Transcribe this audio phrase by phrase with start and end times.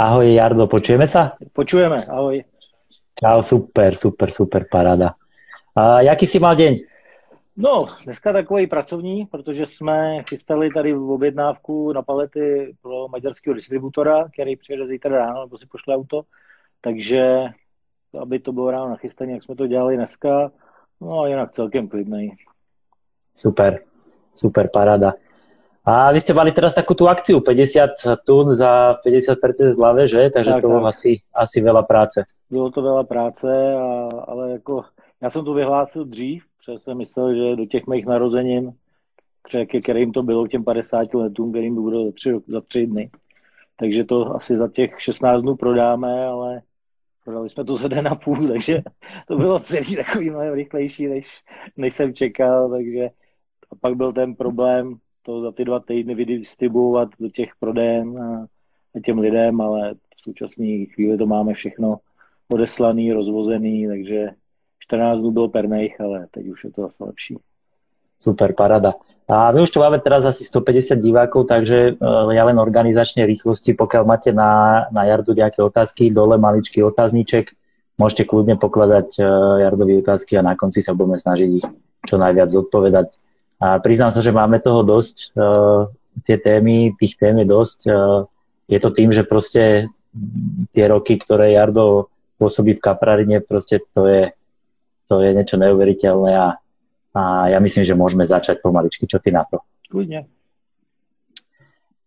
[0.00, 1.36] Ahoj Jardo, počujeme sa?
[1.52, 2.40] Počujeme, ahoj.
[3.20, 5.12] Čau, super, super, super, paráda.
[5.76, 6.80] A jaký si mal deň?
[7.60, 14.28] No, dneska takový pracovní, protože jsme chystali tady v objednávku na palety pro maďarského distributora,
[14.32, 16.22] který přijede zítra ráno, nebo si pošle auto.
[16.80, 17.52] Takže,
[18.20, 20.50] aby to bylo ráno nachystané, jak jsme to dělali dneska,
[21.00, 22.36] no a jinak celkem klidnej.
[23.36, 23.84] Super,
[24.34, 25.12] super, paráda.
[25.80, 30.28] A vy ste mali teraz takú tú akciu, 50 tun za 50% zlave, že?
[30.28, 32.20] Takže tak, to bylo asi, asi veľa práce.
[32.52, 34.84] Bylo to veľa práce, a, ale jako
[35.22, 38.72] já jsem to vyhlásil dřív, protože jsem myslel, že do těch mých narozenin,
[39.82, 43.10] kterým to bylo těm 50 letům, kterým to budou za tři, za tři dny.
[43.76, 46.62] Takže to asi za těch 16 dnů prodáme, ale
[47.24, 48.82] prodali jsme to za den a půl, takže
[49.28, 51.26] to bylo celý takový mnohem rychlejší, než,
[51.76, 53.08] než jsem čekal, takže
[53.70, 58.46] a pak byl ten problém to za ty dva týdny vydistribuovat do těch prodejen a,
[59.04, 61.98] těm lidem, ale v současné chvíli to máme všechno
[62.48, 64.30] odeslaný, rozvozený, takže
[64.78, 67.36] 14 dnů byl pernejch, ale teď už je to zase lepší.
[68.18, 68.92] Super, parada.
[69.30, 73.78] A my už tu máme teraz asi 150 divákov, takže uh, ja len organizačne rýchlosti,
[73.78, 77.54] pokiaľ máte na, na Jardu nejaké otázky, dole maličký otázniček,
[77.94, 81.66] môžete kľudne pokladať uh, Jardovi otázky a na konci sa budeme snažiť ich
[82.10, 83.14] čo najviac zodpovedať.
[83.60, 85.92] A priznám sa, že máme toho dosť, uh,
[86.24, 87.78] tie témy, tých tém je dosť.
[87.86, 88.24] Uh,
[88.66, 89.92] je to tým, že proste
[90.72, 92.08] tie roky, ktoré Jardo
[92.40, 94.32] pôsobí v Kaprarine, proste to je
[95.10, 96.48] to je niečo neuveriteľné a,
[97.18, 99.10] a ja myslím, že môžeme začať pomaličky.
[99.10, 99.58] Čo ty na to?
[99.90, 100.30] Kľudne.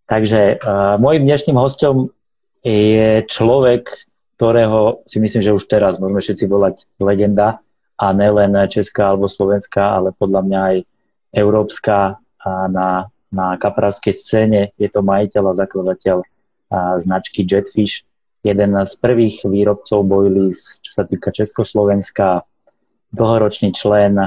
[0.08, 2.16] Takže uh, môjim dnešným hostom
[2.64, 3.92] je človek,
[4.40, 7.60] ktorého si myslím, že už teraz môžeme všetci volať legenda
[8.00, 10.76] a nelen česká alebo slovenská, ale podľa mňa aj
[11.34, 14.62] európska a na, na kapravskej scéne.
[14.78, 16.18] Je to majiteľ a zakladateľ
[16.74, 18.06] a značky Jetfish,
[18.42, 22.46] jeden z prvých výrobcov boilies, čo sa týka Československa,
[23.14, 24.18] dlhoročný člen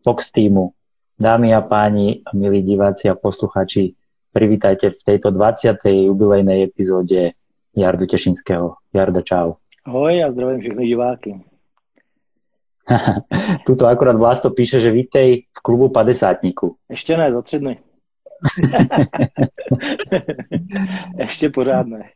[0.00, 0.72] Fox týmu.
[1.20, 3.94] Dámy a páni, milí diváci a posluchači,
[4.32, 5.78] privítajte v tejto 20.
[5.84, 7.36] jubilejnej epizóde
[7.76, 8.80] Jardu Tešinského.
[8.90, 9.60] Jarda, čau.
[9.84, 11.30] Ahoj, a zdravím všechny diváky.
[13.66, 16.36] Tuto akorát Vlasto píše, že vítej v klubu 50
[16.90, 17.78] Ještě ne, za tři dny.
[21.18, 22.10] Ještě pořád ne.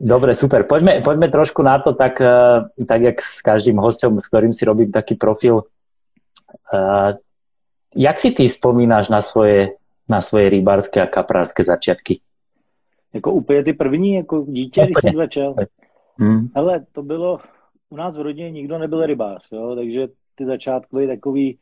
[0.00, 0.64] Dobre, super.
[0.64, 4.64] Poďme, poďme trošku na to, tak, eh, tak jak s každým hostom, s ktorým si
[4.64, 5.62] robím taký profil.
[6.74, 7.14] Uh,
[7.94, 9.74] jak si ty vzpomínáš na svoje,
[10.08, 12.20] na svoje rybárské a kaprárské začiatky?
[13.14, 14.92] Jako úplně ty první, jako dítě, úplně.
[14.92, 15.54] když jsem začal.
[16.18, 16.48] Hmm.
[16.54, 17.38] Ale to bylo,
[17.90, 19.74] u nás v rodině nikdo nebyl rybář, jo?
[19.74, 21.58] takže ty začátky byly takový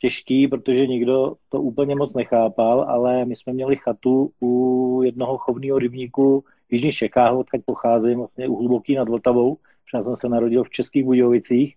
[0.00, 5.78] těžký, protože nikdo to úplně moc nechápal, ale my jsme měli chatu u jednoho chovného
[5.78, 10.64] rybníku v Jižních Čechách, odkud pocházím, vlastně u Hluboký nad Vltavou, protože jsem se narodil
[10.64, 11.76] v Českých Budějovicích.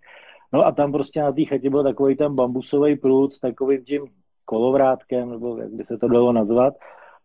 [0.53, 4.01] No a tam prostě na té chatě byl takový ten bambusový prut s takovým tím
[4.45, 6.73] kolovrátkem, nebo jak by se to dalo nazvat.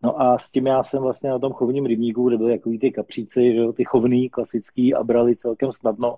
[0.02, 2.90] No a s tím já jsem vlastně na tom chovním rybníku, kde byly takový ty
[2.90, 6.16] kapříci, že ty chovný, klasický a brali celkem snadno,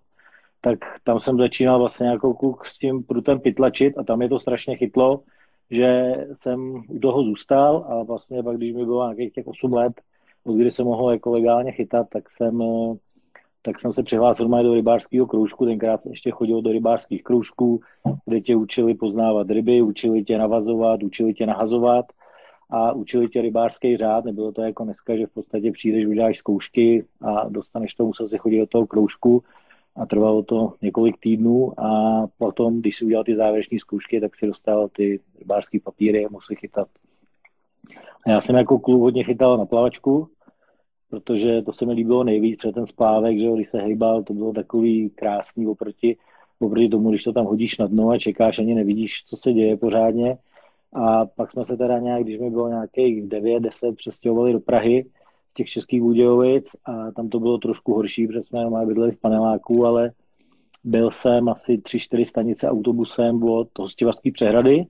[0.65, 4.39] tak tam jsem začínal vlastně jako kluk s tím prutem pytlačit a tam je to
[4.41, 5.21] strašně chytlo,
[5.71, 9.93] že jsem u toho zůstal a vlastně pak, když mi bylo nějakých těch 8 let,
[10.45, 12.95] od kdy jsem mohl jako legálně chytat, tak jsem, eh,
[13.63, 17.81] tak jsem se přihlásil do rybářského kroužku, tenkrát ještě chodil do rybářských kroužků,
[18.25, 22.07] kde tě učili poznávat ryby, učili tě navazovat, učili tě nahazovat
[22.71, 27.05] a učili tě rybářský řád, nebylo to jako dneska, že v podstatě přijdeš, uděláš zkoušky
[27.21, 29.43] a dostaneš to, musel si chodit do toho kroužku
[29.97, 34.47] a trvalo to několik týdnů a potom, když si udělal ty závěrečné zkoušky, tak si
[34.47, 36.89] dostal ty rybářské papíry a musel chytat
[38.27, 40.29] já jsem jako kluk hodně chytal na plavačku,
[41.11, 44.53] protože to se mi líbilo nejvíc, před ten splávek, že když se hejbal, to bylo
[44.53, 46.17] takový krásný oproti,
[46.59, 49.77] oproti tomu, když to tam hodíš na dno a čekáš, ani nevidíš, co se děje
[49.77, 50.39] pořádně.
[50.93, 55.05] A pak jsme se teda nějak, když mi bylo nějakých 9-10, přestěhovali do Prahy
[55.55, 59.87] těch českých Budějovic a tam to bylo trošku horší, protože jsme jenom bydleli v paneláku,
[59.87, 60.13] ale
[60.85, 64.87] byl jsem asi 3-4 stanice autobusem od hostivařské přehrady,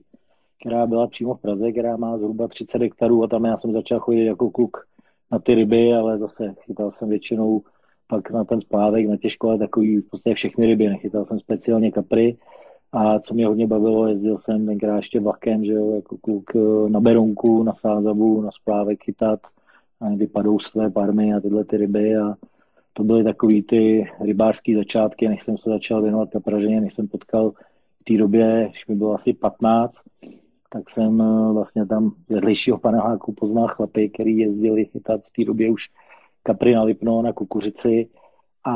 [0.59, 3.99] která byla přímo v Praze, která má zhruba 30 hektarů a tam já jsem začal
[3.99, 4.77] chodit jako kluk
[5.31, 7.61] na ty ryby, ale zase chytal jsem většinou
[8.07, 11.91] pak na ten splávek, na těžko, ale takový v podstatě všechny ryby, nechytal jsem speciálně
[11.91, 12.37] kapry
[12.91, 16.89] a co mě hodně bavilo, jezdil jsem tenkrát ještě vlakem, že jo, jako kluk eh,
[16.89, 19.39] na Beronku, na Sázavu, na splávek chytat,
[20.03, 22.35] a ty padoustvé, parmy a tyhle ty ryby a
[22.93, 27.51] to byly takový ty rybářské začátky, než jsem se začal věnovat kapraženě, než jsem potkal
[28.01, 29.95] v té době, když mi bylo asi 15,
[30.69, 35.69] tak jsem eh, vlastně tam vedlejšího paneláku poznal chlapy, který jezdili chytat v té době
[35.69, 35.89] už
[36.43, 38.09] kapry na Lipno, na kukuřici
[38.63, 38.75] a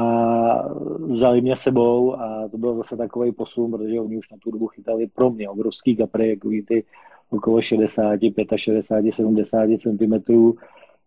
[1.00, 4.68] vzali mě sebou a to byl zase takový posun, protože oni už na tu dobu
[4.68, 6.84] chytali pro mě obrovský kapry, jako ty
[7.30, 8.20] okolo 60,
[8.56, 10.54] 65, 70 cm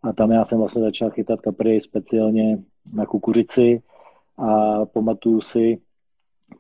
[0.03, 2.59] a tam já jsem vlastně začal chytat kapry speciálně
[2.93, 3.83] na kukuřici
[4.37, 5.81] a pamatuju si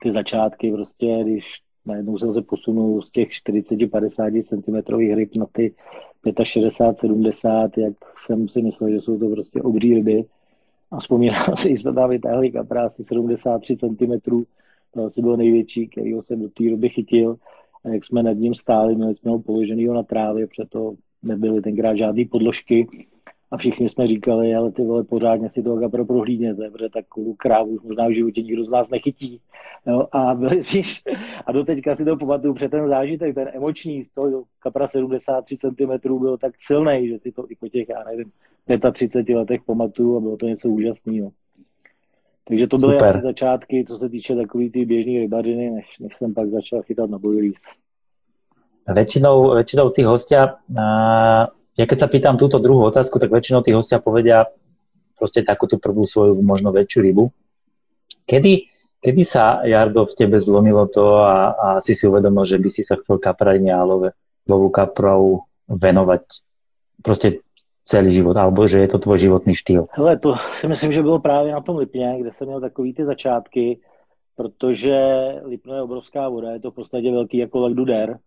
[0.02, 1.44] ty začátky prostě, když
[1.86, 5.74] najednou jsem se posunul z těch 40-50 cm ryb na ty
[6.42, 7.94] 65, 70, jak
[8.26, 10.24] jsem si myslel, že jsou to prostě obří ryby.
[10.90, 14.44] A vzpomínám si, že jsme tam vytáhli kapra asi 73 cm,
[14.94, 17.36] to asi byl největší, který jsem do té doby chytil.
[17.84, 20.68] A jak jsme nad ním stáli, měli jsme ho položenýho na trávě, protože
[21.22, 22.86] nebyly tenkrát žádné podložky,
[23.50, 27.70] a všichni jsme říkali, ale ty vole, pořádně si toho kapra prohlídněte, protože takovou krávu
[27.70, 29.40] už možná v životě nikdo z nás nechytí.
[29.86, 30.06] Jo?
[30.12, 31.02] A byli víš,
[31.46, 36.18] a doteďka si to pamatuju před ten zážitek, ten emoční z toho kapra 73 cm
[36.18, 38.32] byl tak silný, že si to i po těch, já nevím,
[38.92, 41.30] 35 letech pamatuju a bylo to něco úžasného.
[42.48, 43.16] Takže to byly Super.
[43.16, 47.10] asi začátky, co se týče takový ty běžný rybařiny, než, než jsem pak začal chytat
[47.10, 47.58] na bojlís.
[48.90, 50.58] Väčšinou, väčšinou tí hostia
[51.80, 54.44] ja keď sa pýtam túto druhú otázku, tak väčšinou tí hostia povedia
[55.16, 57.24] proste takú tú prvú svoju možno väčšiu rybu.
[58.28, 58.68] Kedy,
[59.00, 62.84] kedy sa, Jardo, v tebe zlomilo to a, a si si uvedomil, že by si
[62.84, 64.12] sa chcel kaprajne a love,
[64.44, 66.24] lovu kaprov venovať
[67.00, 67.40] proste
[67.80, 69.88] celý život, alebo že je to tvoj životný štýl?
[69.96, 73.04] Hele, to si myslím, že bylo právě na tom Lipně, kde jsem měl takový ty
[73.04, 73.80] začátky,
[74.36, 75.00] protože
[75.44, 78.18] Lipno je obrovská voda, je to v podstatě velký jako Lac Duder,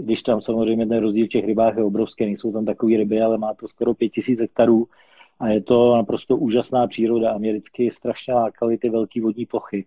[0.00, 3.38] když tam samozřejmě ten rozdíl v těch rybách je obrovský, nejsou tam takové ryby, ale
[3.38, 4.88] má to skoro 5000 hektarů
[5.40, 9.86] a je to naprosto úžasná příroda a mě vždycky strašně lákaly ty velké vodní plochy.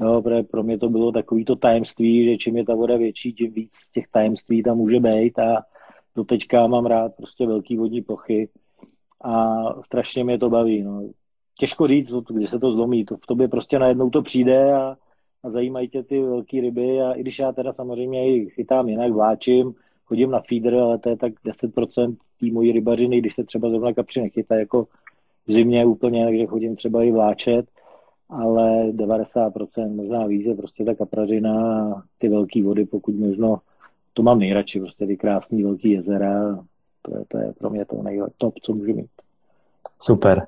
[0.00, 3.52] No, pro mě to bylo takový to tajemství, že čím je ta voda větší, tím
[3.52, 5.62] víc těch tajemství tam může být a
[6.16, 8.48] do teďka mám rád prostě velký vodní plochy
[9.24, 10.82] a strašně mě to baví.
[10.82, 11.02] No.
[11.58, 14.96] Těžko říct, kdy se to zlomí, to v tobě prostě najednou to přijde a
[15.42, 19.12] a zajímají tě ty velké ryby a i když já teda samozřejmě i chytám jinak,
[19.12, 19.74] vláčím,
[20.04, 23.92] chodím na feeder, ale to je tak 10% té mojí rybařiny, když se třeba zrovna
[23.92, 24.86] kapři nechytá jako
[25.46, 27.66] v zimě úplně, takže chodím třeba i vláčet,
[28.28, 33.58] ale 90% možná víc je prostě ta kaprařina a ty velké vody, pokud možno,
[34.14, 36.64] to mám nejradši, prostě ty krásné velké jezera,
[37.02, 39.10] to je, to je pro mě to nejlepší top, co můžu mít.
[40.00, 40.46] Super.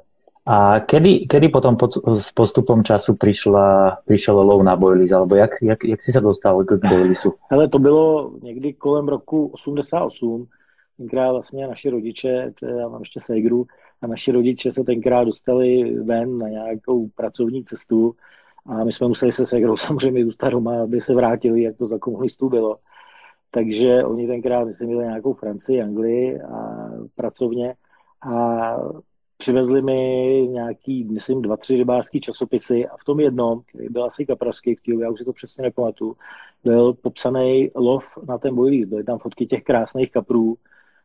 [0.51, 5.51] A kedy, kedy potom pod, s postupom času přišla, přišel lov na bojlis, alebo jak,
[5.63, 7.35] jak, jak si se dostal k bojlisu?
[7.51, 10.47] Hele, to bylo někdy kolem roku 88,
[10.97, 13.67] tenkrát vlastně naši rodiče, já mám ještě sejgru,
[14.03, 18.15] a naši rodiče se tenkrát dostali ven na nějakou pracovní cestu
[18.67, 21.99] a my jsme museli se segrou samozřejmě zůstat doma, aby se vrátili, jak to za
[21.99, 22.77] komunistů bylo.
[23.51, 27.75] Takže oni tenkrát, myslím, měli nějakou Francii, Anglii a pracovně
[28.23, 28.77] a
[29.41, 29.93] přivezli mi
[30.51, 34.99] nějaký, myslím, dva, tři rybářský časopisy a v tom jednom, který byl asi kapravský, který
[34.99, 36.17] já už si to přesně nepamatuju,
[36.65, 38.87] byl popsaný lov na ten bojlík.
[38.87, 40.57] Byly tam fotky těch krásných kaprů,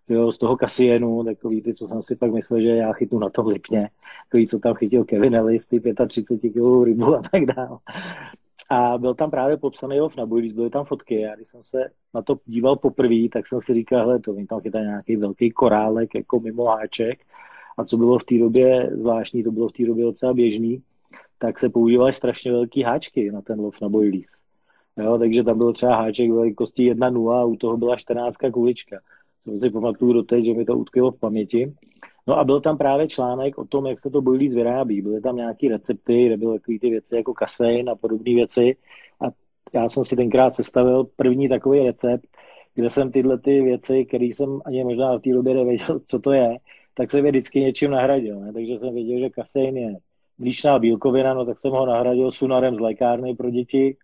[0.10, 3.30] jo, z toho kasienu, takový ty, co jsem si pak myslel, že já chytnu na
[3.30, 3.90] tom lipně,
[4.28, 7.78] takový, co tam chytil Kevin Ellis, ty 35 kg rybu a tak dále.
[8.70, 11.90] A byl tam právě popsaný lov na bojlík, byly tam fotky a když jsem se
[12.14, 15.52] na to díval poprvé, tak jsem si říkal, hele, to mi tam chytá nějaký velký
[15.52, 17.20] korálek jako mimo háček
[17.78, 20.82] a co bylo v té době zvláštní, to bylo v té době docela běžný,
[21.38, 24.28] tak se používaly strašně velký háčky na ten lov na bojlís.
[24.98, 29.00] Jo, takže tam byl třeba háček velikosti 1.0 a u toho byla 14 kulička.
[29.46, 31.74] Co si pamatuju do teď, že mi to utkvělo v paměti.
[32.28, 35.02] No a byl tam právě článek o tom, jak se to bojlís vyrábí.
[35.02, 38.76] Byly tam nějaké recepty, kde byly takové ty věci jako kasein a podobné věci.
[39.22, 39.26] A
[39.74, 42.28] já jsem si tenkrát sestavil první takový recept,
[42.76, 46.32] kde jsem tyhle ty věci, které jsem ani možná v té době nevěděl, co to
[46.32, 46.58] je,
[46.96, 48.40] tak jsem je vždycky něčím nahradil.
[48.40, 48.54] Ne?
[48.54, 49.98] Takže jsem věděl, že kasein je
[50.38, 53.98] mlíčná bílkovina, no tak jsem ho nahradil sunarem z lékárny pro děti.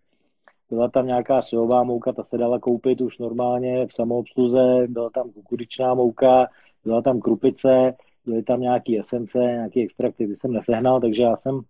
[0.69, 5.31] Byla tam nějaká sojová mouka, ta se dala koupit už normálně v samoobsluze, byla tam
[5.31, 6.47] kukuřičná mouka,
[6.83, 7.95] byla tam krupice,
[8.25, 11.61] byly tam nějaké esence, nějaké extrakty, ty jsem nesehnal, takže já jsem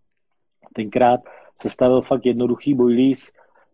[0.74, 1.20] tenkrát
[1.62, 3.32] sestavil fakt jednoduchý bojlís,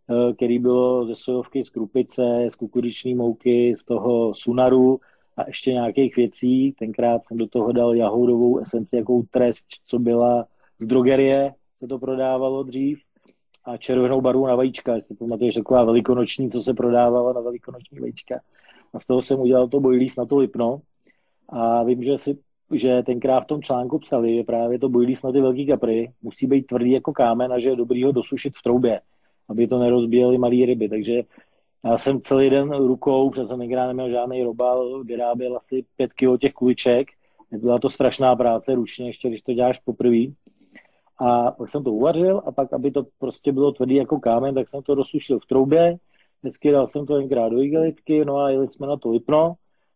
[0.09, 4.99] eh, který bylo ze sojovky, z krupice, z kukuřiční mouky, z toho sunaru,
[5.37, 6.71] a ještě nějakých věcí.
[6.71, 10.45] Tenkrát jsem do toho dal jahoudovou esenci, jakou trest, co byla
[10.79, 12.99] z drogerie, se to prodávalo dřív,
[13.65, 18.39] a červenou barvu na vajíčka, jestli pamatuješ, taková velikonoční, co se prodávalo na velikonoční vajíčka.
[18.93, 20.81] A z toho jsem udělal to bojlís na to lipno.
[21.49, 22.37] A vím, že si
[22.71, 26.47] že tenkrát v tom článku psali, že právě to bojlís na ty velký kapry musí
[26.47, 29.01] být tvrdý jako kámen a že je dobrý ho dosušit v troubě,
[29.49, 30.89] aby to nerozbíjely malé ryby.
[30.89, 31.21] Takže
[31.85, 36.37] já jsem celý den rukou, protože jsem tenkrát neměl žádný robal, vyráběl asi pět kilo
[36.37, 37.07] těch kuliček
[37.51, 40.25] Byla to strašná práce ručně, ještě když to děláš poprvé.
[41.17, 44.69] A pak jsem to uvařil a pak, aby to prostě bylo tvrdý jako kámen, tak
[44.69, 45.97] jsem to rozsušil v troubě.
[46.43, 49.53] Hezky dal jsem to jenkrát do igelitky, no a jeli jsme na to Lipno.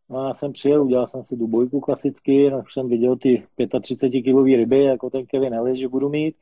[0.10, 3.44] No a já jsem přijel, udělal jsem si dubojku klasicky, no už jsem viděl ty
[3.82, 6.36] 35 kilový ryby, jako ten Kevin Ellis, že budu mít.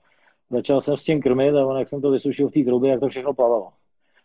[0.50, 3.00] Začal jsem s tím krmit a on, jak jsem to vysušil v té troubě, jak
[3.00, 3.70] to všechno plavalo.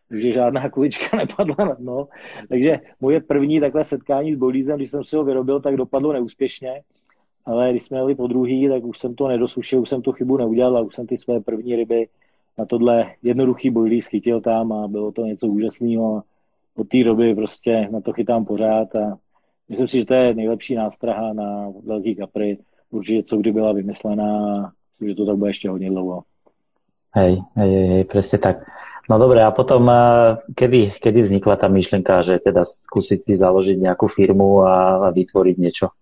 [0.08, 2.08] Takže žádná kulička nepadla na dno.
[2.48, 6.82] Takže moje první takhle setkání s bolízem, když jsem si ho vyrobil, tak dopadlo neúspěšně
[7.44, 10.36] ale když jsme jeli po druhý, tak už jsem to nedosušil, už jsem tu chybu
[10.36, 12.08] neudělal a už jsem ty své první ryby
[12.58, 16.22] na tohle jednoduchý bojlí schytil tam a bylo to něco úžasného.
[16.76, 19.18] Od té doby prostě na to chytám pořád a
[19.68, 22.58] myslím si, že to je nejlepší nástraha na velký kapry.
[22.90, 26.22] Určitě co kdy byla vymyslená myslím, že to tak bude ještě hodně dlouho.
[27.14, 28.66] Hej, hej, hej, presne tak.
[29.10, 29.86] No dobre, a potom
[30.56, 35.56] kedy, kedy vznikla tá myšlenka, že teda skúsiť si založiť nejakú firmu a, a vytvoriť
[35.60, 35.92] niečo?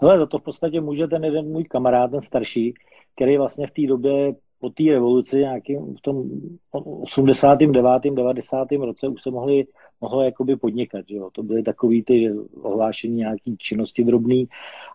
[0.00, 2.74] Hele, za to v podstatě může ten jeden můj kamarád, ten starší,
[3.16, 6.24] který vlastně v té době po té revoluci, nějakým v tom
[6.70, 8.14] 89.
[8.14, 8.68] 90.
[8.72, 9.66] roce už se mohli,
[10.00, 11.30] mohlo jakoby podnikat, že jo?
[11.32, 12.32] To byly takový ty
[12.62, 14.48] ohlášení nějaký činnosti drobný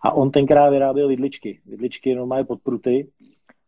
[0.04, 3.08] a on tenkrát vyráběl vidličky, vidličky normálně pod pruty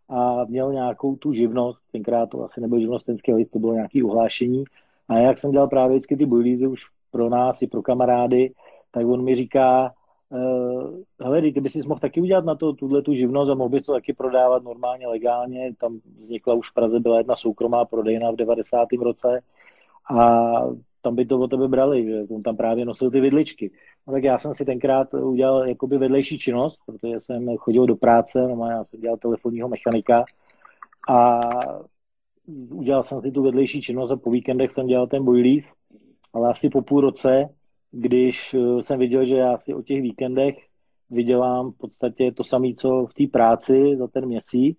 [0.08, 4.64] a měl nějakou tu živnost, tenkrát to asi nebyl živnostenský list, to bylo nějaké ohlášení
[5.08, 8.52] a jak jsem dělal právě vždycky ty bojlízy už pro nás i pro kamarády,
[8.90, 9.94] tak on mi říká,
[10.30, 13.82] Uh, hele, kdyby si mohl taky udělat na to tuhle tu živnost a mohl bys
[13.82, 18.36] to taky prodávat normálně, legálně, tam vznikla už v Praze, byla jedna soukromá prodejna v
[18.36, 18.88] 90.
[19.02, 19.40] roce
[20.10, 20.52] a
[21.04, 23.70] tam by to o tebe brali, že on tam právě nosil ty vidličky.
[24.06, 28.48] No tak já jsem si tenkrát udělal jakoby vedlejší činnost, protože jsem chodil do práce,
[28.56, 30.24] no já jsem dělal telefonního mechanika
[31.08, 31.40] a
[32.70, 35.72] udělal jsem si tu vedlejší činnost a po víkendech jsem dělal ten boilies,
[36.32, 37.48] ale asi po půl roce
[37.94, 40.56] když eh, jsem viděl, že já si o těch víkendech
[41.10, 44.78] vydělám v podstatě to samé, co v té práci za ten měsíc,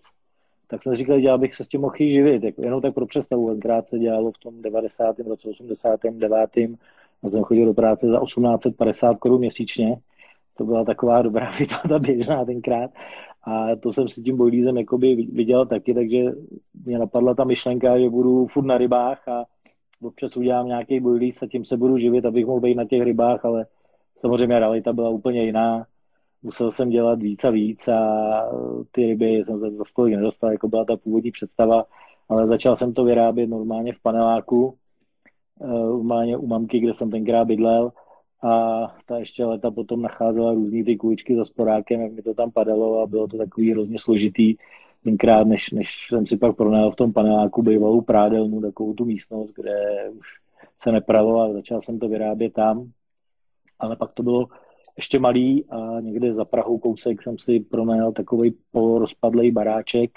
[0.76, 2.44] tak jsem říkal, že já bych se s tím mohl živit.
[2.44, 5.20] Jako jenom tak pro představu, tenkrát se dělalo v tom 90.
[5.20, 6.50] roce 89.
[7.24, 9.96] a jsem chodil do práce za 1850 korun měsíčně.
[10.58, 11.52] To byla taková dobrá
[11.90, 12.92] ta běžná tenkrát.
[13.44, 16.24] A to jsem si tím bojlízem jakoby viděl taky, takže
[16.86, 19.46] mě napadla ta myšlenka, že budu furt na rybách a
[20.02, 23.46] občas udělám nějaký bojlíz a tím se budu živit, abych mohl být na těch rybách,
[23.46, 23.66] ale
[24.22, 25.86] samozřejmě realita byla úplně jiná.
[26.46, 28.00] Musel jsem dělat víc a víc a
[28.92, 31.86] ty ryby jsem se za stolik nedostal, jako byla ta původní představa,
[32.30, 34.76] ale začal jsem to vyrábět normálně v paneláku,
[35.62, 37.92] eh, normálně u mamky, kde jsem tenkrát bydlel
[38.44, 42.52] a ta ještě leta potom nacházela různý ty kuličky za sporákem, jak mi to tam
[42.52, 44.56] padalo a bylo to takový hrozně složitý
[45.04, 49.54] tenkrát, než, než jsem si pak pronajal v tom paneláku bývalou prádelnu, takovou tu místnost,
[49.56, 50.28] kde už
[50.82, 52.92] se nepralo a začal jsem to vyrábět tam.
[53.80, 54.48] Ale pak to bylo
[54.98, 60.12] ještě malý a někde za Prahou kousek jsem si pronajal takový polorozpadlej baráček,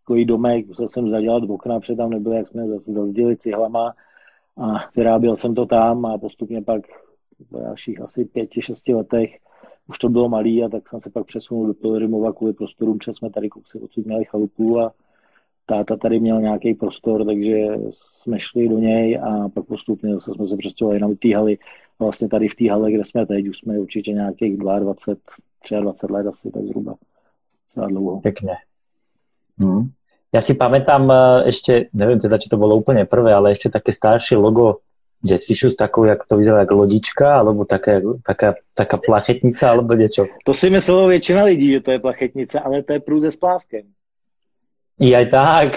[0.00, 3.94] takový domek, musel jsem zadělat okna, protože tam nebylo, jak jsme zase zazděli cihlama
[4.56, 6.82] a vyráběl jsem to tam a postupně pak
[7.50, 9.38] v dalších asi pěti, šesti letech
[9.88, 13.12] už to bylo malý a tak jsem se pak přesunul do Pilrimova kvůli prostorům, protože
[13.14, 14.92] jsme tady kousek odsud měli chalupu a
[15.66, 20.48] táta tady měl nějaký prostor, takže jsme šli do něj a pak postupně zase jsme
[20.48, 21.58] se přestěhovali na té haly.
[21.98, 26.26] Vlastně tady v té hale, kde jsme teď, už jsme určitě nějakých 22, 23 let
[26.26, 26.94] asi tak zhruba.
[27.76, 28.20] Za dlouho.
[28.20, 28.54] Pěkně.
[29.58, 29.90] Hmm.
[30.34, 33.94] Ja si pamätám eh, ešte, neviem teda, či to bolo úplne prvé, ale ešte také
[33.94, 34.82] staršie logo
[35.22, 40.26] jetfishu s takou, jak to vyzerá, jako lodička, alebo taká, taká, taká plachetnica, alebo niečo.
[40.44, 43.82] To si myslelo většina lidí, že to je plachetnice, ale to je průze s plávkem.
[45.00, 45.70] I aj tak.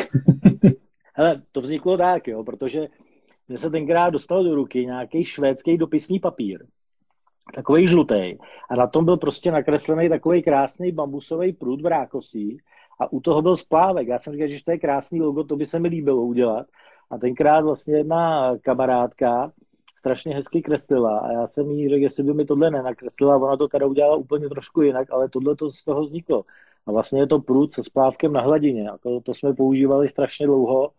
[1.14, 2.88] Hele, to vzniklo tak, jo, protože
[3.48, 6.66] mě se tenkrát dostal do ruky nějaký švédský dopisní papír,
[7.56, 8.38] takový žlutý,
[8.70, 12.58] a na tom byl prostě nakreslený takový krásný bambusový prut v rákosí
[13.00, 14.08] a u toho byl splávek.
[14.08, 16.68] Já jsem říkal, že to je krásný logo, to by se mi líbilo udělat.
[17.10, 19.52] A tenkrát vlastně jedna kamarádka
[19.98, 23.68] strašně hezky kreslila a já jsem jí řekl, jestli by mi tohle nenakreslila, ona to
[23.68, 26.46] teda udělala úplně trošku jinak, ale tohle to z toho vzniklo.
[26.88, 28.90] A vlastně je to průd se splávkem na hladině.
[28.90, 30.92] A to, to jsme používali strašně dlouho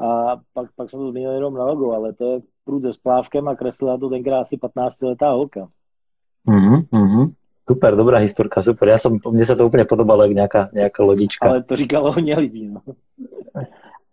[0.00, 3.48] a pak, pak jsme to změnili jenom na logo, ale to je průd se splávkem
[3.48, 5.68] a kreslila to tenkrát asi 15 letá holka.
[6.48, 7.32] Mm-hmm, mm-hmm.
[7.68, 8.88] Super, dobrá historka, super.
[8.88, 11.48] Já jsem, mně se to úplně podobalo, jak nějaká, nějaká lodička.
[11.48, 12.68] Ale to říkalo hodně lidí.
[12.68, 12.80] No.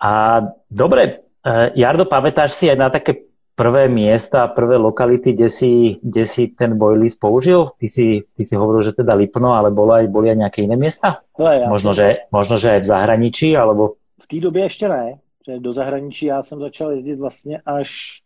[0.02, 0.42] A
[0.72, 3.24] dobre, Eh, Jardo, pamätáš si aj na také
[3.56, 5.72] prvé miesta, prvé lokality, kde si,
[6.04, 7.72] kde si ten boilies použil?
[7.80, 10.76] Ty si, ty si hovoril, že teda Lipno, ale bolo aj, boli aj nejaké iné
[10.76, 11.24] miesta?
[11.40, 13.96] No, ja možno, že, možno, že aj v zahraničí, alebo...
[14.20, 15.20] V té době ještě ne.
[15.48, 18.22] Že do zahraničí já jsem začal jezdit vlastně až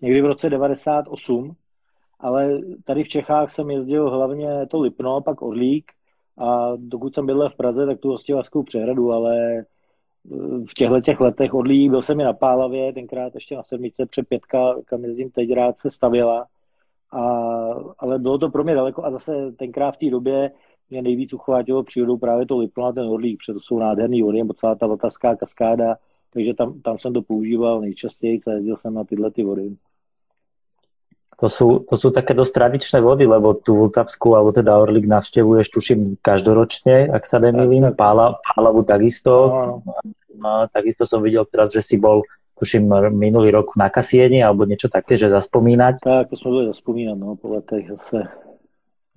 [0.00, 1.56] někdy v roce 98
[2.20, 5.92] ale tady v Čechách jsem jezdil hlavně to Lipno, pak Orlík
[6.38, 9.64] a dokud jsem bydlel v Praze, tak tu hostivařskou přehradu, ale eh,
[10.68, 14.28] v těchto těch letech Orlík, byl jsem i na Pálavě, tenkrát ještě na sedmice před
[14.28, 16.46] pětka, kam jezdím teď rád, se stavěla.
[17.12, 17.22] A,
[17.98, 20.50] ale bylo to pro mě daleko a zase tenkrát v té době
[20.90, 24.54] mě nejvíc uchvátilo přírodou právě to Lipno a ten Orlík, protože to jsou nádherný nebo
[24.54, 25.96] celá ta vltavská kaskáda,
[26.32, 29.76] takže tam, tam jsem to používal nejčastěji, a jezdil jsem na tyhle ty vody.
[31.36, 35.68] To sú, to sú také dosť tradičné vody, lebo tú Vltavskú, alebo teda Orlik navštevuješ,
[35.68, 37.92] tuším, každoročne, ak sa nemýlim.
[37.92, 39.32] Pála, Pálavu takisto.
[39.52, 39.84] No,
[40.40, 40.64] no.
[40.72, 42.24] takisto som videl teraz, že si bol,
[42.56, 46.00] tuším, minulý rok na Kasieni, alebo niečo také, že zaspomínať.
[46.00, 48.32] Tak, to sme boli zaspomínať, no, po letech zase.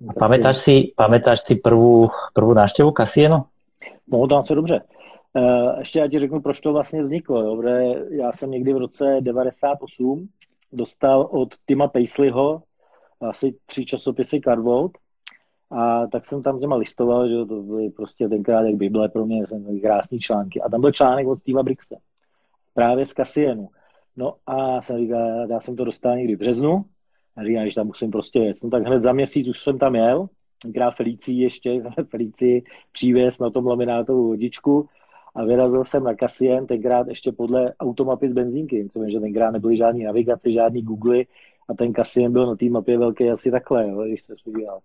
[0.04, 3.48] A pamätáš si, pamätáš si prvú, prvú návštěvu Kasienu?
[4.12, 4.80] No, dám se dobře.
[5.36, 7.42] Uh, ještě já ti řeknu, proč to vlastně vzniklo.
[7.42, 7.62] Jo?
[8.10, 10.28] Já jsem někdy v roce 98
[10.72, 12.62] dostal od Tima Paisleyho
[13.20, 14.92] asi tři časopisy Cardboard
[15.70, 19.46] a tak jsem tam těma listoval, že to byly prostě tenkrát jak Bible pro mě,
[19.46, 20.60] jsem měl krásný články.
[20.60, 21.96] A tam byl článek od Steva Brixa,
[22.74, 23.68] právě z Kasienu.
[24.16, 26.84] No a jsem říkal, já jsem to dostal někdy v březnu,
[27.36, 28.56] a říkám, že tam musím prostě jet.
[28.62, 30.28] No tak hned za měsíc už jsem tam jel,
[30.62, 34.88] tenkrát Felicí ještě, Felicí přívěs na tom laminátovou vodičku
[35.34, 40.04] a vyrazil jsem na Cassien, tenkrát ještě podle automapy z benzínky, že tenkrát nebyly žádný
[40.04, 41.18] navigace, žádný Google
[41.68, 44.80] a ten Cassien byl na té mapě velký asi takhle, jo, když se podíval.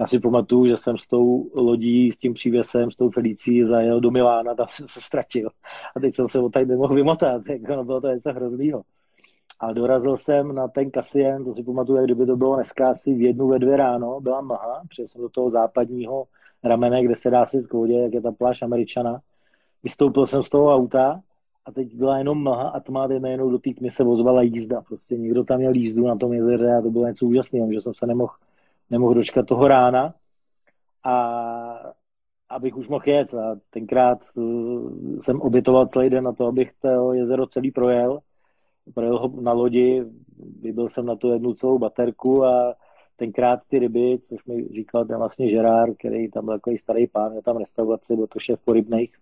[0.00, 4.00] Já si pamatuju, že jsem s tou lodí, s tím přívěsem, s tou Felicí zajel
[4.00, 5.48] do Milána, tam jsem se ztratil.
[5.96, 8.82] A teď jsem se od tady nemohl vymotat, jako bylo to něco hroznýho.
[9.60, 13.14] A dorazil jsem na ten Cassien, to si pamatuju, jak kdyby to bylo dneska asi
[13.14, 16.24] v jednu, ve dvě ráno, byla mlha, přijel jsem do toho západního
[16.64, 19.20] ramene, kde se dá si k vodě, jak je ta pláž Američana
[19.82, 21.20] vystoupil jsem z toho auta
[21.64, 24.82] a teď byla jenom mlha a tma, teď najednou do té se ozvala jízda.
[24.82, 27.94] Prostě někdo tam měl jízdu na tom jezeře a to bylo něco úžasného, že jsem
[27.94, 28.32] se nemohl,
[28.90, 30.14] nemohl dočkat toho rána
[31.04, 31.92] a
[32.48, 33.34] abych už mohl jet.
[33.34, 38.20] A tenkrát uh, jsem obětoval celý den na to, abych to jezero celý projel.
[38.94, 40.04] Projel ho na lodi,
[40.60, 42.74] vybil jsem na tu jednu celou baterku a
[43.16, 47.32] tenkrát ty ryby, což mi říkal ten vlastně Žerár, který tam byl takový starý pán,
[47.32, 49.12] je tam restaurace, byl to šéf po rybných,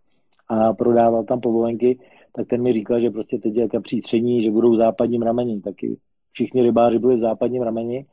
[0.49, 1.99] a prodával tam povolenky,
[2.33, 5.61] tak ten mi říkal, že prostě teď je přítření, že budou v západním rameni.
[5.61, 5.99] Taky
[6.33, 8.07] všichni rybáři byli v západním rameni.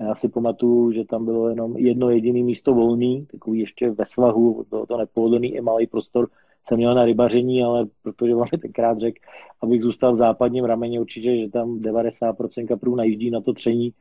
[0.00, 4.64] Já si pamatuju, že tam bylo jenom jedno jediné místo volný, takový ještě ve svahu,
[4.70, 6.28] bylo to nepohodlný i malý prostor,
[6.68, 9.18] jsem měl na rybaření, ale protože mi tenkrát řekl,
[9.62, 13.92] abych zůstal v západním rameni, určitě, že tam 90% kaprů najíždí na to tření,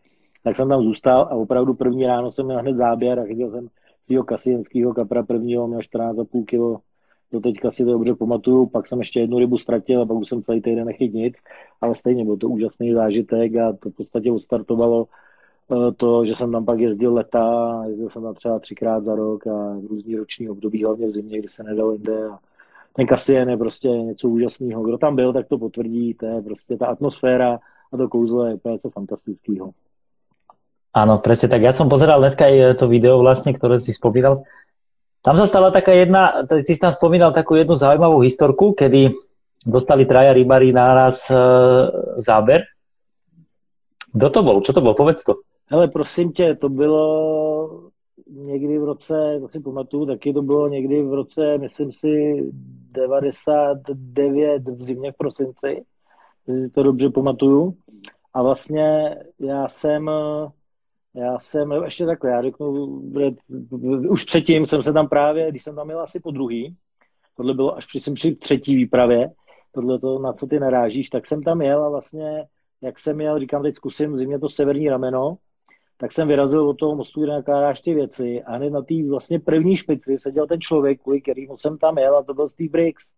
[0.43, 3.67] tak jsem tam zůstal a opravdu první ráno jsem měl hned záběr a chytil jsem
[4.05, 6.88] svého kasienského kapra prvního, měl 14,5 kg
[7.31, 10.29] do teďka si to dobře pamatuju, pak jsem ještě jednu rybu ztratil a pak už
[10.29, 11.37] jsem celý týden nechyt nic,
[11.81, 15.07] ale stejně byl to úžasný zážitek a to v podstatě odstartovalo
[15.71, 19.47] eh, to, že jsem tam pak jezdil leta, jezdil jsem tam třeba třikrát za rok
[19.47, 22.39] a v různý roční období, hlavně v zimě, kdy se nedalo jinde a
[22.93, 24.83] ten Kasien je prostě něco úžasného.
[24.83, 27.59] Kdo tam byl, tak to potvrdí, to je prostě ta atmosféra
[27.93, 29.71] a to kouzlo je úplně něco fantastického.
[30.89, 31.61] Áno, presne tak.
[31.61, 34.41] Ja som pozeral dneska aj to video vlastne, ktoré si spomínal.
[35.19, 39.11] Tam sa stala taká jedna, ty si tam spomínal takú jednu zaujímavú historku, kedy
[39.67, 41.35] dostali traja rybári náraz e,
[42.23, 42.63] záber.
[44.15, 44.57] Kdo to bol?
[44.63, 44.95] Čo to bol?
[44.95, 45.43] Povedz to.
[45.67, 47.91] Hele, prosím tě, to bylo
[48.27, 52.43] někdy v roce, to si pamatuju, taky to bylo někdy v roce, myslím si,
[52.93, 55.83] 99 v zimě v prosinci,
[56.45, 57.73] si to dobře pamatuju.
[58.33, 60.09] A vlastně já jsem
[61.13, 62.85] já jsem, ještě takhle, já řeknu,
[64.09, 66.75] už předtím jsem se tam právě, když jsem tam měl asi po druhý,
[67.37, 69.29] tohle bylo až při, při třetí výpravě,
[69.71, 72.47] tohle to, na co ty narážíš, tak jsem tam jel a vlastně,
[72.81, 75.37] jak jsem jel, říkám, teď zkusím zimě to severní rameno,
[75.97, 79.39] tak jsem vyrazil od toho mostu, kde nakládáš ty věci a hned na té vlastně
[79.39, 83.11] první špici seděl ten člověk, kvůli kterýmu jsem tam jel a to byl Steve Briggs.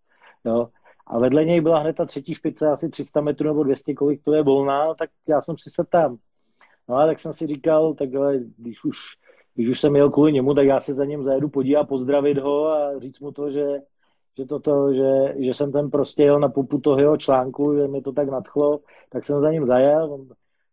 [0.45, 0.69] Jo.
[1.08, 4.34] A vedle něj byla hned ta třetí špice, asi 300 metrů nebo 200, kolik to
[4.34, 6.17] je volná, tak já jsem si se tam
[6.91, 8.97] No a tak jsem si říkal, tak ale když už,
[9.56, 12.67] když už jsem jel kvůli němu, tak já se za ním zajedu podívat, pozdravit ho
[12.67, 13.65] a říct mu to, že,
[14.38, 18.01] že, toto, že, že jsem ten prostě jel na pupu toho jeho článku, že mi
[18.01, 20.27] to tak nadchlo, tak jsem za ním zajel, on,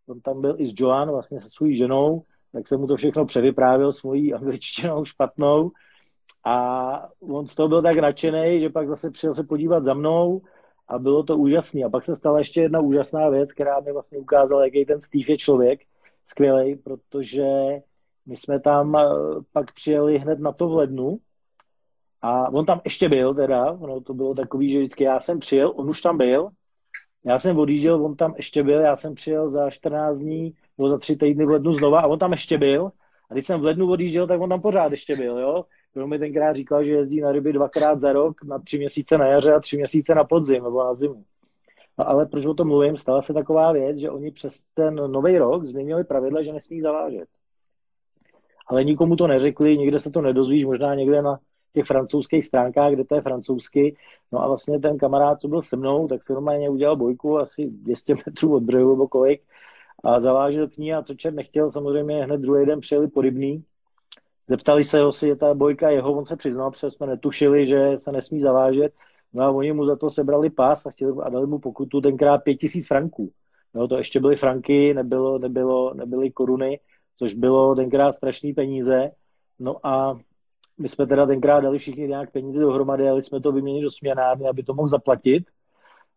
[0.09, 3.26] on tam byl i s Joan, vlastně se svou ženou, tak jsem mu to všechno
[3.26, 5.70] převyprávěl s mojí angličtinou špatnou.
[6.44, 10.40] A on z toho byl tak nadšený, že pak zase přijel se podívat za mnou
[10.88, 11.85] a bylo to úžasné.
[11.85, 15.24] A pak se stala ještě jedna úžasná věc, která mi vlastně ukázala, jaký ten Steve
[15.28, 15.81] je člověk,
[16.31, 17.47] skvělý, protože
[18.27, 19.09] my jsme tam eh,
[19.53, 21.19] pak přijeli hned na to v lednu
[22.23, 25.73] a on tam ještě byl teda, ono to bylo takový, že vždycky já jsem přijel,
[25.77, 26.51] on už tam byl,
[27.25, 30.99] Já jsem odjížděl, on tam ještě byl, já jsem přijel za 14 dní, nebo za
[30.99, 32.93] tři týdny v lednu znova a on tam ještě byl.
[33.31, 35.64] A když jsem v lednu odjížděl, tak on tam pořád ještě byl, jo.
[35.97, 39.27] On mi tenkrát říkal, že jezdí na ryby dvakrát za rok, na tři měsíce na
[39.27, 41.25] jaře a tři měsíce na podzim nebo na zimu.
[41.98, 42.96] No ale proč o tom mluvím?
[42.96, 47.28] Stala se taková věc, že oni přes ten nový rok změnili pravidla, že nesmí zavážet.
[48.66, 51.38] Ale nikomu to neřekli, někde se to nedozvíš, možná někde na
[51.74, 53.96] těch francouzských stránkách, kde to je francouzsky.
[54.32, 57.66] No a vlastně ten kamarád, co byl se mnou, tak se normálně udělal bojku asi
[57.70, 59.42] 200 metrů od břehu nebo kolik
[60.04, 63.64] a zavážel k ní a to čert nechtěl, samozřejmě hned druhý den přijeli po rybný.
[64.48, 67.98] Zeptali se ho, jestli je ta bojka jeho, on se přiznal, protože jsme netušili, že
[67.98, 68.92] se nesmí zavážet.
[69.33, 72.38] No a oni mu za to sebrali pás a, chtěli, a dali mu pokutu tenkrát
[72.38, 73.33] 5000 franků.
[73.75, 76.81] No, to ještě byly franky, nebylo, nebylo, nebyly koruny,
[77.17, 79.11] což bylo tenkrát strašný peníze.
[79.59, 80.19] No a
[80.79, 84.49] my jsme teda tenkrát dali všichni nějak peníze dohromady, ale jsme to vyměnili do směnárny,
[84.49, 85.45] aby to mohl zaplatit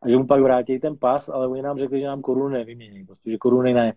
[0.01, 3.05] a že mu pak vrátí ten pas, ale oni nám řekli, že nám koruny nevymění,
[3.05, 3.93] prostě, že koruny ne.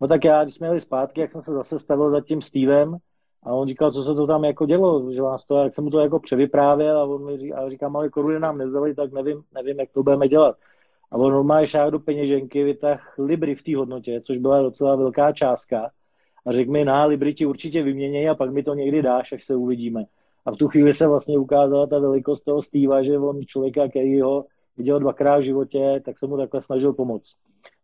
[0.00, 2.96] No tak já, když jsme jeli zpátky, jak jsem se zase stavil za tím Stevem
[3.44, 5.90] a on říkal, co se to tam jako dělo, že vás to, jak jsem mu
[5.90, 9.42] to jako převyprávěl a on mi říká, a říkám, ale koruny nám nevzali, tak nevím,
[9.54, 10.56] nevím, jak to budeme dělat.
[11.10, 15.32] A on normálně šáhl do peněženky, vytah libry v té hodnotě, což byla docela velká
[15.32, 15.90] částka
[16.46, 19.44] a řekl mi, na libry ti určitě vyměněj a pak mi to někdy dáš, až
[19.44, 20.04] se uvidíme.
[20.46, 24.20] A v tu chvíli se vlastně ukázala ta velikost toho Steva, že on člověka, který
[24.20, 24.44] ho
[24.76, 27.34] viděl dvakrát v životě, tak se mu takhle snažil pomoct.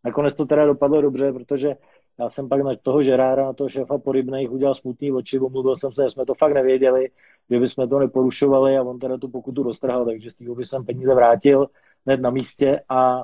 [0.03, 1.75] Nakonec to teda dopadlo dobře, protože
[2.19, 5.91] já jsem pak na toho Žerára, na toho šéfa porybných udělal smutný oči, omluvil jsem
[5.91, 7.09] se, že jsme to fakt nevěděli,
[7.49, 10.85] že bychom to neporušovali a on teda tu pokutu roztrhal, takže z toho by jsem
[10.85, 11.67] peníze vrátil
[12.05, 13.23] hned na místě a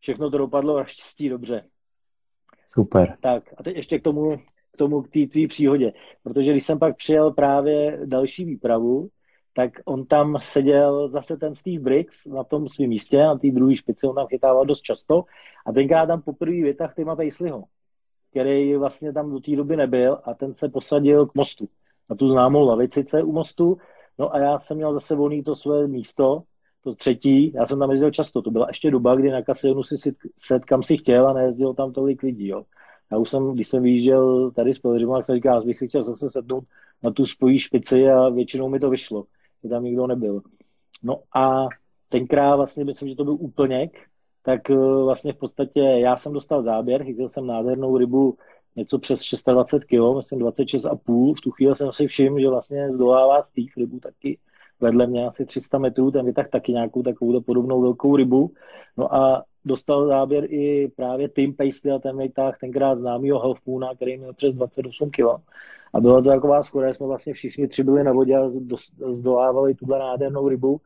[0.00, 1.64] všechno to dopadlo naštěstí dobře.
[2.66, 3.16] Super.
[3.20, 4.36] Tak a teď ještě k tomu,
[4.72, 5.92] k tomu, k té tvý příhodě.
[6.22, 9.08] Protože když jsem pak přijel právě další výpravu,
[9.54, 13.76] tak on tam seděl zase ten Steve Briggs na tom svém místě, na té druhé
[13.76, 15.24] špici, on tam chytával dost často
[15.66, 17.64] a tenkrát tam poprvé vytah Tima Paisleyho,
[18.32, 21.68] který vlastně tam do té doby nebyl a ten se posadil k mostu,
[22.10, 23.76] na tu známou lavicice u mostu,
[24.18, 26.42] no a já jsem měl zase volný to své místo,
[26.84, 29.96] to třetí, já jsem tam jezdil často, to byla ještě doba, kdy na kasionu si
[30.38, 32.64] set kam si chtěl a nejezdil tam tolik lidí, jo.
[33.12, 35.88] Já už jsem, když jsem vyjížděl tady s Pelřimu, tak jsem říkal, že bych si
[35.88, 36.64] chtěl zase sednout
[37.02, 39.24] na tu spojí špici a většinou mi to vyšlo,
[39.62, 40.42] že tam nikdo nebyl.
[41.02, 41.66] No a
[42.08, 44.11] tenkrát vlastně myslím, že to byl úplněk,
[44.42, 48.36] tak eh, vlastně v podstatě já jsem dostal záběr, chytil jsem nádhernou rybu
[48.76, 51.34] něco přes 620 kg, myslím 26,5.
[51.34, 54.38] V tu chvíli jsem si všiml, že vlastně zdolává Steve rybu taky
[54.80, 58.50] vedle mě asi 300 metrů, ten vytah taky nějakou takovou podobnou velkou rybu.
[58.96, 64.18] No a dostal záběr i právě Tim Paisley a ten vytáh tenkrát známýho Halfmoona, který
[64.18, 65.24] měl přes 28 kg.
[65.94, 68.50] A byla to taková schoda, jsme vlastně všichni tři byli na vodě a
[69.12, 70.80] zdolávali tuhle nádhernou rybu.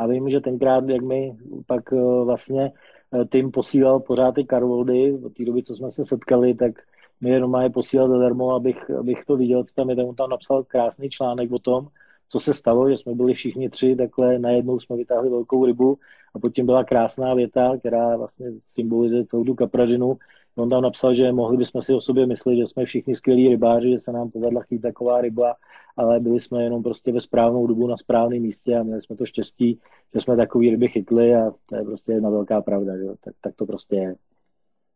[0.00, 1.36] A vím, že tenkrát, jak mi
[1.66, 2.72] pak eh, vlastně
[3.12, 6.72] eh, Tim posílal pořád ty karvoldy, od té doby, co jsme se setkali, tak
[7.20, 9.96] mi jenom je posílal zadarmo, abych, abych to viděl, co tam je.
[9.96, 11.88] On tam napsal krásný článek o tom,
[12.28, 15.98] co se stalo, že jsme byli všichni tři, takhle najednou jsme vytáhli velkou rybu
[16.34, 20.18] a potom byla krásná věta, která vlastně symbolizuje celou tu kapražinu.
[20.56, 23.90] On tam napsal, že mohli bychom si o sobě myslet, že jsme všichni skvělí rybáři,
[23.90, 25.54] že se nám povedla chytit taková ryba,
[25.96, 29.26] ale byli jsme jenom prostě ve správnou dobu na správném místě a měli jsme to
[29.26, 29.78] štěstí,
[30.14, 33.04] že jsme takový ryby chytli a to je prostě jedna velká pravda, že?
[33.24, 34.14] Tak, tak to prostě je.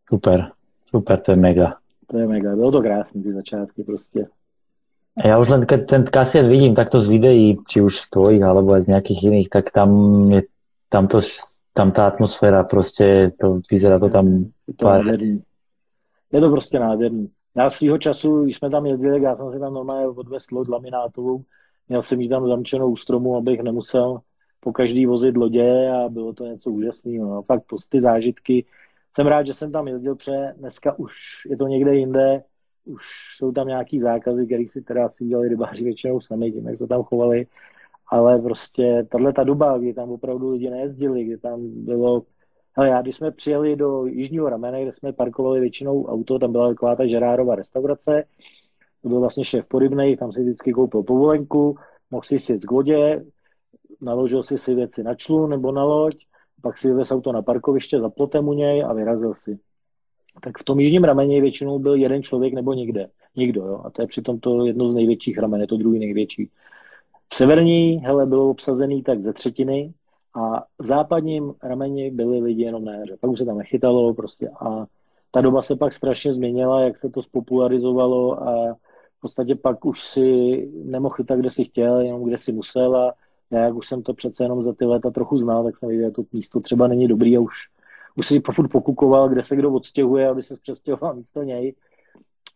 [0.09, 0.51] Super,
[0.85, 1.77] super, to je mega.
[2.07, 4.27] To je mega, bylo to krásné, ty začátky prostě.
[5.15, 8.75] Ja už len keď ten kasiet vidím takto z videí, či už z tvojich, alebo
[8.75, 9.91] aj z nejakých iných, tak tam
[10.27, 10.43] je
[10.91, 11.23] tam, to,
[11.77, 14.27] tam tá atmosféra prostě, to vyzerá to tam...
[14.69, 15.07] Je to, pár...
[16.33, 17.31] je to prostě nádherný.
[17.57, 21.43] Já svýho času, když jsme tam jezdili, já jsem si tam normálně odvést loď laminátovou,
[21.89, 24.21] měl jsem jí tam zamčenou u stromu, abych nemusel
[24.61, 27.29] po každý vozit lodě a bylo to něco úžasného.
[27.29, 27.43] No.
[27.43, 28.65] Fakt ty zážitky.
[29.17, 31.13] Jsem rád, že jsem tam jezdil, protože dneska už
[31.51, 32.43] je to někde jinde,
[32.85, 33.03] už
[33.37, 36.87] jsou tam nějaký zákazy, který si teda si dělali rybáři většinou sami, tím, jak se
[36.87, 37.47] tam chovali,
[38.11, 42.23] ale prostě tahle ta doba, kdy tam opravdu lidi nejezdili, kdy tam bylo
[42.77, 46.69] ale já, když jsme přijeli do Jižního ramene, kde jsme parkovali většinou auto, tam byla
[46.69, 48.25] taková ta Žerárová restaurace,
[49.03, 51.77] to byl vlastně šéf porybnej, tam si vždycky koupil povolenku,
[52.11, 53.25] mohl si sjet k vodě,
[54.01, 56.17] naložil si si věci na člun nebo na loď,
[56.63, 59.59] pak si vyvez auto na parkoviště za plotem u něj a vyrazil si
[60.41, 63.09] tak v tom jižním rameni většinou byl jeden člověk nebo někde.
[63.37, 63.83] Nikdo, jo.
[63.85, 66.51] A to je přitom to jedno z největších ramen, je to druhý největší.
[67.35, 69.95] Severní hele bylo obsazený tak ze třetiny
[70.35, 73.17] a v západním rameni byli lidi jenom na jaře.
[73.21, 74.87] Pak už se tam nechytalo prostě a
[75.31, 78.75] ta doba se pak strašně změnila, jak se to spopularizovalo a
[79.19, 80.23] v podstatě pak už si
[80.85, 83.15] nemohl chytat, kde si chtěl, jenom kde si musel a
[83.51, 86.09] já, jak už jsem to přece jenom za ty léta trochu znal, tak jsem viděl,
[86.09, 87.55] že to místo třeba není dobrý a už
[88.17, 91.75] už si furt pokukoval, kde se kdo odstěhuje, aby se přestěhoval místo něj.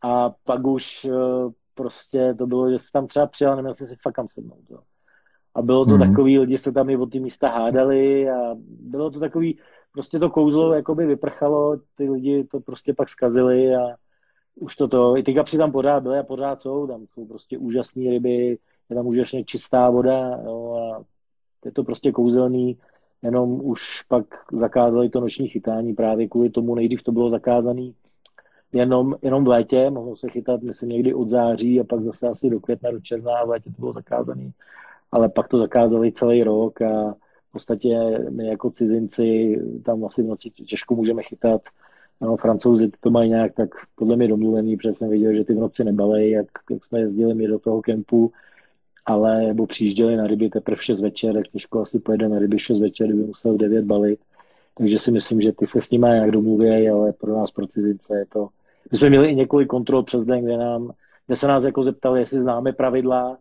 [0.03, 3.97] A pak už uh, prostě to bylo, že jsi tam třeba přijel, neměl jsi si
[4.03, 4.71] fakt kam sednout.
[4.71, 4.79] Jo.
[5.55, 6.11] A bylo to hmm.
[6.11, 9.59] takový, lidi se tam i o ty místa hádali a bylo to takový,
[9.93, 13.81] prostě to kouzlo jakoby vyprchalo, ty lidi to prostě pak zkazili a
[14.55, 17.59] už to to, i ty kapři tam pořád byly a pořád jsou, tam jsou prostě
[17.59, 18.59] úžasné ryby,
[18.91, 21.05] je tam úžasně čistá voda jo, a
[21.64, 22.79] je to prostě kouzelný,
[23.23, 27.91] jenom už pak zakázali to noční chytání právě kvůli tomu, nejdřív to bylo zakázané
[28.73, 32.51] jenom, jenom v létě, mohlo se chytat, myslím, někdy od září a pak zase asi
[32.51, 34.51] do května, do června a v létě to bylo zakázané.
[35.13, 37.15] Ale pak to zakázali celý rok a
[37.49, 41.63] v podstatě my jako cizinci tam asi v noci těžko můžeme chytat.
[42.21, 45.59] No, francouzi to mají nějak tak podle mě domluvený, protože jsem viděl, že ty v
[45.59, 48.33] noci nebalej, jak, jak jsme jezdili my do toho kempu,
[49.07, 52.59] ale nebo přijížděli na ryby teprve v 6 večer, tak těžko asi pojede na ryby
[52.59, 54.21] 6 večer, kdyby musel v 9 balit.
[54.75, 58.19] Takže si myslím, že ty se s nimi nějak domluví, ale pro nás, pro cizince
[58.19, 58.49] je to...
[58.92, 60.90] My jsme měli i několik kontrol přes den, kde, nám,
[61.27, 63.37] kde se nás jako zeptali, jestli známe pravidla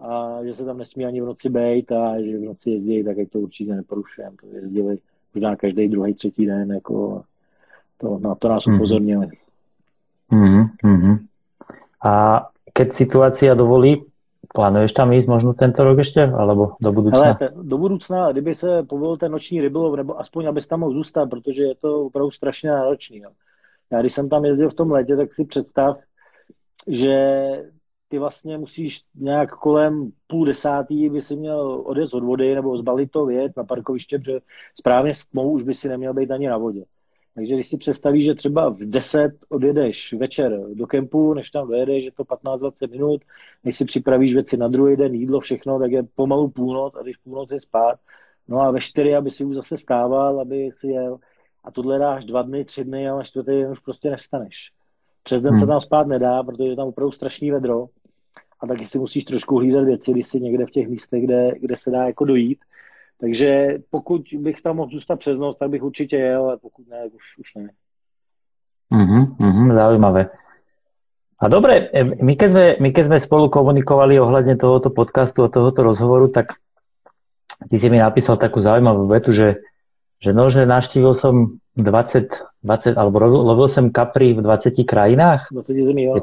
[0.00, 3.16] a že se tam nesmí ani v noci bejt a že v noci jezdí, tak
[3.16, 4.36] jak to určitě neporušujeme.
[4.40, 4.98] To jezdili
[5.34, 7.22] možná každý druhý, třetí den, jako
[7.98, 8.76] to, na to nás mhm.
[8.76, 9.28] upozornili.
[10.32, 10.66] Mm-hmm.
[10.84, 11.18] Mm-hmm.
[12.04, 14.02] A keď situácia dovolí,
[14.54, 17.36] Plánuješ tam jít možno tento rok ještě, alebo do budoucna?
[17.40, 21.30] Ale do budoucna, kdyby se povolil ten noční rybolov, nebo aspoň, abys tam mohl zůstat,
[21.30, 23.18] protože je to opravdu strašně náročný.
[23.18, 23.30] Jo.
[23.92, 25.96] Já když jsem tam jezdil v tom létě, tak si představ,
[26.88, 27.16] že
[28.08, 33.10] ty vlastně musíš nějak kolem půl desátý by si měl odjet od vody nebo zbalit
[33.10, 34.40] to věc na parkoviště, protože
[34.78, 36.84] správně s tmou už by si neměl být ani na vodě.
[37.34, 42.04] Takže když si představíš, že třeba v 10 odjedeš večer do kempu, než tam dojedeš,
[42.04, 43.22] je to 15-20 minut,
[43.64, 47.16] než si připravíš věci na druhý den, jídlo, všechno, tak je pomalu půlnoc a když
[47.16, 47.98] půlnoc je spát,
[48.48, 51.18] no a ve 4, aby si už zase stával, aby si jel.
[51.64, 54.70] A tohle dáš dva dny, tři dny, ale čtvrtý den už prostě nestaneš.
[55.22, 55.60] Přes den hmm.
[55.60, 57.86] se tam spát nedá, protože je tam opravdu strašný vedro
[58.60, 61.76] a taky si musíš trošku hlídat věci, když jsi někde v těch místech, kde, kde
[61.76, 62.58] se dá jako dojít
[63.20, 67.04] takže pokud bych tam mohl zůstat přes noc, tak bych určitě jel, ale pokud ne,
[67.12, 67.68] už, už ne.
[68.90, 70.28] Mhm, mhm, zaujímavé.
[71.40, 75.48] A dobre, e, my keď, sme, my keď sme spolu komunikovali ohľadne tohoto podcastu a
[75.48, 76.60] tohoto rozhovoru, tak
[77.68, 79.64] ty si mi napísal takú zaujímavú vetu, že,
[80.24, 85.52] že no, že navštívil som 20, 20 alebo lovil som kapry v 20 krajinách.
[85.52, 86.14] 20 zemí, jo.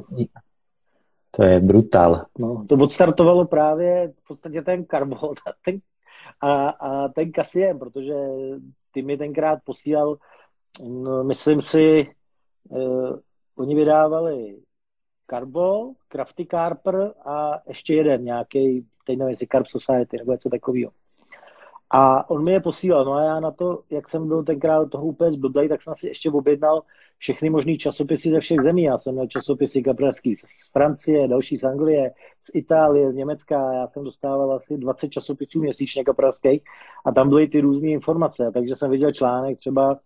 [1.32, 2.26] To je brutál.
[2.40, 5.34] No, to odstartovalo právě v podstatě ten karbol,
[5.66, 5.80] ten
[6.42, 8.14] a, a ten Kasiem, protože
[8.92, 10.18] ty mi tenkrát posílal,
[10.88, 12.08] no, myslím si,
[12.70, 13.20] uh,
[13.56, 14.58] oni vydávali
[15.30, 20.92] Carbo, Crafty Carper a ještě jeden nějaký, teď nevím, jestli Carp Society nebo něco takového.
[21.94, 25.06] A on mi je posílal, no a já na to, jak jsem byl tenkrát toho
[25.06, 26.84] úplně zblblej, tak jsem si ještě objednal
[27.18, 28.84] všechny možné časopisy ze všech zemí.
[28.84, 32.12] Já jsem měl časopisy kapreský z Francie, další z Anglie,
[32.44, 33.74] z Itálie, z Německa.
[33.74, 36.62] Já jsem dostával asi 20 časopisů měsíčně kapreských
[37.06, 38.52] a tam byly ty různé informace.
[38.54, 40.00] Takže jsem viděl článek třeba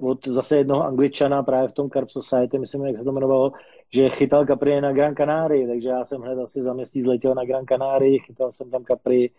[0.00, 3.52] od zase jednoho angličana právě v tom Carp Society, myslím, jak se to jmenovalo,
[3.94, 7.44] že chytal kapry na Gran Canaria, takže já jsem hned asi za měsíc letěl na
[7.44, 9.30] Gran Canaria, chytal jsem tam kapry,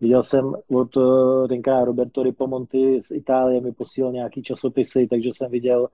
[0.00, 5.50] Viděl jsem od eh, tenkrát Roberto Ripomonti z Itálie mi posílal nějaký časopisy, takže jsem
[5.50, 5.88] viděl,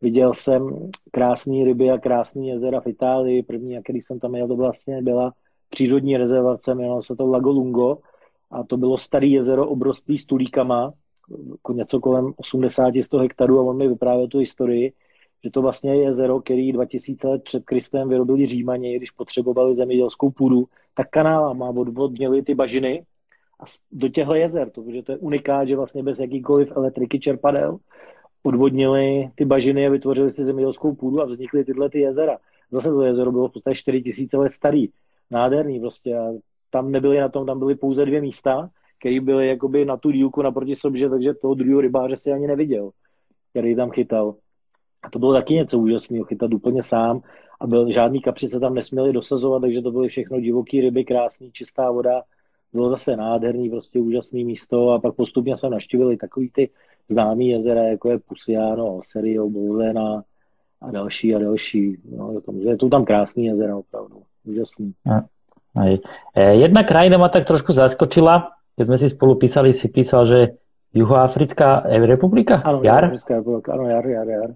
[0.00, 3.42] viděl jsem krásné ryby a krásné jezera v Itálii.
[3.42, 5.32] První, který jsem tam jel, to vlastně byla
[5.70, 7.98] přírodní rezervace, jmenovalo se to Lago Lungo
[8.50, 10.92] a to bylo staré jezero obrostlý s tulíkama,
[11.50, 14.92] jako něco kolem 80-100 hektarů a on mi vyprávěl tu historii,
[15.44, 20.30] že to vlastně je jezero, který 2000 let před Kristem vyrobili Římani, když potřebovali zemědělskou
[20.30, 20.64] půdu,
[20.94, 23.04] tak kanálama odvodnili ty bažiny
[23.64, 27.78] a do těchto jezer, to, protože to je unikát, že vlastně bez jakýkoliv elektriky čerpadel
[28.42, 32.38] odvodnili ty bažiny a vytvořili si zemědělskou půdu a vznikly tyhle ty jezera.
[32.70, 34.88] Zase to jezero bylo v podstatě 4000 let starý,
[35.30, 36.32] nádherný prostě a
[36.70, 40.42] tam nebyly na tom, tam byly pouze dvě místa, které byly jakoby na tu dílku
[40.42, 42.90] naproti sobě, takže toho druhého rybáře si ani neviděl,
[43.50, 44.34] který tam chytal.
[45.02, 47.20] A to bylo taky něco úžasného, chytat úplně sám
[47.60, 51.52] a byl, žádný kapři se tam nesměli dosazovat, takže to byly všechno divoký ryby, krásný,
[51.52, 52.22] čistá voda,
[52.74, 56.70] bylo zase nádherný, prostě úžasný místo a pak postupně jsem naštívil i takový ty
[57.08, 60.22] známý jezera, jako je Pusiano, Serio, Bolzena
[60.80, 61.98] a další a další.
[62.16, 64.92] No, je to tam krásný jezera opravdu, úžasný.
[65.06, 65.24] A,
[65.76, 65.98] aj.
[66.34, 70.38] E, jedna krajina ma tak trošku zaskočila, keď sme si spolu písali, si písal, že
[70.94, 72.62] Juhoafrická republika?
[72.62, 73.10] Ano, jar?
[73.10, 74.54] republika, ano, jar, jar, jar.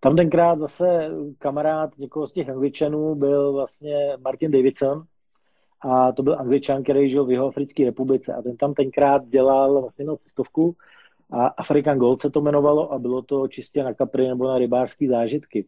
[0.00, 5.02] Tam tenkrát zase kamarád někoho z těch angličanů byl vlastně Martin Davidson,
[5.80, 10.04] a to byl angličan, který žil v Jihoafrické republice a ten tam tenkrát dělal vlastně
[10.04, 10.76] měl cestovku
[11.30, 15.08] A African Gold se to jmenovalo a bylo to čistě na kapry nebo na rybářské
[15.08, 15.66] zážitky.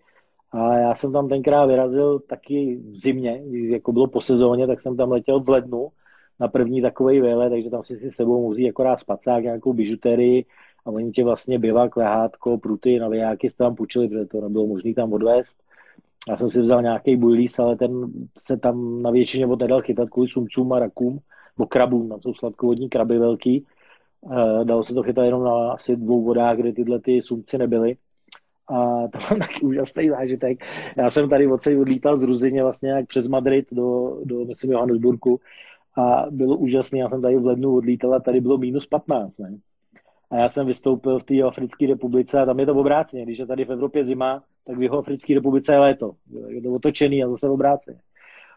[0.53, 4.96] A já jsem tam tenkrát vyrazil taky v zimě, jako bylo po sezóně, tak jsem
[4.96, 5.88] tam letěl v lednu
[6.40, 10.44] na první takový výlet, takže tam si si sebou musí akorát spacák, nějakou bižuterii
[10.87, 14.94] a oni tě vlastně bivak, lehátko, pruty, navijáky jste tam půjčili, protože to nebylo možné
[14.94, 15.59] tam odvést.
[16.28, 18.12] Já jsem si vzal nějaký bujlís, ale ten
[18.46, 21.18] se tam na většině od nedal chytat kvůli sumcům a rakům,
[21.59, 23.66] nebo krabům, tam jsou sladkovodní kraby velký.
[24.61, 27.96] E, dalo se to chytat jenom na asi dvou vodách, kde tyhle ty sumci nebyly.
[28.68, 30.64] A to mám taky úžasný zážitek.
[30.96, 35.40] Já jsem tady odsaď odlítal z Ruzině vlastně jak přes Madrid do, do myslím, Johannesburgu
[35.98, 36.98] a bylo úžasné.
[36.98, 39.38] Já jsem tady v lednu odlítal a tady bylo minus 15.
[39.38, 39.59] Ne?
[40.30, 43.22] A já jsem vystoupil v té Africké republice a tam je to obráceně.
[43.22, 46.12] Když je tady v Evropě zima, tak v Africké republice je léto.
[46.48, 47.98] Je to otočený a zase obráceně.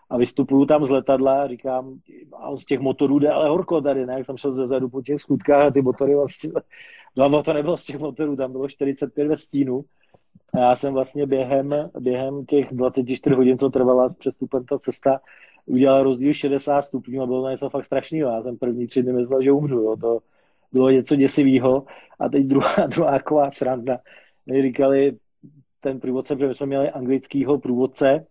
[0.09, 1.99] A vystupuju tam z letadla a říkám,
[2.33, 4.13] a z těch motorů jde ale horko tady, ne?
[4.13, 6.51] Jak jsem šel zezadu po těch skutkách a ty motory vlastně,
[7.15, 9.86] no to nebylo z těch motorů, tam bylo 45 ve stínu.
[10.53, 15.19] A já jsem vlastně během, během těch 24 hodin, co trvala přestupem ta cesta,
[15.65, 18.31] udělal rozdíl 60 stupňů a bylo to něco fakt strašného.
[18.31, 19.75] Já jsem první tři dny myslel, že umřu.
[19.75, 19.95] Jo.
[20.01, 20.19] To
[20.73, 21.86] bylo něco děsivého.
[22.19, 23.99] A teď druhá, druhá taková sranda.
[24.45, 25.17] My říkali,
[25.79, 28.25] ten průvodce, protože jsme měli anglického průvodce,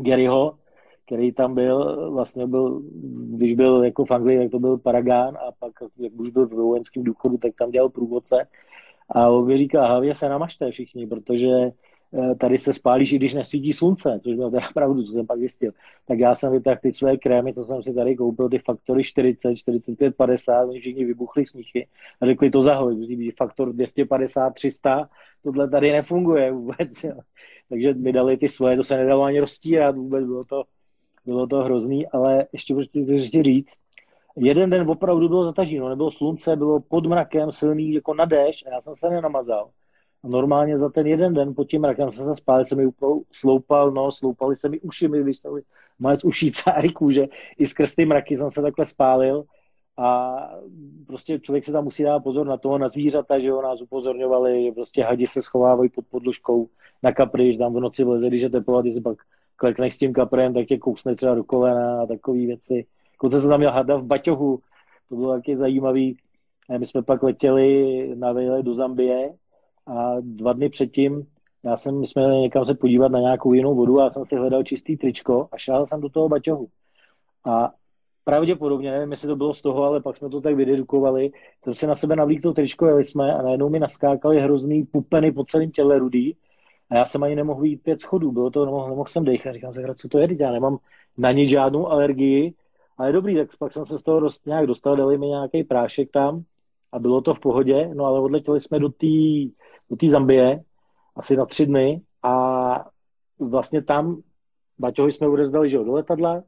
[0.00, 0.58] Garyho,
[1.06, 2.82] který tam byl, vlastně byl,
[3.36, 6.50] když byl jako v Anglii, tak to byl Paragán a pak, jak už byl v
[6.50, 8.48] vojenském důchodu, tak tam dělal průvodce.
[9.08, 11.72] A on mi říká, hlavně se namažte všichni, protože
[12.38, 15.72] tady se spálíš, i když nesvítí slunce, což bylo teda pravdu, co jsem pak zjistil.
[16.06, 19.56] Tak já jsem vytáhl ty své krémy, co jsem si tady koupil, ty faktory 40,
[19.56, 21.88] 45, 50, oni všichni vybuchli smíchy
[22.20, 25.08] a řekli to zahoj, faktor 250, 300,
[25.42, 27.04] tohle tady nefunguje vůbec.
[27.04, 27.14] Jo.
[27.68, 30.64] Takže mi dali ty svoje, to se nedalo ani roztírat vůbec, bylo to,
[31.26, 33.74] bylo to hrozný, ale ještě prostě říct,
[34.36, 38.70] jeden den opravdu bylo zataženo, nebylo slunce, bylo pod mrakem silný jako na déšť a
[38.70, 39.70] já jsem se nenamazal
[40.24, 42.90] a normálně za ten jeden den pod tím rakem jsem se spálil, se mi
[43.32, 45.56] sloupal, no, sloupali se mi uši, mi to
[45.98, 47.26] malec uší cáry kůže,
[47.58, 49.44] i skrz ty mraky jsem se takhle spálil
[49.98, 50.36] a
[51.06, 54.64] prostě člověk se tam musí dát pozor na to, na zvířata, že jo, nás upozorňovali,
[54.64, 56.68] že prostě hadi se schovávají pod podložkou
[57.02, 59.18] na kapry, že tam v noci vleze, když je teplo a si pak
[59.56, 62.86] klekneš s tím kaprem, tak tě kousne třeba do kolena a takové věci.
[63.16, 64.60] Koce jsem tam měl hada v baťohu,
[65.08, 66.16] to bylo taky zajímavý.
[66.78, 69.34] My jsme pak letěli na výlet do Zambie
[69.86, 71.26] a dva dny předtím
[71.66, 74.36] já jsem, my jsme někam se podívat na nějakou jinou vodu a já jsem si
[74.36, 76.68] hledal čistý tričko a šel jsem do toho baťohu.
[77.44, 77.72] A
[78.24, 81.30] pravděpodobně, nevím, jestli to bylo z toho, ale pak jsme to tak vydedukovali,
[81.64, 85.32] jsem si na sebe navlík to tričko, jeli jsme a najednou mi naskákali hrozný pupeny
[85.32, 86.36] po celém těle rudý
[86.90, 89.74] a já jsem ani nemohl jít pět schodů, bylo to, nemohl, nemohl jsem dechat, říkám
[89.74, 90.78] si, co to je, já nemám
[91.18, 92.54] na nic žádnou alergii,
[92.98, 96.10] ale dobrý, tak pak jsem se z toho dost, nějak dostal, dali mi nějaký prášek
[96.10, 96.42] tam
[96.92, 99.06] a bylo to v pohodě, no ale odletěli jsme do té
[99.90, 100.60] do té Zambie
[101.16, 102.02] asi na tři dny.
[102.22, 102.90] A
[103.38, 104.22] vlastně tam
[104.78, 106.42] Baťovi jsme odezdali že do letadla,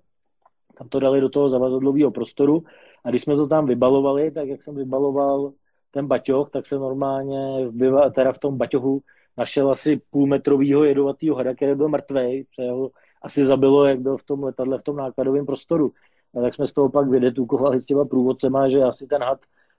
[0.78, 2.62] tam to dali do toho zavazadlového prostoru.
[3.04, 5.52] A když jsme to tam vybalovali, tak jak jsem vybaloval
[5.90, 9.00] ten baťoch, tak se normálně v, teda v tom baťohu
[9.36, 12.90] našel asi půlmetrovýho jedovatýho hada, který byl mrtvý, protože ho
[13.22, 15.92] asi zabilo, jak byl v tom letadle, v tom nákladovém prostoru.
[16.38, 19.38] A tak jsme z toho pak vydetukovali s těma průvodcema, že asi ten had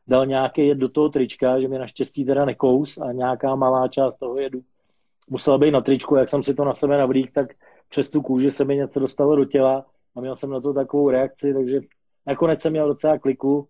[0.10, 4.15] dal nějaký jed do toho trička, že mi naštěstí teda nekous a nějaká malá část
[4.15, 4.62] toho jedu
[5.30, 7.48] musela být na tričku, jak jsem si to na sebe navlík, tak
[7.89, 11.10] přes tu kůži se mi něco dostalo do těla a měl jsem na to takovou
[11.10, 11.82] reakci, takže
[12.26, 13.67] nakonec jsem měl docela kliku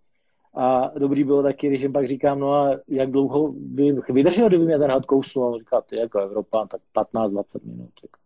[0.56, 4.65] a dobrý bylo taky, když jim pak říkám, no a jak dlouho by vydržel, kdyby
[4.65, 6.82] mě ten had a on říká, ty jako Evropa, tak
[7.13, 7.91] 15-20 minut.
[8.04, 8.19] Jako.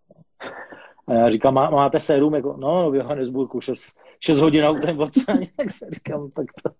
[1.08, 2.36] A já říkám, má, máte sérum?
[2.36, 6.72] Jako, no, v Johannesburgu 6, 6 hodin autem odsaď, tak se říkám, tak to,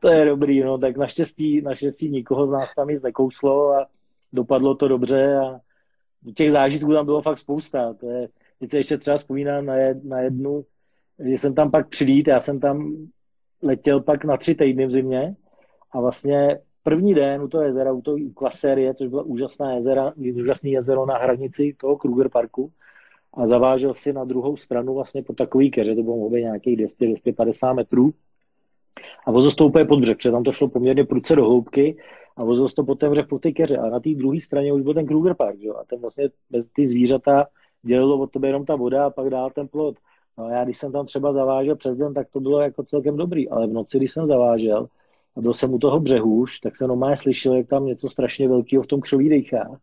[0.00, 3.86] to, je dobrý, no, tak naštěstí, naštěstí nikoho z nás tam nic nekouslo a
[4.32, 5.60] dopadlo to dobře a
[6.34, 7.94] těch zážitků tam bylo fakt spousta.
[7.94, 10.64] To je, teď se ještě třeba vzpomínám na, jed, na jednu,
[11.18, 12.96] že jsem tam pak přilít, já jsem tam
[13.62, 15.36] letěl pak na tři týdny v zimě
[15.92, 20.70] a vlastně první den u toho jezera, u toho Klasérie, což byla úžasná jezera, úžasný
[20.70, 22.72] jezero na hranici toho Kruger parku,
[23.34, 27.74] a zavážel si na druhou stranu vlastně po takový keře, to bylo mohlo nějakých 200-250
[27.74, 28.10] metrů.
[29.26, 31.96] A vozil to úplně pod břeh, protože tam to šlo poměrně prudce do hloubky
[32.36, 33.76] a vozil to po té břeh po té keře.
[33.76, 35.74] A na té druhé straně už byl ten Kruger Park, jo?
[35.76, 36.28] a ten vlastně
[36.72, 37.46] ty zvířata
[37.82, 39.96] dělilo od tebe jenom ta voda a pak dál ten plot.
[40.38, 43.16] No a já když jsem tam třeba zavážel přes den, tak to bylo jako celkem
[43.16, 44.88] dobrý, ale v noci, když jsem zavážel
[45.36, 48.48] a byl jsem u toho břehu už, tak jsem normálně slyšel, jak tam něco strašně
[48.48, 49.80] velkého v tom křoví dechá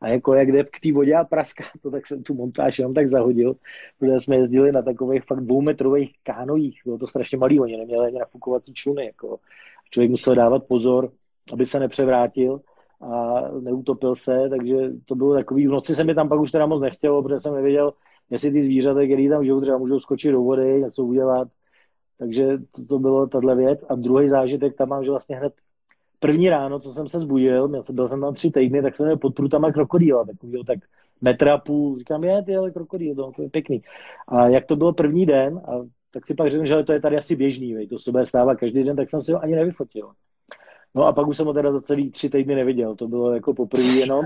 [0.00, 2.94] a jako jak jde k té vodě a praská to, tak jsem tu montáž jenom
[2.94, 3.56] tak zahodil,
[3.98, 8.18] protože jsme jezdili na takových fakt dvoumetrových kánojích, bylo to strašně malý, oni neměli ani
[8.18, 9.38] nafukovací čluny, jako.
[9.90, 11.12] Člověk musel dávat pozor,
[11.52, 12.60] aby se nepřevrátil
[13.00, 16.66] a neutopil se, takže to bylo takový, v noci se mi tam pak už teda
[16.66, 17.92] moc nechtělo, protože jsem nevěděl,
[18.30, 21.48] jestli ty zvířata, které tam žijou, třeba můžou skočit do vody, něco udělat,
[22.18, 23.84] takže to, to bylo tahle věc.
[23.88, 25.52] A druhý zážitek tam mám, že vlastně hned
[26.20, 29.16] první ráno, co jsem se zbudil, měl byl jsem tam tři týdny, tak jsem měl
[29.16, 30.78] pod prutama krokodýla, tak, tak
[31.20, 33.82] metra půl, říkám, je, ty, ale krokodýl, to, to je pěkný.
[34.28, 35.72] A jak to bylo první den, a
[36.10, 38.54] tak si pak řekl, že to je tady asi běžný, vej, to se bude stávat
[38.54, 40.10] každý den, tak jsem si ho ani nevyfotil.
[40.94, 43.54] No a pak už jsem ho teda za celý tři týdny neviděl, to bylo jako
[43.54, 44.24] poprvé jenom.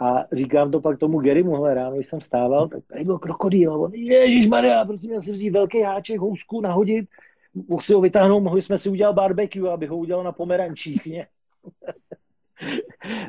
[0.00, 3.72] A říkám to pak tomu Garymu, hele, ráno, když jsem stával, tak tady byl krokodýl.
[3.72, 7.08] A on, Ježíš Maria, prostě měl si vzít velký háček, housku, nahodit,
[7.54, 11.06] mohl si ho vytáhnout, mohli jsme si udělat barbecue, aby ho udělal na pomerančích.
[11.06, 11.26] Ne?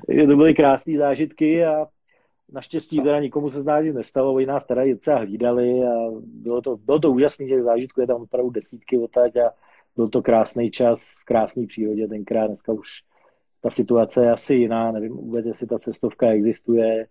[0.28, 1.88] to byly krásné zážitky a
[2.52, 5.94] naštěstí teda nikomu se z nás nestalo, oni nás teda docela hlídali a
[6.24, 9.52] bylo to, bylo to úžasné, že zážitku je tam opravdu desítky otať a
[9.96, 12.88] byl to krásný čas v krásné přírodě tenkrát, dneska už
[13.62, 17.08] ta situace je asi jiná, nevím vůbec, jestli ta cestovka existuje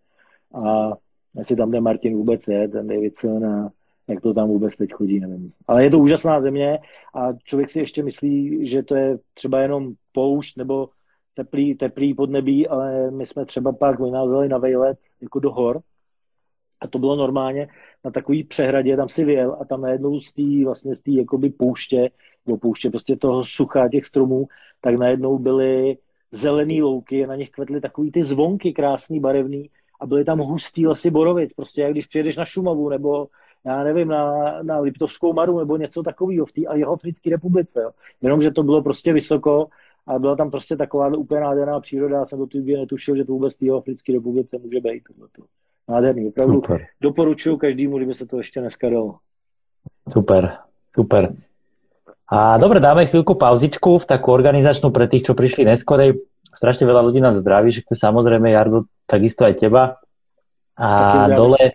[0.65, 0.91] a
[1.39, 3.71] jestli tam ten Martin vůbec je, ten Davidson a
[4.11, 5.51] jak to tam vůbec teď chodí, nevím.
[5.69, 6.79] Ale je to úžasná země
[7.15, 10.89] a člověk si ještě myslí, že to je třeba jenom poušť nebo
[11.35, 15.81] teplý, teplý podnebí, ale my jsme třeba pak, nás na vejlet jako do hor.
[16.81, 17.69] A to bylo normálně.
[18.05, 22.11] Na takový přehradě, tam si vyjel a tam najednou z té vlastně z jakoby pouště,
[22.47, 24.47] do pouště prostě toho sucha těch stromů,
[24.81, 25.99] tak najednou byly
[26.33, 31.11] zelený louky, na nich kvetly takový ty zvonky krásný, barevný a byly tam hustý lesy
[31.11, 33.29] borovic, prostě jak když přijedeš na Šumavu nebo
[33.67, 37.81] já nevím, na, na Liptovskou Maru nebo něco takového v té Jihoafrické republice.
[37.83, 37.91] Jo.
[38.23, 39.69] Jenomže to bylo prostě vysoko
[40.07, 42.17] a byla tam prostě taková úplně nádherná příroda.
[42.17, 45.03] Já jsem do té netušil, že to vůbec v Jihoafrické republice může být.
[45.05, 45.43] Tohleto.
[45.89, 46.87] Nádherný, opravdu super.
[47.01, 49.17] doporučuju každému, kdyby se to ještě dneska dalo.
[50.09, 50.57] Super,
[50.95, 51.35] super.
[52.31, 56.23] A dobre, dáme chvíľku pauzičku v takú organizačnú pre tých, čo prišli neskorej.
[56.47, 59.99] Strašne veľa ľudí nás zdraví, že to samozrejme, Jardo, takisto aj teba.
[60.79, 61.75] A dole,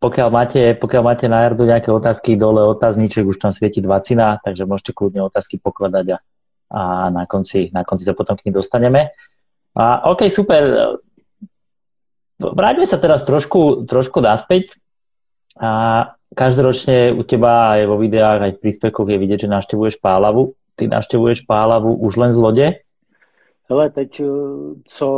[0.00, 4.68] pokiaľ máte, pokiaľ máte na Jardu nejaké otázky, dole otázniček, už tam svieti dvacina, takže
[4.68, 6.18] môžete kľudne otázky pokladať a,
[6.74, 9.14] a na, konci, na konci sa potom k ním dostaneme.
[9.74, 10.94] A OK, super.
[12.38, 14.76] Vráťme sa teraz trošku, trošku naspäť.
[15.54, 20.58] A každoročne u teba aj vo videách, aj v príspevkoch je vidieť, že navštevuješ Pálavu.
[20.74, 22.66] Ty navštevuješ Pálavu už len z lode?
[23.70, 24.26] Hele, teď eh,
[24.84, 25.08] co,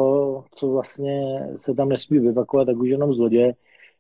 [0.54, 3.54] co vlastně se tam nesmí vyvakovat, tak už jenom z lodě.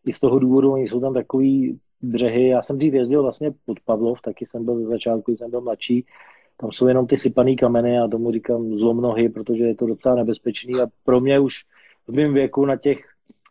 [0.06, 2.48] I z toho důvodu, oni jsou tam takový břehy.
[2.48, 6.06] Já jsem dřív jezdil vlastně pod Pavlov, taky jsem byl ze začátku, jsem byl mladší.
[6.56, 10.74] Tam jsou jenom ty sypané kameny a tomu říkám zlomnohy, protože je to docela nebezpečný
[10.80, 11.64] a pro mě už
[12.08, 12.98] v mém věku na těch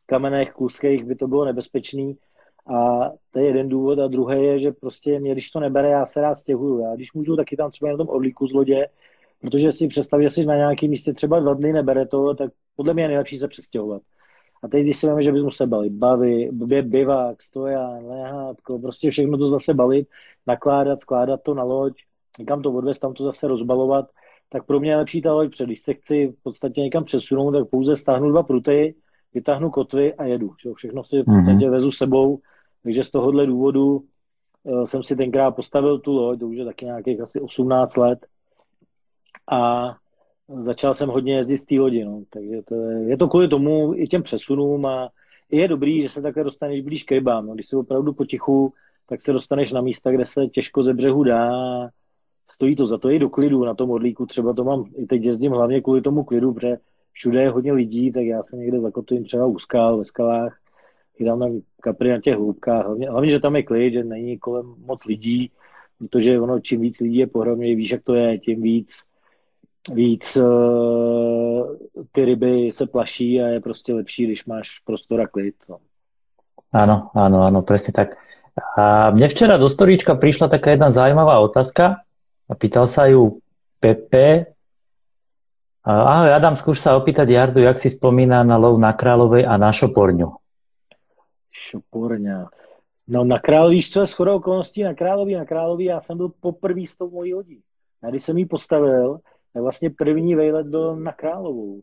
[0.05, 2.17] kamenech kluských by to bylo nebezpečný
[2.67, 3.99] a to je jeden důvod.
[3.99, 6.79] A druhý je, že prostě mě, když to nebere, já se rád stěhuju.
[6.79, 8.87] Já když můžu, taky tam třeba na tom odlíku z lodě,
[9.41, 12.93] protože si představ, že jsi na nějakém místě třeba dva dny nebere to, tak podle
[12.93, 14.01] mě je nejlepší se přestěhovat.
[14.65, 16.49] A teď, když si víme, že bychom se bali, bavy,
[16.81, 20.07] bivák, stojan, lehátko, prostě všechno to zase balit,
[20.47, 21.93] nakládat, skládat to na loď,
[22.39, 24.09] někam to odvést, tam to zase rozbalovat,
[24.49, 27.51] tak pro mě je lepší ta loď, protože když se chci v podstatě někam přesunout,
[27.51, 28.95] tak pouze stáhnu dva pruty,
[29.33, 30.51] vytáhnu kotvy a jedu.
[30.75, 31.71] Všechno si v podstatě mm-hmm.
[31.71, 32.39] vezu sebou,
[32.83, 34.03] takže z tohohle důvodu
[34.63, 38.25] uh, jsem si tenkrát postavil tu loď, to už je taky nějakých asi 18 let.
[39.51, 39.91] A
[40.63, 42.23] začal jsem hodně jezdit z té lodi, no.
[42.29, 45.09] takže to je, je to kvůli tomu i těm přesunům a
[45.51, 47.47] je dobrý, že se takhle dostaneš blíž k rybám.
[47.47, 47.53] No.
[47.53, 48.73] Když jsi opravdu potichu,
[49.09, 51.51] tak se dostaneš na místa, kde se těžko ze břehu dá.
[52.51, 54.25] Stojí to za to i do klidu na tom odlíku.
[54.25, 56.77] Třeba to mám, i teď jezdím hlavně kvůli tomu klidu, protože
[57.11, 60.59] všude je hodně lidí, tak já se někde zakotujem třeba u skal, ve skalách
[61.17, 62.85] chytám tam kapry na těch hloubkách.
[62.85, 65.51] Hlavně, hlavně, že tam je klid, že není kolem moc lidí,
[65.97, 69.03] protože ono, čím víc lidí je pohromě, víš, jak to je, tím víc
[69.93, 71.75] víc uh,
[72.11, 75.55] ty ryby se plaší a je prostě lepší, když máš prostor a klid.
[75.69, 75.77] No.
[76.75, 78.19] Áno, áno, áno, presne tak.
[78.75, 82.03] A mne včera do storíčka prišla taká jedna zaujímavá otázka
[82.51, 83.39] a pýtal sa ju
[83.79, 84.51] Pepe.
[85.85, 89.71] Ahoj Adam, skúš sa opýtať Jardu, jak si spomína na lov na Královej a na
[89.71, 90.35] Šoporňu.
[91.51, 92.49] Šoporňa.
[93.07, 96.87] No na Králový, co je shodou okolností na Králový, na Králový, já jsem byl poprvý
[96.87, 97.61] s tou mojí hodí.
[98.03, 99.19] A když jsem ji postavil,
[99.61, 101.81] vlastně první vejlet byl na Královou.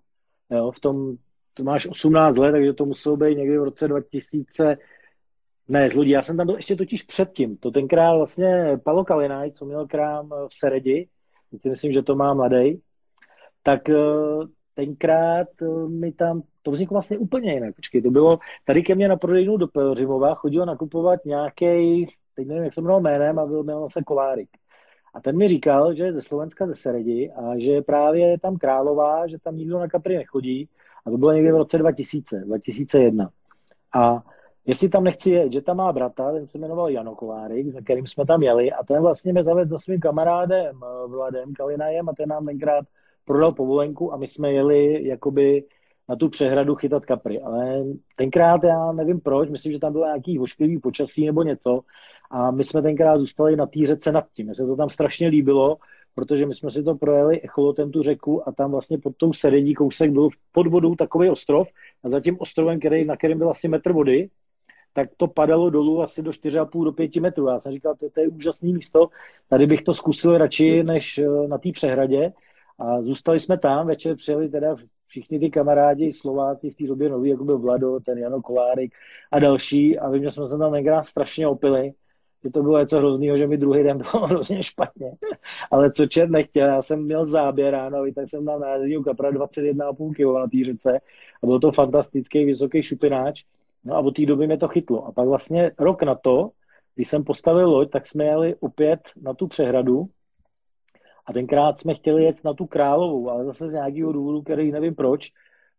[0.50, 1.16] Jo, v tom,
[1.54, 4.76] to máš 18 let, takže to muselo být někdy v roce 2000,
[5.68, 7.56] ne, z já jsem tam byl ještě totiž předtím.
[7.56, 11.08] To tenkrát vlastně Palo Kalinaj, co měl krám v Seredi,
[11.58, 12.80] si myslím, že to má mladý,
[13.62, 13.96] tak eh,
[14.74, 17.74] tenkrát eh, mi tam to vzniklo vlastně úplně jinak.
[17.76, 22.64] Počkej, to bylo tady ke mně na prodejnu do Pelřimova, chodil nakupovat nějaký, teď nevím,
[22.64, 24.48] jak se jmenoval jménem, a byl, měl se kovárik.
[25.14, 29.26] A ten mi říkal, že je ze Slovenska ze Seredi a že právě tam Králová,
[29.26, 30.68] že tam nikdo na kapry nechodí.
[31.06, 33.30] A to bylo někdy v roce 2000, 2001.
[33.94, 34.22] A
[34.66, 38.06] jestli tam nechci jet, že tam má brata, ten se jmenoval Jano Kovárik, za kterým
[38.06, 42.12] jsme tam jeli a ten vlastně mě zavedl za svým kamarádem eh, Vladem Kalinajem a
[42.12, 42.84] ten nám tenkrát
[43.24, 45.64] prodal povolenku a my jsme jeli jakoby
[46.08, 47.40] na tu přehradu chytat kapry.
[47.40, 47.84] Ale
[48.16, 51.80] tenkrát já nevím proč, myslím, že tam bylo nějaký vošklivý počasí nebo něco
[52.32, 54.46] a my jsme tenkrát zůstali na té řece nad tím.
[54.46, 55.76] Mně se to tam strašně líbilo,
[56.14, 59.74] protože my jsme si to projeli echolotem tu řeku a tam vlastně pod tou seredí
[59.74, 61.68] kousek byl pod vodou takový ostrov
[62.04, 64.30] a za tím ostrovem, který, na kterém byl asi metr vody,
[64.92, 67.48] tak to padalo dolů asi do 4,5 do 5 metrů.
[67.48, 69.08] Já jsem říkal, to, to je úžasné místo,
[69.48, 72.32] tady bych to zkusil radši než eh, na té přehradě.
[72.78, 74.76] A zůstali jsme tam, večer přijeli teda
[75.06, 78.94] všichni ty kamarádi Slováci v té době noví, jako byl Vlado, ten Jano Kolárik
[79.30, 79.98] a další.
[79.98, 81.92] A vím, že jsme se tam tenkrát strašně opili
[82.44, 85.12] že to bylo něco hrozného, že mi druhý den bylo hrozně špatně.
[85.70, 88.66] Ale co čet nechtěl, já jsem měl záběr ráno, tak jsem dal na
[89.04, 91.00] kapra 21,5 kg na té řece
[91.42, 93.44] a byl to fantastický vysoký šupináč.
[93.84, 95.06] No a od té doby mě to chytlo.
[95.06, 96.50] A pak vlastně rok na to,
[96.94, 100.08] když jsem postavil loď, tak jsme jeli opět na tu přehradu
[101.26, 104.94] a tenkrát jsme chtěli jet na tu královou, ale zase z nějakého důvodu, který nevím
[104.94, 105.32] proč,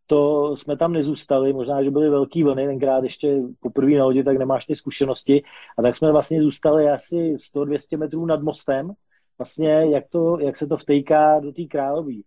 [0.07, 4.37] to jsme tam nezůstali, možná, že byly velký vlny, tenkrát ještě poprvé na lodi, tak
[4.37, 5.43] nemáš ty zkušenosti,
[5.77, 8.91] a tak jsme vlastně zůstali asi 100-200 metrů nad mostem,
[9.37, 12.23] vlastně jak, to, jak se to vtejká do té králový.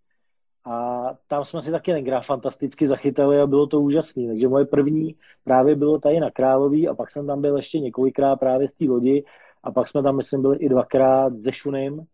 [0.64, 4.26] A tam jsme si taky tenkrát fantasticky zachytali a bylo to úžasné.
[4.26, 5.14] Takže moje první
[5.44, 8.84] právě bylo tady na Králový a pak jsem tam byl ještě několikrát právě v té
[8.84, 9.24] lodi
[9.62, 12.06] a pak jsme tam, myslím, byli i dvakrát ze Šunym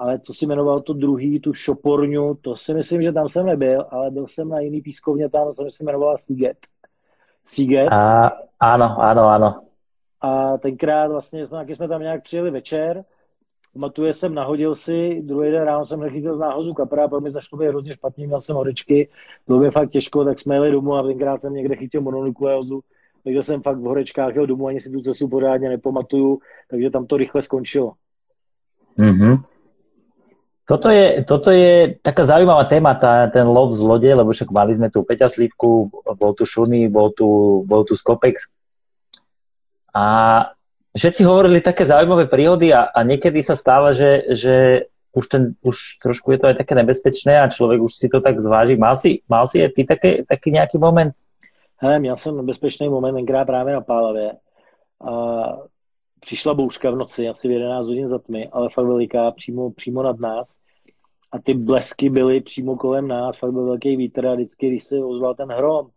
[0.00, 3.84] ale co si jmenoval to druhý, tu šoporňu, to si myslím, že tam jsem nebyl,
[3.90, 6.58] ale byl jsem na jiný pískovně tam, co se jmenovala Seagate.
[7.46, 7.96] Seagate.
[7.96, 8.30] A,
[8.60, 9.62] ano, ano, ano.
[10.20, 13.04] A tenkrát vlastně jsme, jsme tam nějak přijeli večer,
[13.74, 17.60] Matuje jsem, nahodil si, druhý den ráno jsem nechytil z náhozu kapra, pak mi začalo
[17.60, 19.08] být hrozně špatně, měl jsem horečky,
[19.46, 22.80] bylo mi fakt těžko, tak jsme jeli domů a tenkrát jsem někde chytil mononukleózu,
[23.24, 26.38] takže jsem fakt v horečkách jel domů, ani si tu cestu pořádně nepamatuju,
[26.70, 27.92] takže tam to rychle skončilo.
[28.98, 29.42] Mm-hmm.
[30.70, 34.78] Toto je, toto je taká zaujímavá téma, tá, ten lov z lode, lebo však mali
[34.78, 37.26] sme tu Peťa Slívku, bol tu Šuny, bol tu,
[37.66, 38.46] bol tu Skopex.
[39.90, 40.04] A
[40.94, 45.98] všetci hovorili také zaujímavé príhody a, a niekedy sa stáva, že, že už, ten, už
[45.98, 48.78] trošku je to aj také nebezpečné a člověk už si to tak zváží.
[48.78, 51.10] Mal si, mal si aj ty také, taký nějaký moment?
[51.82, 54.32] Hele, měl jsem nebezpečný moment tenkrát právě na Pálavě.
[55.02, 55.10] A
[56.20, 60.02] přišla bouřka v noci, asi v 11 hodin za tmy, ale fakt veliká, přímo, přímo
[60.02, 60.56] nad nás
[61.32, 65.04] a ty blesky byly přímo kolem nás, fakt byl velký vítr a vždycky, když se
[65.04, 65.90] ozval ten hrom,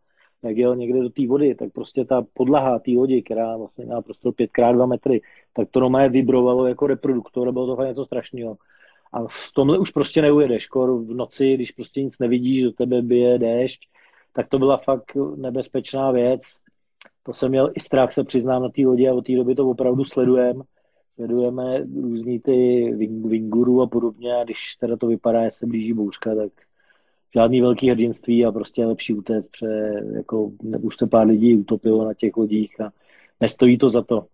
[0.44, 4.02] jak jel někde do té vody, tak prostě ta podlaha té lodi, která vlastně má
[4.02, 5.22] prostě 5x2 metry,
[5.54, 8.58] tak to normálně vibrovalo jako reproduktor bylo to fakt něco strašného.
[9.14, 13.02] A v tomhle už prostě neujedeš, kor v noci, když prostě nic nevidíš, do tebe
[13.02, 13.82] bije déšť,
[14.34, 16.42] tak to byla fakt nebezpečná věc.
[17.24, 19.70] To jsem měl i strach, se přiznám na té lodi a od té doby to
[19.70, 20.64] opravdu sledujem
[21.16, 22.90] sledujeme různý ty
[23.26, 26.52] Vinguru a podobně a když teda to vypadá, že se blíží bouřka, tak
[27.34, 30.52] žádný velký hrdinství a prostě je lepší utéct, protože jako,
[30.82, 32.92] už se pár lidí utopilo na těch lodích a
[33.40, 34.26] nestojí to za to.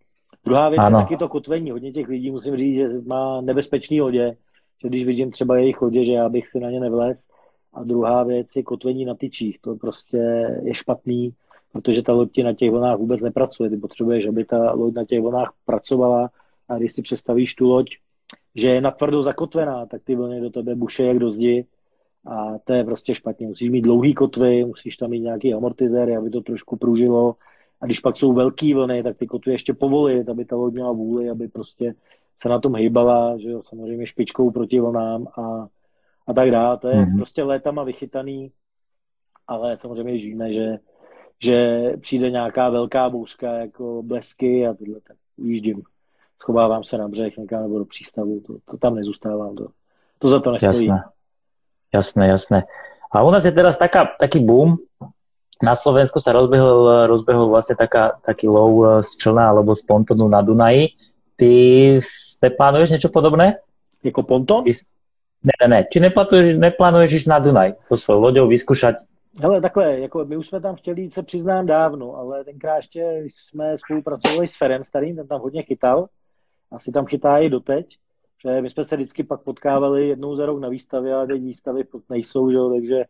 [0.46, 0.98] Druhá věc ano.
[0.98, 1.72] je taky to kotvení.
[1.72, 4.38] Hodně těch lidí musím říct, že má nebezpečný lodě,
[4.82, 7.28] že když vidím třeba jejich lodě, že já bych si na ně nevlez.
[7.74, 9.62] A druhá věc je kotvení na tyčích.
[9.62, 10.18] To prostě
[10.64, 11.34] je špatný,
[11.74, 13.70] protože ta loď na těch vlnách vůbec nepracuje.
[13.70, 16.30] Ty potřebuješ, aby ta loď na těch vlnách pracovala
[16.70, 17.88] a když si představíš tu loď,
[18.55, 21.65] že je natvrdo zakotvená, tak ty vlny do tebe buše jak do zdi
[22.26, 23.47] a to je prostě špatně.
[23.47, 27.36] Musíš mít dlouhý kotvy, musíš tam mít nějaký amortizér, aby to trošku pružilo
[27.82, 30.91] a když pak jsou velké vlny, tak ty kotvy ještě povolit, aby ta loď měla
[30.91, 31.95] vůli, aby prostě
[32.41, 35.67] se na tom hýbala, že jo, samozřejmě špičkou proti vlnám a,
[36.28, 36.78] a tak dále.
[36.78, 37.17] To je mm-hmm.
[37.17, 38.51] prostě létama vychytaný,
[39.47, 40.80] ale samozřejmě žijeme, že,
[41.44, 45.84] že přijde nějaká velká bouřka jako blesky a tohle, tak ujíždím
[46.42, 49.68] schovávám se na břeh někam nebo do přístavu, to, to tam nezůstávám, to,
[50.20, 50.88] to za to nestojí.
[50.88, 51.04] Jasné,
[51.94, 52.64] jasné, jasné.
[53.12, 54.78] A u nás je teraz taká, taký boom,
[55.60, 60.32] na Slovensku sa rozbehol, rozbehol vlastne taká, taký lov eh, z člna alebo z pontonu
[60.32, 60.96] na Dunaji.
[61.36, 61.52] Ty
[62.44, 63.60] neplánuješ niečo podobné?
[64.04, 64.64] Jako ponton?
[65.44, 65.80] Ne, ne, ne.
[65.88, 69.04] Či neplánuješ, neplánuješ ísť na Dunaj to svojou loďou vyskúšať?
[69.38, 73.23] Hele, takhle, jako my už jsme tam chtěli jít, se přiznám dávno, ale tenkrát ještě
[73.36, 76.09] jsme spolupracovali s Ferem starým, ten tam hodně chytal
[76.71, 77.97] asi tam chytá i doteď,
[78.43, 81.84] že my jsme se vždycky pak potkávali jednou za rok na výstavě, ale teď výstavy
[82.09, 82.57] nejsou, že?
[82.75, 83.03] takže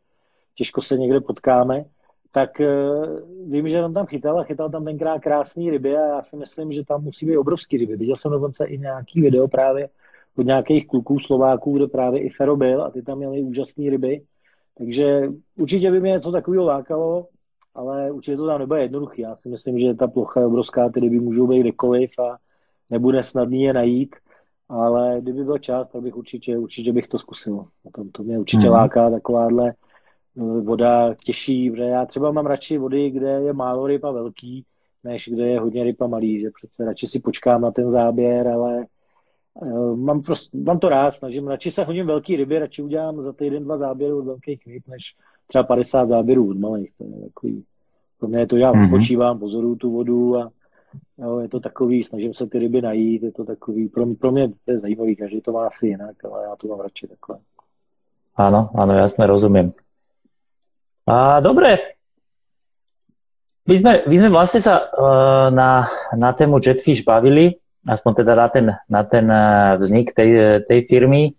[0.55, 1.85] těžko se někde potkáme.
[2.31, 6.23] Tak uh, vím, že on tam chytal a chytal tam tenkrát krásný ryby a já
[6.23, 7.95] si myslím, že tam musí být obrovský ryby.
[7.95, 9.89] Viděl jsem dokonce i nějaký video právě
[10.37, 14.21] od nějakých kluků Slováků, kde právě i Fero byl a ty tam měli úžasné ryby.
[14.79, 17.27] Takže určitě by mě něco takového lákalo,
[17.75, 19.21] ale určitě to tam nebude jednoduchý.
[19.21, 22.37] Já si myslím, že ta plocha je obrovská, ty ryby můžou být kdekoliv a
[22.89, 24.15] nebude snadný je najít,
[24.69, 27.65] ale kdyby byl čas, tak bych určitě, určitě bych to zkusil.
[27.95, 28.71] To, to mě určitě mm.
[28.71, 34.03] láká takováhle eh, voda těžší, protože já třeba mám radši vody, kde je málo ryb
[34.03, 34.65] a velký,
[35.03, 38.47] než kde je hodně ryb a malý, že přece radši si počkám na ten záběr,
[38.47, 38.85] ale
[39.95, 43.63] mám, prostě, mám to rád, snažím, radši se hodím velký ryby, radši udělám za týden
[43.63, 45.15] dva záběry od velkých ryb, než
[45.47, 46.91] třeba 50 záběrů od malých.
[46.97, 47.63] To je takový,
[48.19, 48.89] pro mě je to, já mm-hmm.
[48.89, 50.51] počívám, pozoruju tu vodu a
[51.17, 54.47] jo, je to takový, snažím se ty ryby najít, je to takový, pro, pro mě
[54.65, 57.39] to je zajímavý, každý to má asi jinak, ale já to mám radši takhle.
[58.39, 59.75] Áno, áno, jasne, rozumiem.
[61.03, 61.99] A, dobre,
[63.67, 68.47] my sme, my sme vlastne sa uh, na, na tému Jetfish bavili, aspoň teda na
[68.47, 71.33] ten, na ten uh, vznik tej, tej firmy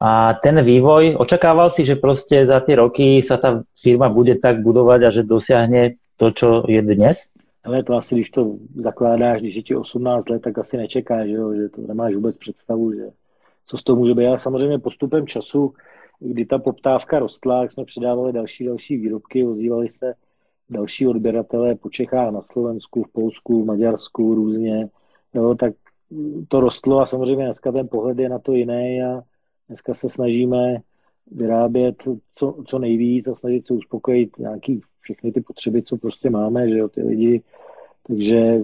[0.00, 1.16] a ten vývoj.
[1.16, 5.22] Očakával si, že proste za tie roky sa tá firma bude tak budovať a že
[5.24, 7.32] dosiahne to, čo je dnes?
[7.64, 11.34] Ale to asi, když to zakládáš, když je ti 18 let, tak asi nečekáš, že,
[11.34, 11.54] jo?
[11.54, 13.04] že to nemáš vůbec představu, že
[13.66, 14.26] co z toho může být.
[14.26, 15.74] Ale samozřejmě postupem času,
[16.18, 20.14] kdy ta poptávka rostla, jak jsme přidávali další další výrobky, ozývali se
[20.70, 24.88] další odběratelé po Čechách, na Slovensku, v Polsku, v Maďarsku různě,
[25.36, 25.74] jo, tak
[26.48, 29.22] to rostlo a samozřejmě dneska ten pohled je na to jiný a
[29.68, 30.76] dneska se snažíme
[31.30, 32.02] vyrábět
[32.34, 36.78] co, co nejvíc a snažit se uspokojit nějaký všechny ty potřeby, co prostě máme, že
[36.78, 37.42] jo, ty lidi.
[38.06, 38.60] Takže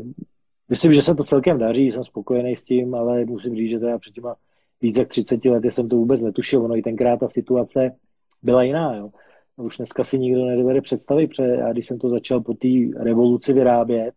[0.68, 3.98] myslím, že se to celkem daří, jsem spokojený s tím, ale musím říct, že teda
[3.98, 4.36] před těma
[4.82, 6.64] víc jak 30 lety jsem to vůbec netušil.
[6.64, 7.96] Ono i tenkrát ta situace
[8.42, 8.96] byla jiná.
[8.96, 9.10] Jo.
[9.56, 13.52] Už dneska si nikdo nedovede představit, protože já když jsem to začal po té revoluci
[13.52, 14.14] vyrábět,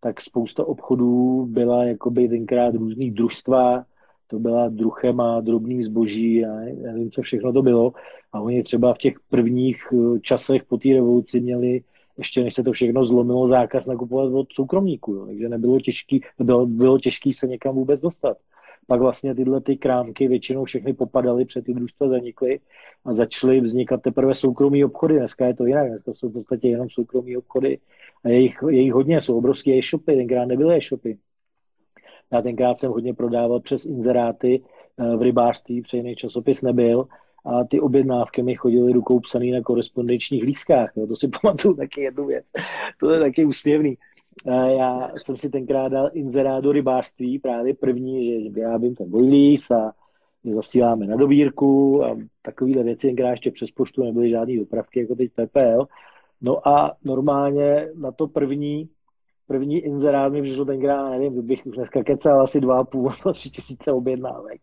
[0.00, 3.84] tak spousta obchodů byla jakoby tenkrát různý družstva,
[4.26, 7.92] to byla druchema, drobný zboží, já nevím, co všechno to bylo.
[8.32, 11.82] A oni třeba v těch prvních eh, časech po té revoluci měli
[12.18, 15.26] ještě než se to všechno zlomilo, zákaz nakupovat od soukromníků, jo.
[15.26, 18.36] takže nebylo těžký, bylo, bylo těžký se někam vůbec dostat.
[18.86, 22.60] Pak vlastně tyhle ty krámky většinou všechny popadaly, před ty družstva zanikly
[23.04, 25.18] a začaly vznikat teprve soukromí obchody.
[25.18, 27.78] Dneska je to jinak, dneska jsou v podstatě jenom soukromí obchody
[28.24, 31.18] a jejich, jejich hodně, jsou obrovské e-shopy, tenkrát nebyly e-shopy.
[32.32, 34.62] Já tenkrát jsem hodně prodával přes inzeráty
[34.98, 37.08] eh, v rybářství, protože jiný časopis nebyl
[37.44, 40.92] a ty objednávky mi chodily rukou psaný na korespondenčních lískách.
[40.96, 41.06] Jo.
[41.06, 42.44] To si pamatuju taky jednu věc.
[43.00, 43.98] To je taky úsměvný.
[44.78, 49.92] Já jsem si tenkrát dal inzerát do rybářství, právě první, že vyrábím ten bojlís a
[50.54, 55.30] zasíláme na dobírku a takovéhle věci, tenkrát ještě přes poštu nebyly žádné dopravky, jako teď
[55.32, 55.86] PPL.
[56.40, 58.88] No a normálně na to první,
[59.46, 63.50] první inzerát mi přišlo tenkrát, nevím, bych už dneska kecal asi dva a půl, tři
[63.50, 64.60] tisíce objednávek.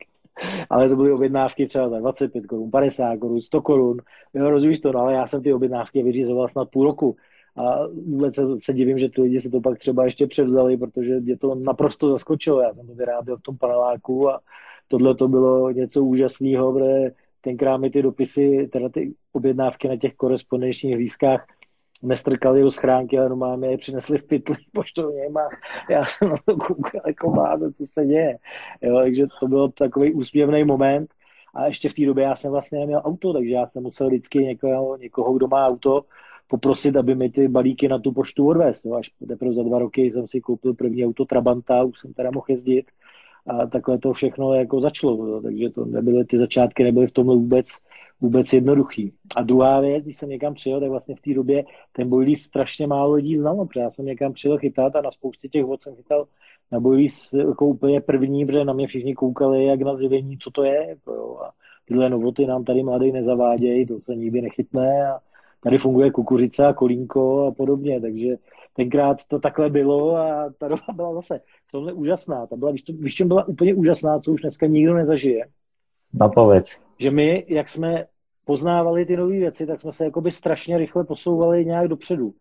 [0.70, 3.98] Ale to byly objednávky třeba za 25 korun, 50 korun, 100 korun.
[4.34, 7.16] Jo, rozumíš to, no, ale já jsem ty objednávky vyřizoval snad půl roku.
[7.56, 11.20] A vůbec se, se divím, že ty lidi si to pak třeba ještě převzali, protože
[11.20, 12.62] mě to naprosto zaskočilo.
[12.62, 14.40] Já jsem to vyráběl v tom paneláku a
[14.88, 17.12] tohle to bylo něco úžasného, protože
[17.42, 21.46] tenkrát mi ty dopisy, teda ty objednávky na těch korespondenčních lístkách
[22.04, 25.50] nestrkali do schránky, ale normálně je přinesli v pytli poštovním a
[25.90, 28.38] já jsem na to koukal jako báze, co se děje.
[28.82, 31.10] Jo, takže to byl takový úsměvný moment.
[31.54, 34.40] A ještě v té době já jsem vlastně neměl auto, takže já jsem musel vždycky
[34.40, 36.06] někoho, někoho kdo má auto,
[36.48, 38.86] poprosit, aby mi ty balíky na tu poštu odvést.
[38.86, 42.46] Až teprve za dva roky jsem si koupil první auto Trabanta, už jsem teda mohl
[42.50, 42.86] jezdit
[43.48, 45.28] a takhle to všechno jako začalo.
[45.28, 45.42] Jo.
[45.42, 47.68] Takže to nebyly, ty začátky nebyly v tomhle vůbec,
[48.22, 49.14] vůbec jednoduchý.
[49.36, 52.88] A druhá věc, když jsem někam přijel, tak vlastně v té době ten bojlí strašně
[52.88, 55.96] málo lidí znalo, protože já jsem někam přijel chytat a na spoustě těch vod jsem
[55.96, 56.28] chytal
[56.72, 60.64] na bojlí jako úplně první, protože na mě všichni koukali jak na zjevení, co to
[60.64, 60.86] je.
[60.90, 61.38] Jako jo.
[61.46, 61.52] A
[61.86, 65.20] tyhle novoty nám tady mladý nezavádějí, to se nikdy nechytne a
[65.64, 68.36] tady funguje kukuřice a kolínko a podobně, takže
[68.74, 72.48] tenkrát to takhle bylo a ta doba byla zase v tomhle úžasná.
[72.48, 75.46] Ta byla, víš, čem byla úplně úžasná, co už dneska nikdo nezažije?
[76.34, 76.85] Povedz.
[77.00, 78.06] Že my, jak jsme
[78.46, 82.34] poznávali ty nové věci, tak jsme se jakoby strašně rychle posouvali nějak dopředu.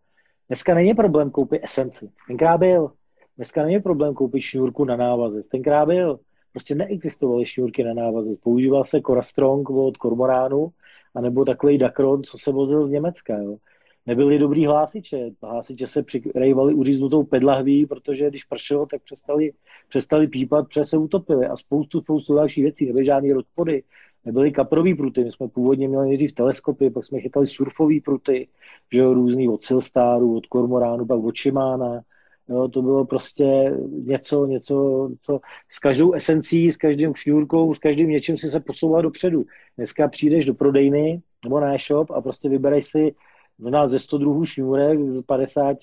[0.47, 2.09] Dneska není problém koupit esenci.
[2.27, 2.91] Tenkrát byl.
[3.35, 5.47] Dneska není problém koupit šňůrku na návazec.
[5.47, 6.19] Tenkrát byl.
[6.51, 8.39] Prostě neexistovaly šňůrky na návazec.
[8.39, 10.71] Používal se Cora Strong od Kormoránu
[11.15, 13.37] anebo takový Dakron, co se vozil z Německa.
[13.37, 13.57] Jo.
[14.05, 15.31] Nebyli dobrý hlásiče.
[15.41, 19.53] Hlásiče se přirejvali uříznutou pedlahví, protože když pršelo, tak přestali,
[19.89, 22.85] přestali pípat, protože se utopili a spoustu, spoustu dalších věcí.
[22.85, 23.83] Nebyly žádný rozpody,
[24.25, 25.23] nebyly kaprový pruty.
[25.23, 28.47] My jsme původně měli nejdřív teleskopy, pak jsme chytali surfové pruty,
[28.93, 32.01] že jo, různý od Silstaru, od Kormoránu, pak od Šimána.
[32.49, 35.39] Jo, to bylo prostě něco, něco, co
[35.71, 39.45] s každou esencí, s každým šňůrkou, s každým něčím si se posouval dopředu.
[39.77, 43.15] Dneska přijdeš do prodejny nebo na e-shop a prostě vybereš si
[43.59, 45.77] nás ze 100 druhů šňůrek, z 50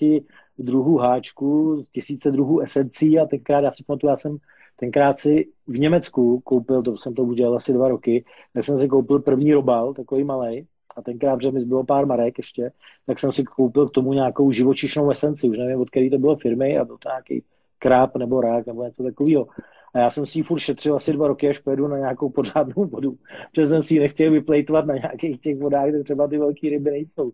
[0.57, 4.37] druhů háčků, tisíce druhů esencí a tenkrát, já si pamatuju, já jsem
[4.83, 8.87] tenkrát si v Německu koupil, to jsem to udělal asi dva roky, tak jsem si
[8.87, 12.71] koupil první robal, takový malý, a tenkrát, že mi zbylo pár marek ještě,
[13.05, 16.35] tak jsem si koupil k tomu nějakou živočišnou esenci, už nevím, od který to bylo
[16.35, 17.43] firmy a byl to nějaký
[17.79, 19.47] kráp nebo rák nebo něco takového.
[19.93, 22.85] A já jsem si ji furt šetřil asi dva roky, až pojedu na nějakou pořádnou
[22.85, 23.17] vodu,
[23.51, 26.91] protože jsem si ji nechtěl vyplejtovat na nějakých těch vodách, kde třeba ty velké ryby
[26.91, 27.31] nejsou.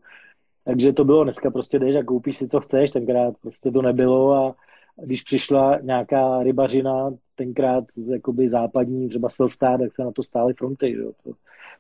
[0.63, 4.33] Takže to bylo dneska prostě jdeš a koupíš si, co chceš, tenkrát prostě to nebylo
[4.33, 4.55] a
[4.95, 10.95] když přišla nějaká rybařina, tenkrát jakoby západní, třeba Selstá, tak se na to stály fronty,
[10.95, 11.03] že?
[11.23, 11.31] To,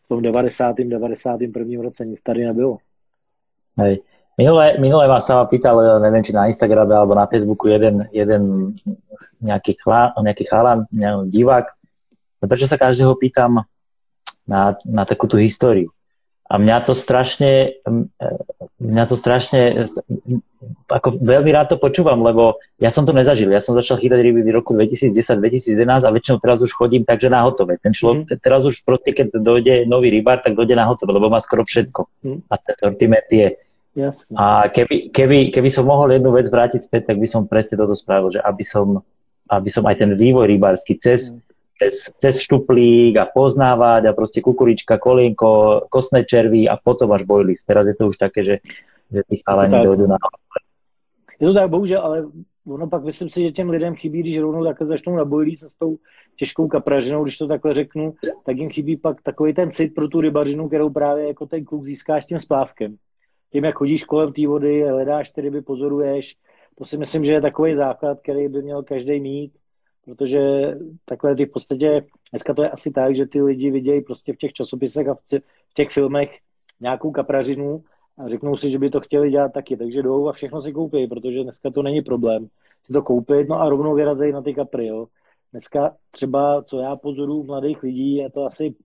[0.05, 0.75] v tom 90.
[0.77, 1.81] 91.
[1.81, 2.77] roce nic tady nebylo.
[3.77, 4.01] Hej.
[4.39, 8.71] Minule, minule vás sa pýtal, neviem, či na Instagrame alebo na Facebooku jeden, jeden
[9.43, 11.67] nejaký, chlá, nejaký chalan, neviem, divák,
[12.47, 13.67] prečo sa každého pýtam
[14.47, 15.91] na, na takú tú históriu.
[16.49, 17.77] A mňa to strašne,
[18.81, 19.85] mňa to strašne,
[20.89, 23.53] ako veľmi rád to počúvam, lebo ja som to nezažil.
[23.53, 27.45] Ja som začal chytať ryby v roku 2010-2011 a väčšinou teraz už chodím takže na
[27.45, 27.77] hotové.
[27.77, 28.41] Ten človek, mm.
[28.41, 32.09] teraz už proste, keď dojde nový rybár, tak dojde na hotové, lebo má skoro všetko.
[32.25, 32.41] Mm.
[32.49, 33.47] A ten sortiment je.
[33.93, 34.33] Jasne.
[34.33, 37.93] A keby, keby, keby som mohol jednu vec vrátiť späť, tak by som presne toto
[37.93, 39.05] spravil, že aby som,
[39.53, 41.49] aby som aj ten vývoj rybársky cez mm
[41.79, 47.63] cez, cez štuplík a poznávať a proste kukurička, kolienko, kostné červy a potom až bojlist.
[47.63, 48.55] Teraz je to už také, že,
[49.07, 50.19] že tí chalani dojdú na...
[51.39, 52.27] Je to tak, bohužel, ale
[52.67, 55.69] ono pak myslím si, že těm lidem chybí, když rovnou takhle začnou na bojlí se
[55.69, 55.97] s tou
[56.35, 58.13] těžkou kapražinou, když to takhle řeknu,
[58.45, 61.85] tak jim chybí pak takový ten cit pro tu rybařinu, kterou právě jako ten kluk
[61.85, 62.95] získáš tím splávkem.
[63.51, 66.35] Tím, jak chodíš kolem té vody, hledáš ty ryby, pozoruješ,
[66.77, 69.51] to si myslím, že je takový základ, který by měl každý mít
[70.05, 70.39] protože
[71.05, 74.37] takhle ty v podstatě, dneska to je asi tak, že ty lidi vidějí prostě v
[74.37, 75.41] těch časopisech a v
[75.73, 76.39] těch filmech
[76.79, 77.83] nějakou kaprařinu
[78.17, 81.07] a řeknou si, že by to chtěli dělat taky, takže jdou a všechno si koupí,
[81.07, 82.49] protože dneska to není problém
[82.89, 85.07] si to koupit, no a rovnou vyrazejí na ty kapry, jo.
[85.51, 88.75] Dneska třeba, co já pozoru mladých lidí, je to asi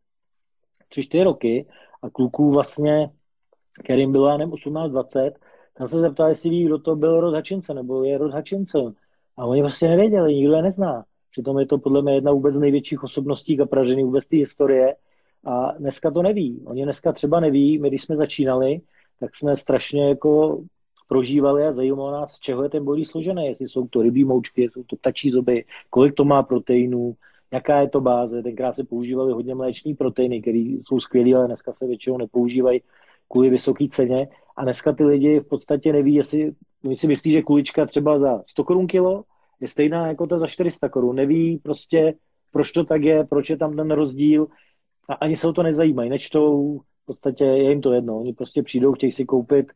[0.92, 1.66] 3-4 roky
[2.02, 3.10] a kluků vlastně,
[3.84, 5.32] kterým bylo, já nevím, 18-20,
[5.76, 8.94] jsem se zeptal, jestli ví, kdo to byl Hutchinson, nebo je Hutchinson.
[9.36, 11.04] A oni prostě nevěděli, nikdo je nezná.
[11.30, 14.96] Přitom je to podle mě jedna vůbec z největších osobností kapraženy vůbec té historie.
[15.44, 16.62] A dneska to neví.
[16.64, 18.80] Oni dneska třeba neví, my když jsme začínali,
[19.20, 20.62] tak jsme strašně jako
[21.08, 24.68] prožívali a zajímalo nás, z čeho je ten bolí složený, jestli jsou to rybí moučky,
[24.72, 27.16] jsou to ptačí zuby, kolik to má proteinů,
[27.52, 28.42] jaká je to báze.
[28.42, 32.80] Tenkrát se používaly hodně mléční proteiny, které jsou skvělé, ale dneska se většinou nepoužívají
[33.28, 34.28] kvůli vysoké ceně.
[34.56, 36.52] A dneska ty lidi v podstatě neví, jestli
[36.84, 39.24] oni si myslí, že kulička třeba za 100 korun kilo
[39.60, 41.16] je stejná jako ta za 400 korun.
[41.16, 42.14] Neví prostě,
[42.52, 44.46] proč to tak je, proč je tam ten rozdíl
[45.08, 48.18] a ani se o to nezajímají, nečtou, v podstatě je jim to jedno.
[48.18, 49.66] Oni prostě přijdou, chtějí si koupit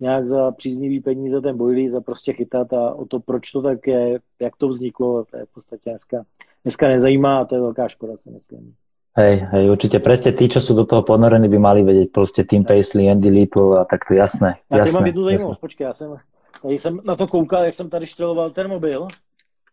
[0.00, 3.86] nějak za příznivý peníze ten bojlí, za prostě chytat a o to, proč to tak
[3.86, 6.24] je, jak to vzniklo, to je v podstatě dneska,
[6.64, 8.74] dneska nezajímá a to je velká škoda, si myslím.
[9.16, 12.68] Hej, hej, určite presne tí, čo sú do toho ponorení, by mali vedieť proste Tim
[12.68, 14.60] Paisley, Andy Little a takto jasné.
[14.68, 16.16] Já jasné, mám jednu zajímavost, počkej, já jsem,
[16.64, 19.06] když jsem na to koukal, jak jsem tady štreloval ten mobil,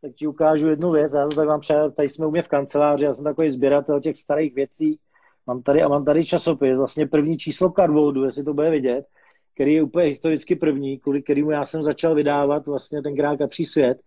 [0.02, 2.48] tak ti ukážu jednu věc, já to tady mám přijel, tady jsme u mě v
[2.48, 5.00] kanceláři, já jsem takový sběratel těch starých věcí,
[5.48, 9.06] mám tady a mám tady časopis, vlastně první číslo Cardboardu, jestli to bude vidět,
[9.54, 13.66] který je úplně historicky první, kvůli kterému já jsem začal vydávat vlastně ten krák Kapří
[13.66, 14.02] svět,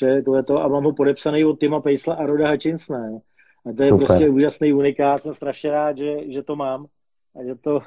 [0.00, 2.98] že to je to, a mám ho podepsaný od Tima Pejsla a Roda Hutchinsona.
[3.66, 4.06] A to je Super.
[4.06, 6.86] prostě úžasný unikát, jsem strašně rád, že, že to mám
[7.40, 7.80] a že to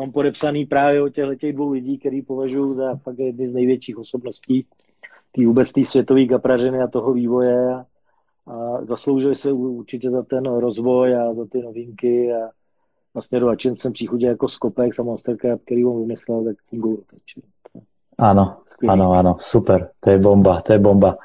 [0.00, 3.98] mám podepsaný právě od těchto těch dvou lidí, který považuji za fakt jedny z největších
[3.98, 4.66] osobností
[5.32, 7.84] tý vůbec té světové kaprařiny a toho vývoje a,
[8.46, 12.50] a zasloužili se určitě za ten rozvoj a za ty novinky a
[13.14, 17.44] vlastně do Hutchinson příchodě jako skopek samostatka, který on vymyslel, tak fungují teď.
[18.20, 21.16] Áno, áno, áno, super, to je bomba, to je bomba.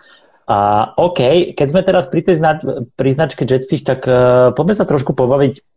[0.47, 2.63] A OK, keď sme teraz pri tej znač-
[2.95, 5.74] pri značke Jetfish, tak uh, poďme sa trošku pobaviť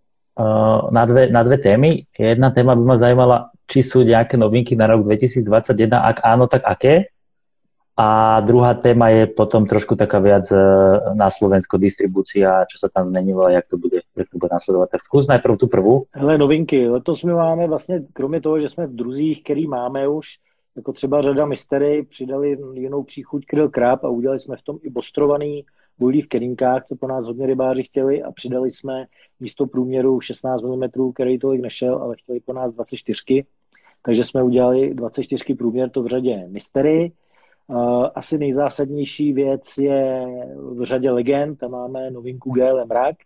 [0.91, 2.07] na, dve, na dve témy.
[2.19, 6.63] Jedna téma by ma zaujímala, či sú nejaké novinky na rok 2021, ak áno, tak
[6.65, 7.11] aké?
[7.99, 13.11] A druhá téma je potom trošku taká viac uh, na Slovensko distribúcia, čo sa tam
[13.11, 14.95] zmenilo a jak to bude, jak to bude nasledovat.
[14.95, 16.07] Tak zkus najprv tu prvú.
[16.15, 16.89] Hele, novinky.
[16.89, 20.27] Letos my máme vlastně, kromě toho, že jsme v druzích, který máme už,
[20.77, 24.91] jako třeba řada mystery, přidali jinou příchuť Krill Krab a udělali jsme v tom i
[24.91, 25.65] bostrovaný
[25.99, 29.07] bojlí v kerinkách, to po nás hodně rybáři chtěli a přidali jsme
[29.41, 33.45] místo průměru 16 mm, který tolik nešel, ale chtěli po nás 24.
[34.03, 37.13] Takže jsme udělali 24 průměr, to v řadě mystery.
[38.15, 40.27] Asi nejzásadnější věc je
[40.57, 43.17] v řadě legend, tam máme novinku GL Mrak,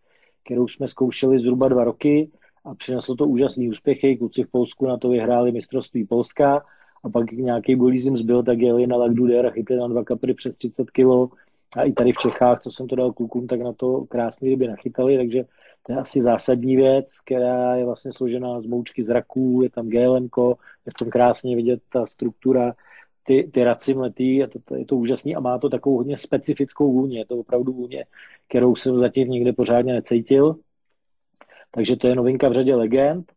[0.45, 2.31] kterou jsme zkoušeli zhruba dva roky
[2.65, 4.17] a přineslo to úžasný úspěchy.
[4.17, 6.63] Kluci v Polsku na to vyhráli mistrovství Polska
[7.05, 10.55] a pak nějaký bolízim zbyl, tak jeli na Lagduder a chytli na dva kapry přes
[10.55, 11.35] 30 kg.
[11.77, 14.69] A i tady v Čechách, co jsem to dal klukům, tak na to krásný ryby
[14.69, 15.45] nachytali, takže
[15.87, 20.29] to je asi zásadní věc, která je vlastně složená z moučky zraků, je tam GLM,
[20.87, 22.73] je v tom krásně vidět ta struktura,
[23.27, 26.19] ty, ty raci mletý, a to, to, je to úžasný a má to takovou hodně
[26.19, 28.05] specifickou vůně, je to opravdu vůně,
[28.49, 30.57] kterou jsem zatím nikde pořádně necítil,
[31.71, 33.33] takže to je novinka v řadě legend.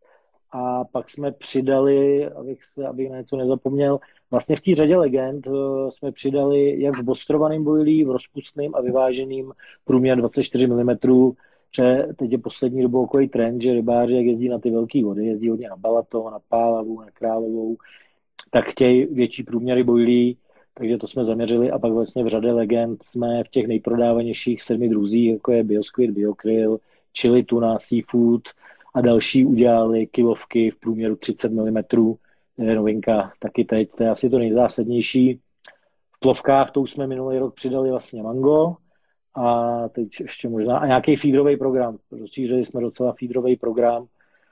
[0.52, 4.00] A pak jsme přidali, abych, se, abych na něco nezapomněl,
[4.32, 8.82] vlastně v té řadě legend uh, jsme přidali jak v bostrovaným bojlí, v rozpustným a
[8.82, 9.51] vyváženým
[9.86, 10.97] průměr 24 mm,
[11.76, 15.26] že teď je poslední dobou takový trend, že rybáři, jak jezdí na ty velké vody,
[15.26, 17.78] jezdí hodně na Balaton, na Pálavu, na Královou,
[18.49, 20.38] tak chtějí větší průměry bojlí,
[20.73, 24.89] takže to jsme zaměřili a pak vlastně v řadě legend jsme v těch nejprodávanějších sedmi
[24.89, 26.80] druzích, jako je Biosquid, Biokryl,
[27.17, 28.41] chili tuna, seafood
[28.93, 31.84] a další udělali kilovky v průměru 30 mm.
[32.58, 35.39] Je novinka taky teď, to je asi to nejzásadnější.
[36.16, 38.76] V plovkách to už jsme minulý rok přidali vlastně mango
[39.36, 41.97] a teď ještě možná a nějaký feederový program.
[42.12, 44.06] Rozšířili jsme docela feederový program,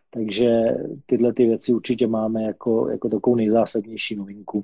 [0.09, 0.61] takže
[1.05, 4.63] tyhle ty věci určitě máme jako, jako takovou nejzásadnější novinku.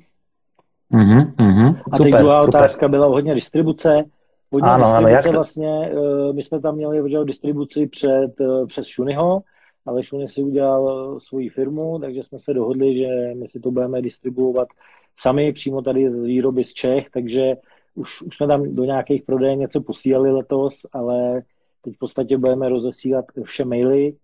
[0.94, 2.56] Mm-hmm, mm-hmm, a teď druhá super.
[2.56, 4.04] otázka byla hodně distribuce.
[4.52, 5.32] Hodně ano, ano, jak to...
[5.32, 9.42] vlastně, eh, my jsme tam měli distribuci před, eh, přes Šunyho,
[9.86, 13.72] ale Šuny si udělal eh, svoji firmu, takže jsme se dohodli, že my si to
[13.72, 14.68] budeme distribuovat
[15.16, 17.56] sami přímo tady z výroby z Čech, takže
[17.96, 21.42] už, už jsme tam do nějakých prodejů něco posílali letos, ale
[21.82, 24.16] teď v podstatě budeme rozesílat vše maily,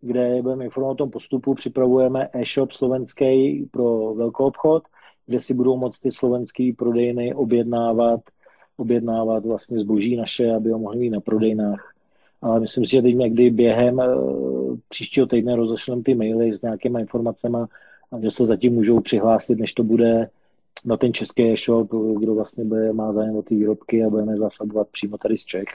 [0.00, 4.82] kde budeme informovat o tom postupu, připravujeme e-shop slovenský pro velkou obchod,
[5.26, 8.20] kde si budou moct ty slovenské prodejny objednávat
[8.76, 11.95] objednávat vlastně zboží naše, aby ho mohli mít na prodejnách.
[12.42, 14.06] Ale myslím si, že teď někdy během eh,
[14.88, 17.58] příštího týdne rozešlem ty maily s nějakýma informacemi
[18.12, 20.28] a že se zatím můžou přihlásit, než to bude
[20.86, 24.88] na ten český e-shop, kdo vlastně bude, má zájem o ty výrobky a budeme zasadovat
[24.88, 25.66] přímo tady z Čech.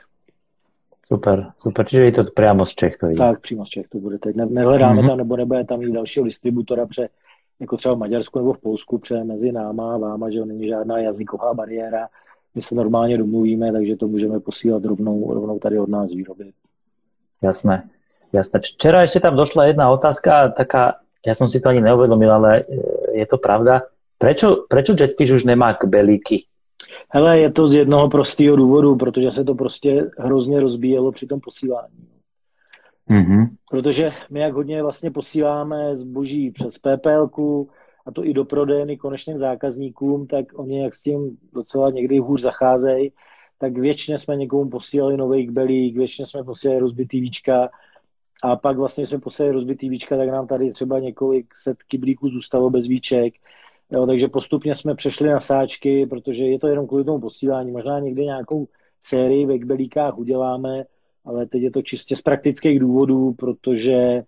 [1.05, 3.15] Super, super, čiže je to přímo z Čech to je.
[3.15, 4.35] Tak, přímo z Čech to bude teď.
[4.35, 5.07] Ne, nehledáme mm-hmm.
[5.07, 7.09] tam, nebo nebude tam i dalšího distributora, pře,
[7.59, 10.99] jako třeba v Maďarsku nebo v Polsku, pře mezi náma a váma, že není žádná
[10.99, 12.07] jazyková bariéra,
[12.55, 16.51] my se normálně domluvíme, takže to můžeme posílat rovnou, rovnou tady od nás výroby.
[17.43, 17.89] Jasné,
[18.33, 18.59] jasné.
[18.59, 20.95] Včera ještě tam došla jedna otázka, taká,
[21.27, 22.65] já jsem si to ani neuvědomil, ale e,
[23.11, 23.81] je to pravda.
[24.17, 26.45] Prečo, prečo Jetfish už nemá kbelíky?
[27.09, 31.39] Hele, je to z jednoho prostého důvodu, protože se to prostě hrozně rozbíjelo při tom
[31.39, 32.07] posílání.
[33.09, 33.47] Mm-hmm.
[33.71, 37.69] Protože my jak hodně vlastně posíláme zboží přes PPLku,
[38.05, 42.41] a to i do prodejny konečným zákazníkům, tak oni jak s tím docela někdy hůř
[42.41, 43.11] zacházejí,
[43.57, 47.69] tak většině jsme někomu posílali nový kbelík, většině jsme posílali rozbitý víčka
[48.43, 52.69] a pak vlastně jsme posílali rozbitý víčka, tak nám tady třeba několik set kyblíků zůstalo
[52.69, 53.33] bez víček,
[53.91, 57.99] jo, takže postupně jsme přešli na sáčky, protože je to jenom kvůli tomu posílání, možná
[57.99, 58.67] někdy nějakou
[59.01, 60.83] sérii ve kbelíkách uděláme,
[61.25, 64.23] ale teď je to čistě z praktických důvodů, protože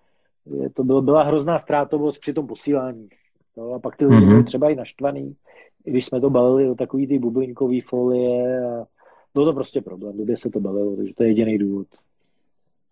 [0.74, 3.09] to bylo, byla hrozná ztrátovost při tom posílání.
[3.58, 4.30] No, a pak ty lidi mm-hmm.
[4.30, 5.36] byli třeba i naštvaný,
[5.84, 8.86] když jsme to balili do takový ty bublinkový folie a
[9.34, 11.88] bylo to prostě problém, době se to balilo, takže to je jediný důvod.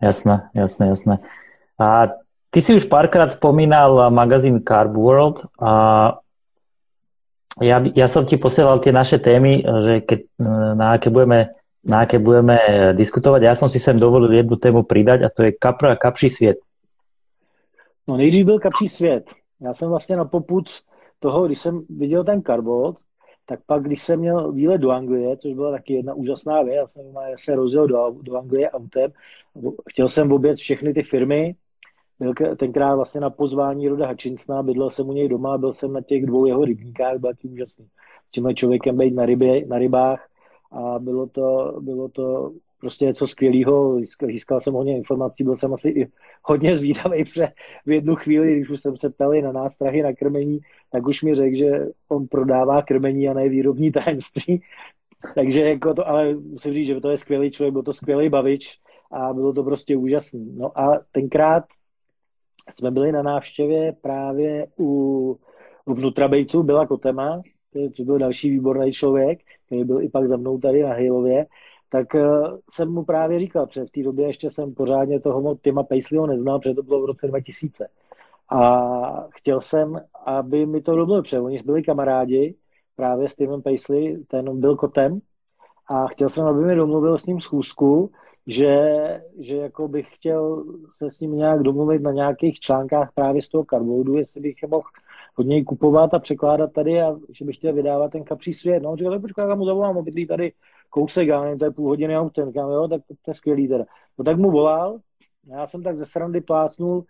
[0.02, 1.20] Jasné, jasné, jasné.
[1.80, 2.08] A
[2.50, 6.14] ty si už párkrát spomínal magazín Carb World a
[7.62, 10.20] ja, ja som ti posielal tie naše témy, že keď,
[10.74, 11.52] na, aké budeme,
[11.84, 12.56] na aké budeme
[12.96, 13.44] diskutovať.
[13.44, 16.58] Ja som si sem dovolil jednu tému pridať a to je kapra a kapší svět.
[18.08, 19.30] No nejdřív byl kapší svět.
[19.62, 20.70] Já jsem vlastně na poput
[21.20, 22.98] toho, když jsem viděl ten karbot,
[23.46, 26.88] tak pak, když jsem měl výlet do Anglie, což byla taky jedna úžasná věc, já
[26.88, 27.06] jsem
[27.38, 29.12] se rozjel do, do Anglie autem,
[29.90, 31.56] chtěl jsem obět všechny ty firmy,
[32.20, 36.02] byl tenkrát vlastně na pozvání Roda Hutchinsona, bydlel jsem u něj doma, byl jsem na
[36.02, 37.88] těch dvou jeho rybníkách, byl taky úžasný.
[38.32, 40.28] Tímhle člověkem být na, rybě, na rybách
[40.72, 42.52] a bylo to, bylo to
[42.82, 46.08] prostě něco skvělého, získal jsem hodně informací, byl jsem asi i
[46.44, 47.48] hodně zvídavý, protože
[47.86, 50.60] v jednu chvíli, když už jsem se ptali na nástrahy na krmení,
[50.92, 51.72] tak už mi řekl, že
[52.10, 54.62] on prodává krmení a ne výrobní tajemství.
[55.36, 58.80] Takže jako to, ale musím říct, že to je skvělý člověk, byl to skvělý bavič
[59.12, 60.54] a bylo to prostě úžasný.
[60.58, 61.64] No a tenkrát
[62.74, 65.40] jsme byli na návštěvě právě u,
[65.86, 67.42] u vnutrabejců Byla Kotema,
[67.98, 71.46] to byl další výborný člověk, který byl i pak za mnou tady na Hejlově
[71.92, 75.84] tak uh, jsem mu právě říkal, protože v té době ještě jsem pořádně toho Tima
[75.84, 77.88] Paisleyho neznal, protože to bylo v roce 2000.
[78.50, 82.56] A chtěl jsem, aby mi to dobylo, protože oni byli kamarádi,
[82.96, 85.20] právě s Timem Paisley, ten byl kotem
[85.88, 88.12] a chtěl jsem, aby mi domluvil s ním schůzku,
[88.48, 88.96] že,
[89.40, 90.66] že jako bych chtěl
[90.98, 94.68] se s ním nějak domluvit na nějakých článkách právě z toho cardboardu, jestli bych je
[94.68, 94.88] mohl
[95.38, 98.84] od něj kupovat a překládat tady a že bych chtěl vydávat ten kapří svět.
[98.84, 100.52] No, říkal, počkej, já mu zavolám, obydlí tady
[100.92, 103.86] kousek, já nevím, to je půl hodiny autem, říkám, jo, tak to, je skvělý teda.
[104.18, 105.00] No tak mu volal,
[105.48, 107.06] já jsem tak ze srandy plácnul,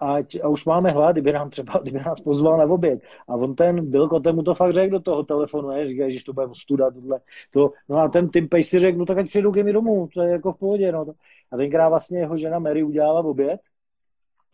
[0.00, 3.00] ať, a už máme hlad, kdyby nám třeba, kdyby nás pozval na oběd.
[3.28, 5.88] A on ten byl kotem mu to fakt řekl do toho telefonu, ne?
[5.88, 7.20] říká, že to bude studa, tohle,
[7.50, 7.72] to.
[7.88, 10.22] No a ten Tim Pace si řekl, no tak ať přijdu ke mi domů, to
[10.22, 11.06] je jako v pohodě, no.
[11.52, 13.60] A tenkrát vlastně jeho žena Mary udělala oběd,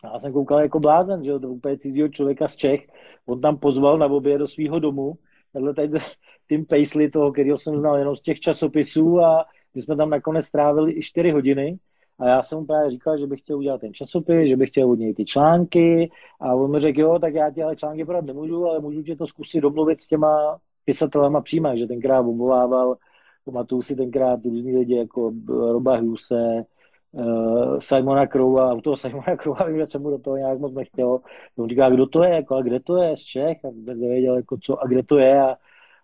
[0.03, 2.87] a já jsem koukal jako blázen, že jo, to úplně cizího člověka z Čech,
[3.25, 5.13] on tam pozval na oběd do svého domu,
[5.53, 5.99] takhle tady
[6.47, 10.45] Tim Paisley, toho, kterého jsem znal jenom z těch časopisů a my jsme tam nakonec
[10.45, 11.79] strávili i 4 hodiny.
[12.19, 14.91] A já jsem mu právě říkal, že bych chtěl udělat ten časopis, že bych chtěl
[14.91, 16.11] od něj ty články.
[16.39, 19.15] A on mi řekl, jo, tak já ti ale články podat nemůžu, ale můžu tě
[19.15, 22.97] to zkusit domluvit s těma pisatelema přímo, že tenkrát obvolával,
[23.45, 26.65] pamatuju si tenkrát různí lidi jako Roba Huse,
[27.11, 30.73] uh, Simona Crowa, u toho Simona Crowa vím, že jsem mu do toho nějak moc
[30.73, 31.19] nechtěl.
[31.57, 34.35] On říká, kdo to je, jako, a kde to je, z Čech, a vůbec nevěděl,
[34.35, 35.41] jako, co a kde to je.
[35.41, 35.55] A,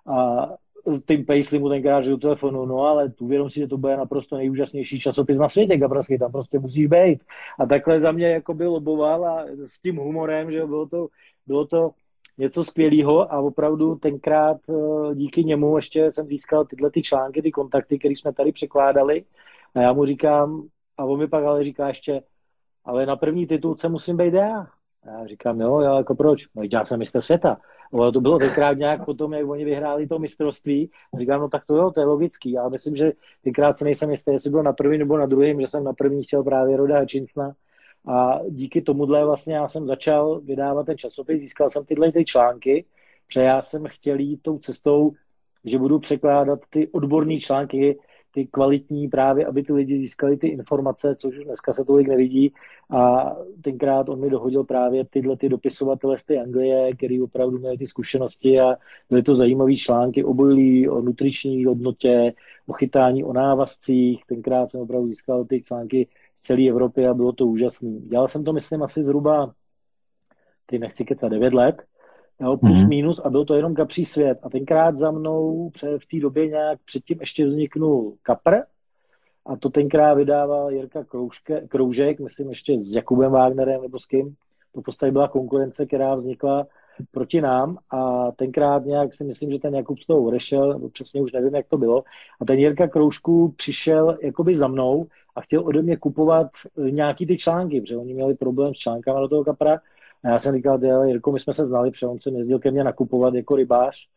[0.08, 0.48] a
[1.06, 4.38] Tim Paisley mu tenkrát do telefonu, no ale tu vědom si, že to bude naprosto
[4.38, 7.24] nejúžasnější časopis na světě, Gabrasky, tam prostě musíš být.
[7.60, 11.08] A takhle za mě jako byl loboval a s tím humorem, že bylo to,
[11.48, 11.92] bylo to
[12.38, 17.52] něco skvělého a opravdu tenkrát eh, díky němu ještě jsem získal tyhle ty články, ty
[17.52, 19.26] kontakty, které jsme tady překládali
[19.76, 22.24] a já mu říkám, a on mi pak ale říká ještě,
[22.86, 24.68] ale na první titulce musím být já.
[25.06, 26.48] Já říkám, jo, já jako proč?
[26.56, 27.58] No, já jsem mistr světa.
[27.94, 30.92] Ale to bylo tenkrát nějak potom, jak oni vyhráli to mistrovství.
[31.14, 32.52] A říkám, no tak to jo, to je logický.
[32.52, 33.12] Já myslím, že
[33.44, 36.24] tenkrát si nejsem jistý, jestli byl na první nebo na druhém, že jsem na první
[36.24, 37.54] chtěl právě Roda Hutchinsona.
[38.08, 42.86] A díky tomuhle vlastně já jsem začal vydávat ten časopis, získal jsem tyhle ty články,
[43.28, 45.12] protože já jsem chtěl jít tou cestou,
[45.66, 48.00] že budu překládat ty odborné články,
[48.32, 52.54] ty kvalitní právě, aby ty lidi získali ty informace, což už dneska se tolik nevidí.
[52.90, 57.78] A tenkrát on mi dohodil právě tyhle ty dopisovatele z té Anglie, který opravdu měli
[57.78, 58.76] ty zkušenosti a
[59.10, 62.34] byly to zajímavé články o bojlí, o nutriční hodnotě,
[62.68, 64.26] o chytání, o návazcích.
[64.28, 66.08] Tenkrát jsem opravdu získal ty články
[66.40, 67.90] z celé Evropy a bylo to úžasné.
[68.00, 69.54] Dělal jsem to, myslím, asi zhruba,
[70.66, 71.84] ty nechci kecat, 9 let
[72.40, 72.88] jo, plus mm-hmm.
[72.88, 74.40] minus a byl to jenom kapří svět.
[74.44, 78.56] A tenkrát za mnou v té době nějak předtím ještě vzniknul Kapr
[79.46, 84.36] a to tenkrát vydával Jirka Kroužke, Kroužek, myslím ještě s Jakubem Wagnerem nebo s kým.
[84.74, 86.68] To podstatě byla konkurence, která vznikla
[87.12, 91.22] proti nám a tenkrát nějak si myslím, že ten Jakub z toho odešel, nebo přesně
[91.22, 92.04] už nevím, jak to bylo.
[92.42, 96.48] A ten Jirka Kroužku přišel jakoby za mnou a chtěl ode mě kupovat
[96.90, 99.80] nějaký ty články, protože oni měli problém s článkama do toho kapra
[100.24, 102.84] a já jsem říkal, Jirko, my jsme se znali, protože on se nejezdil ke mně
[102.84, 104.08] nakupovat jako rybář,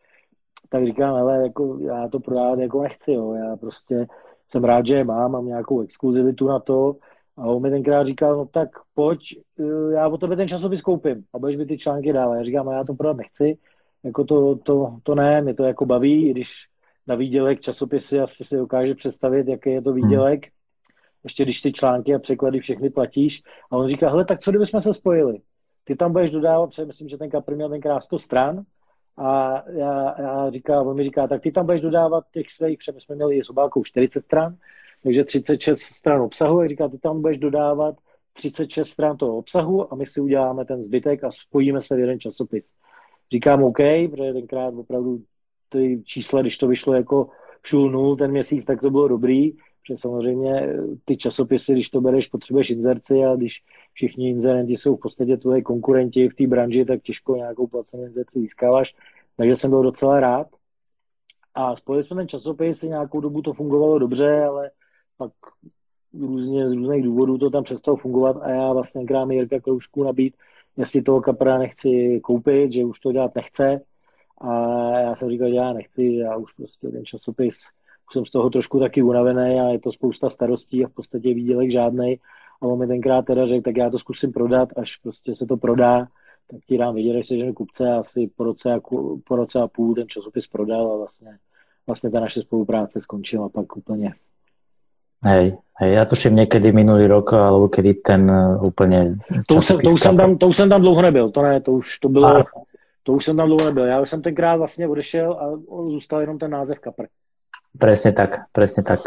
[0.68, 3.34] tak říkám, ale jako já to prodávat jako nechci, jo.
[3.34, 4.06] já prostě
[4.50, 6.96] jsem rád, že je mám, mám nějakou exkluzivitu na to
[7.36, 9.20] a on mi tenkrát říkal, no tak pojď,
[9.60, 12.36] eh, já o tebe ten časopis koupím a budeš mi ty články dávat.
[12.36, 13.58] Já říkám, a já to prodat nechci,
[14.02, 16.52] jako to, to, to ne, mě to jako baví, když
[17.06, 20.02] na výdělek časopisy asi si dokáže představit, jaký je to hmm.
[20.02, 20.50] výdělek, hmm.
[21.24, 23.42] ještě když ty články a překlady všechny platíš.
[23.70, 25.40] A on říká, hele, tak co kdybychom se spojili?
[25.84, 28.64] Ty tam budeš dodávat, protože myslím, že ten Kapr měl tenkrát 100 stran
[29.16, 33.00] a já, já říkám, on mi říká, tak ty tam budeš dodávat těch svých, protože
[33.00, 34.56] jsme měli s obálkou 40 stran,
[35.02, 37.96] takže 36 stran obsahu, jak říká, ty tam budeš dodávat
[38.32, 42.20] 36 stran toho obsahu a my si uděláme ten zbytek a spojíme se v jeden
[42.20, 42.72] časopis.
[43.32, 43.78] Říkám OK,
[44.10, 45.22] protože tenkrát opravdu
[45.68, 47.28] ty čísla, když to vyšlo jako
[47.62, 50.68] šul nul ten měsíc, tak to bylo dobrý, protože samozřejmě
[51.04, 53.62] ty časopisy, když to bereš, potřebuješ inzerci a když
[53.94, 58.40] všichni inzerenti jsou v podstatě tvoje konkurenti v té branži, tak těžko nějakou placenou inzerci
[58.40, 58.94] získáváš.
[59.36, 60.46] Takže jsem byl docela rád.
[61.54, 64.70] A spojili jsme ten časopis, nějakou dobu to fungovalo dobře, ale
[65.16, 65.32] pak
[66.20, 70.36] různě, z různých důvodů to tam přestalo fungovat a já vlastně krám Jirka Kroužku nabít,
[70.76, 73.80] jestli toho kapra nechci koupit, že už to dělat nechce.
[74.38, 74.52] A
[74.98, 77.56] já jsem říkal, že já nechci, já už prostě ten časopis,
[78.08, 81.34] už jsem z toho trošku taky unavený a je to spousta starostí a v podstatě
[81.34, 82.18] výdělek žádnej
[82.64, 85.56] a on mi tenkrát teda řekl, tak já to zkusím prodat, až prostě se to
[85.56, 86.06] prodá,
[86.50, 88.80] tak ti dám vidět, že ženu kupce asi po roce, a,
[89.28, 91.38] po roce a půl ten časopis prodal a vlastně,
[91.86, 94.14] vlastně ta naše spolupráce skončila pak úplně.
[95.22, 99.16] Hej, hej, já tuším někdy minulý rok, alebo kedy ten uh, úplně...
[99.48, 101.60] To už, jsem, to, už jsem tam, to už jsem tam dlouho nebyl, to ne,
[101.60, 102.44] to už to bylo, a...
[103.02, 103.84] to už jsem tam dlouho nebyl.
[103.84, 105.56] Já už jsem tenkrát vlastně odešel a
[105.90, 107.04] zůstal jenom ten název Kapr.
[107.78, 109.00] Presne tak, presne tak.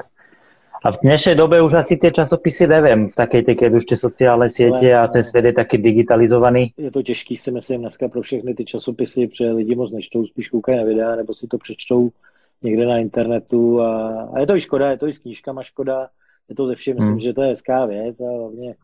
[0.84, 3.97] A v dnešnej dobe už asi tie časopisy nevím, v takej té, keď už ty
[3.97, 6.73] sociální sítě a ten svět je taky digitalizovaný.
[6.78, 10.49] Je to těžký si myslím dneska pro všechny ty časopisy, protože lidi moc nečtou, spíš
[10.49, 12.09] koukají na videa, nebo si to přečtou
[12.61, 16.09] někde na internetu a, a je to i škoda, je to i s knížkama škoda,
[16.49, 17.05] je to ze všem, hmm.
[17.05, 18.75] myslím, že to je hezká věc a hlavně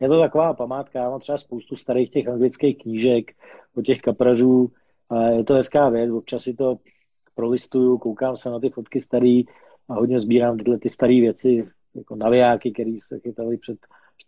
[0.00, 3.32] je to taková památka, já mám třeba spoustu starých těch anglických knížek
[3.76, 4.70] od těch kapražů
[5.10, 6.76] a je to hezká věc, občas si to
[7.34, 9.44] prolistuju, koukám se na ty fotky starý
[9.88, 11.64] a hodně sbírám tyhle ty staré věci,
[11.94, 13.78] jako navijáky, které se chytali před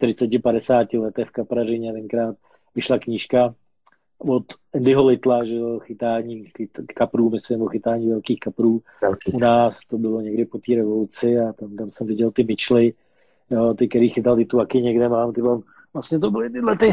[0.03, 2.37] 40-50 lety v Kapražině, tenkrát
[2.75, 3.55] vyšla knížka
[4.19, 4.45] od
[4.75, 6.45] Andyho Litla, že jo, chytání
[6.95, 8.83] kaprů, myslím, o chytání velkých kaprů.
[9.35, 12.95] U nás to bylo někdy po té revoluci a tam, tam jsem viděl ty myčly,
[13.51, 15.63] jo, ty, který chytal ty tuaky někde mám, ty mám,
[15.95, 16.93] vlastně to byly tyhle ty,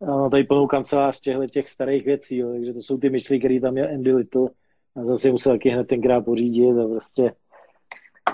[0.00, 3.60] no, tady plnou kancelář těchto těch starých věcí, jo, takže to jsou ty myčly, které
[3.60, 4.48] tam je Andy Little
[4.96, 7.32] a zase musel taky hned tenkrát pořídit a prostě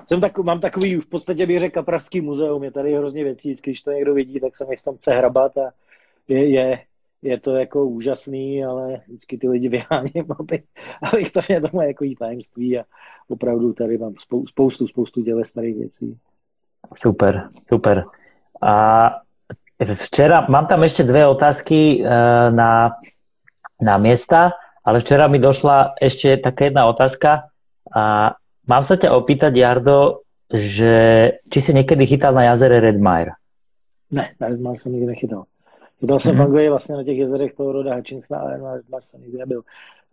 [0.06, 3.82] jsem tak, mám takový, v podstatě bych řekl, kapravský muzeum, je tady hrozně věcí, když
[3.82, 5.70] to někdo vidí, tak se mi v tom chce hrabat a
[6.28, 6.80] je, je,
[7.22, 10.62] je to jako úžasný, ale vždycky ty lidi vyháním, aby,
[11.02, 12.84] abych to měl tomu jako tajemství a
[13.28, 14.14] opravdu tady mám
[14.48, 16.18] spoustu, spoustu těle starých věcí.
[16.94, 18.04] Super, super.
[18.62, 19.10] A
[19.94, 22.90] včera, mám tam ještě dvě otázky eh, na,
[23.82, 24.50] na města,
[24.84, 27.42] ale včera mi došla ještě taká jedna otázka
[27.96, 28.34] a
[28.66, 30.18] mám se tě opýtať, Jardo,
[30.54, 33.30] že či si někdy chytal na jazere Redmire?
[34.10, 35.44] Ne, na Redmire jsem nikdy nechytal.
[36.00, 36.38] Chytal jsem mm-hmm.
[36.38, 39.62] v Anglii vlastně na těch jezerech toho roda Hutchinsona, ale na Redmire jsem nikdy nebyl.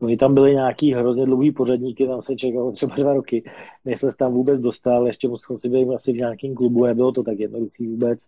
[0.02, 3.44] Oni tam byly nějaký hrozně dlouhý pořadníky, tam se čekalo třeba dva roky,
[3.86, 7.24] než se tam vůbec dostal, ještě musel si být asi v nějakém klubu, nebylo to
[7.24, 8.20] tak jednoduchý vůbec,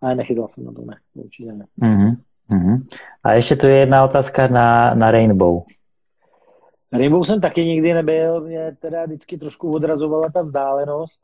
[0.00, 1.64] ale nechytal jsem na to, ne, určitě ne.
[1.82, 2.16] Mm-hmm.
[3.24, 5.62] A ještě tu je jedna otázka na, na Rainbow.
[6.92, 11.20] Rainbow jsem taky nikdy nebyl, mě teda vždycky trošku odrazovala ta vzdálenost,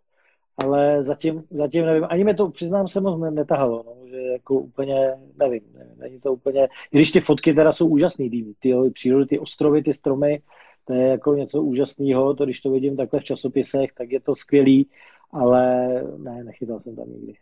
[0.58, 5.14] ale zatím, zatím nevím, ani mi to, přiznám se, moc netahalo, no, že jako úplně,
[5.38, 9.26] nevím, ne, není to úplně, i když ty fotky teda jsou úžasný, ty, ty přírody,
[9.26, 10.40] ty ostrovy, ty stromy,
[10.84, 14.36] to je jako něco úžasného, to když to vidím takhle v časopisech, tak je to
[14.36, 14.86] skvělý,
[15.32, 17.32] ale ne, nechytal jsem tam nikdy.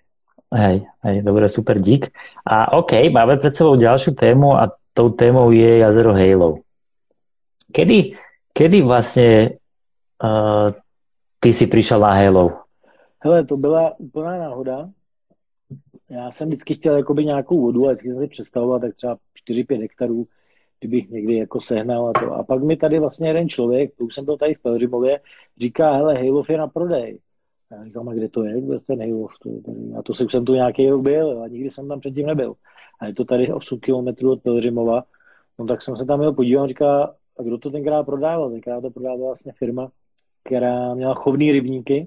[0.54, 2.06] Hej, hej, dobré, super, dík.
[2.46, 6.65] A OK, máme před sebou další tému a tou témou je jazero Halo.
[7.76, 8.12] Kedy,
[8.52, 9.50] kedy vlastně
[10.24, 10.70] uh,
[11.40, 12.52] ty si přišel na Halo?
[13.24, 14.88] Hele, to byla úplná náhoda.
[16.10, 19.16] Já jsem vždycky chtěl jakoby nějakou vodu, a vždycky jsem si představoval tak třeba
[19.50, 20.26] 4-5 hektarů,
[20.80, 22.32] kdybych někdy jako sehnal a to.
[22.32, 25.20] A pak mi tady vlastně jeden člověk, to už jsem byl tady v Pelřimově,
[25.60, 27.18] říká, hele, Hejlov je na prodej.
[27.70, 28.60] Já říkám, a kde to je?
[28.60, 29.30] Kde ten Hejlov?
[29.42, 29.78] To je tady.
[29.98, 32.54] A to už jsem tu nějaký rok byl, a nikdy jsem tam předtím nebyl.
[33.00, 35.04] A je to tady 8 km od Pelřimova.
[35.58, 38.50] No tak jsem se tam měl podívat, říká, a kdo to tenkrát prodával?
[38.50, 39.90] Tenkrát to prodávala vlastně firma,
[40.44, 42.06] která měla chovný rybníky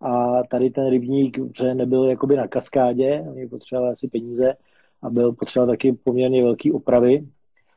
[0.00, 4.54] a tady ten rybník, že nebyl jakoby na kaskádě, oni potřebovali asi peníze
[5.02, 7.28] a byl potřeba taky poměrně velký opravy,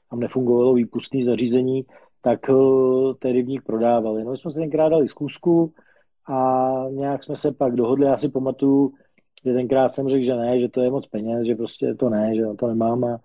[0.09, 1.85] tam nefungovalo výpustné zařízení,
[2.21, 2.53] tak eh,
[3.19, 4.23] ten rybník prodávali.
[4.23, 5.73] No, my jsme se tenkrát dali zkusku
[6.27, 8.93] a nějak jsme se pak dohodli, já si pamatuju,
[9.45, 12.35] že tenkrát jsem řekl, že ne, že to je moc peněz, že prostě to ne,
[12.35, 13.19] že to nemám a,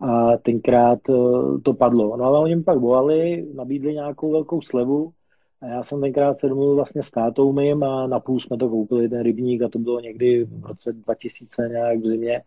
[0.00, 1.14] a tenkrát eh,
[1.62, 2.16] to padlo.
[2.16, 5.12] No ale oni mi pak volali, nabídli nějakou velkou slevu
[5.60, 8.68] a já jsem tenkrát se domluvil vlastně s tátou mým a na půl jsme to
[8.68, 12.42] koupili, ten rybník, a to bylo někdy v roce 2000 nějak v zimě.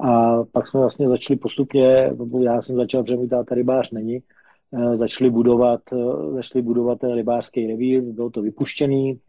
[0.00, 4.22] A pak jsme vlastně začali postupně, já jsem začal, protože můj táta rybář není,
[4.72, 9.20] eh, začali budovat, eh, začali budovat ten rybářský revír, bylo to vypuštěný,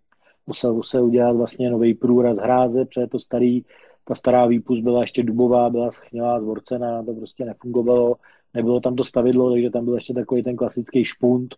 [0.48, 3.64] musel se udělat vlastně nový průraz hráze, protože to starý,
[4.08, 8.16] ta stará výpust byla ještě dubová, byla schnilá, zvorcená, to prostě nefungovalo,
[8.54, 11.56] nebylo tam to stavidlo, takže tam byl ještě takový ten klasický špunt,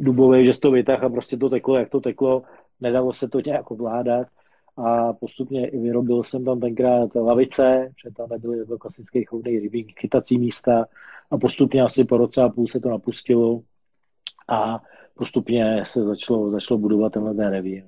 [0.00, 2.42] dubový, že to vytah a prostě to teklo, jak to teklo,
[2.80, 4.26] nedalo se to nějak ovládat
[4.76, 10.00] a postupně i vyrobil jsem tam tenkrát lavice, že tam nebyly to klasické chodný rybík,
[10.00, 10.86] chytací místa
[11.30, 13.60] a postupně asi po roce a půl se to napustilo
[14.48, 14.82] a
[15.14, 17.84] postupně se začalo, začalo budovat tenhle ten revír.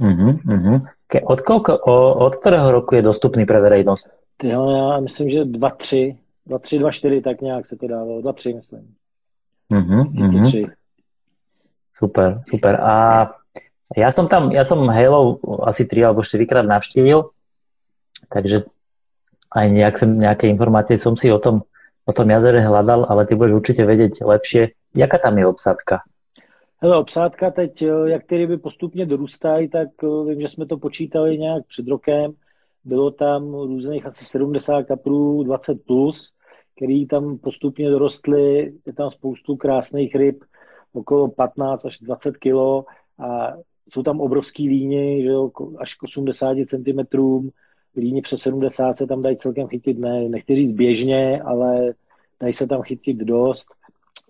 [0.00, 1.24] Uh-huh, uh-huh.
[1.24, 1.78] Od, kolko,
[2.14, 4.10] od kterého roku je dostupný pro veřejnost?
[4.42, 6.16] Já myslím, že 2-3,
[6.48, 8.94] 2-3, 2-4, tak nějak se to dávalo, 2-3 myslím.
[9.72, 10.70] Uh-huh, uh-huh.
[11.94, 12.80] Super, super.
[12.80, 12.94] A
[13.92, 17.28] ja som tam, ja som Halo asi 3 alebo 4 krát navštívil,
[18.30, 18.64] takže
[19.50, 21.66] aj nejak som, nejaké informácie som si o tom,
[22.06, 24.68] o tom jazere hľadal, ale ty budeš určitě vědět lepšie.
[24.94, 26.00] Jaká tam je obsádka?
[26.82, 29.88] Hele, obsádka teď, jak ty ryby postupně dorůstají, tak
[30.28, 32.32] vím, že jsme to počítali nějak před rokem.
[32.84, 36.32] Bylo tam různých asi 70 kaprů, 20 plus,
[36.76, 38.72] který tam postupně dorostly.
[38.86, 40.44] Je tam spoustu krásných ryb,
[40.92, 42.84] okolo 15 až 20 kilo
[43.18, 43.52] a
[43.92, 47.18] jsou tam obrovský líně, že jo, až k 80 cm,
[47.96, 51.94] líně přes 70 se tam dají celkem chytit, ne, nechci říct běžně, ale
[52.40, 53.66] dají se tam chytit dost.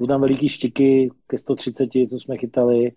[0.00, 2.92] Jsou tam veliký štiky ke 130, co jsme chytali,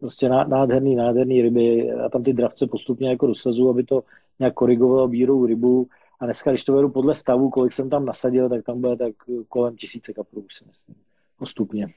[0.00, 4.02] prostě nádherný, nádherný ryby a tam ty dravce postupně jako dosazu, aby to
[4.38, 5.86] nějak korigovalo bírou rybu.
[6.20, 9.14] A dneska, když to vedu podle stavu, kolik jsem tam nasadil, tak tam bude tak
[9.48, 10.96] kolem tisíce kaprů, si myslím,
[11.38, 11.88] postupně.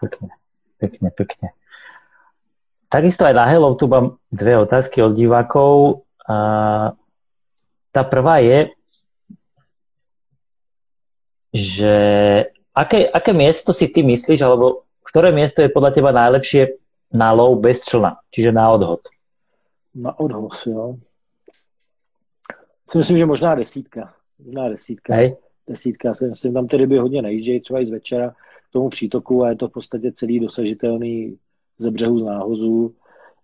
[0.00, 0.28] Pekne,
[0.78, 1.48] pekne, pekne.
[2.88, 6.06] Takisto aj na Hello tu mám dve otázky od divákov.
[6.30, 6.94] A
[7.90, 8.70] tá prvá je,
[11.50, 11.94] že
[12.76, 16.76] aké, aké miesto si ty myslíš, alebo ktoré miesto je podľa teba najlepšie
[17.16, 19.00] na lov bez člna, čiže na odhod?
[19.96, 21.00] Na odhod, jo.
[22.90, 24.14] Si myslím, že možná desítka.
[24.38, 25.14] Možná desítka.
[25.14, 25.36] Hej.
[25.68, 26.14] Desítka.
[26.14, 28.30] Si myslím, tam ty ryby hodně najíždějí, třeba i z večera
[28.70, 31.38] k tomu přítoku a je to v podstatě celý dosažitelný
[31.78, 32.94] ze břehu z náhozu.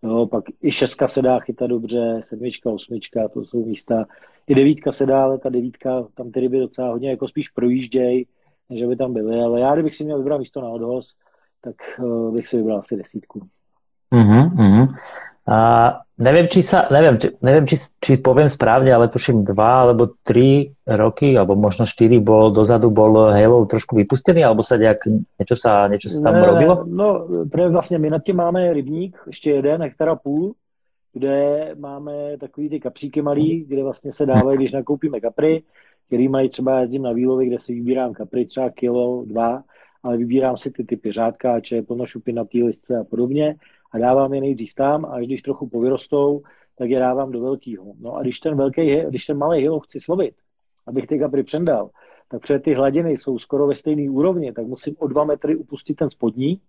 [0.02, 4.04] Jo, pak i šestka se dá chytat dobře, sedmička, osmička, to jsou místa.
[4.46, 8.26] I devítka se dá, ale ta devítka, tam ty ryby docela hodně jako spíš projíždějí,
[8.72, 9.40] než by tam byly.
[9.40, 11.06] Ale já, kdybych si měl vybrat místo na odhoz,
[11.64, 13.40] tak uh, bych si vybral asi desítku.
[14.12, 14.88] Uh-huh, uh-huh.
[15.42, 15.58] A
[16.22, 20.70] neviem, či sa, neviem, či, neviem či, či poviem správne, ale tuším dva alebo tri
[20.86, 25.90] roky, alebo možno štyri bol dozadu bol Halo trošku vypustený, alebo sa nejak, niečo sa,
[25.90, 26.74] niečo sa tam ne, robilo?
[26.86, 27.26] No,
[27.74, 30.54] vlastně my nad tím máme rybník, ještě jeden, hektara půl,
[31.12, 35.62] kde máme takový ty kapříky malý, kde vlastně se dávají, když nakoupíme kapry,
[36.06, 39.64] který mají třeba jezdím na výlovy, kde si vybírám kapry třeba kilo, dva,
[40.02, 43.56] ale vybírám si ty typy řádkáče, plnošupinatý listce a podobně
[43.92, 46.42] a dávám je nejdřív tam a když trochu povyrostou,
[46.78, 47.94] tak je dávám do velkého.
[48.00, 50.34] No a když ten, velký, když ten malý hilo chci slovit,
[50.86, 51.90] abych ty kapry přendal,
[52.28, 55.96] tak protože ty hladiny jsou skoro ve stejné úrovni, tak musím o dva metry upustit
[55.96, 56.60] ten spodní,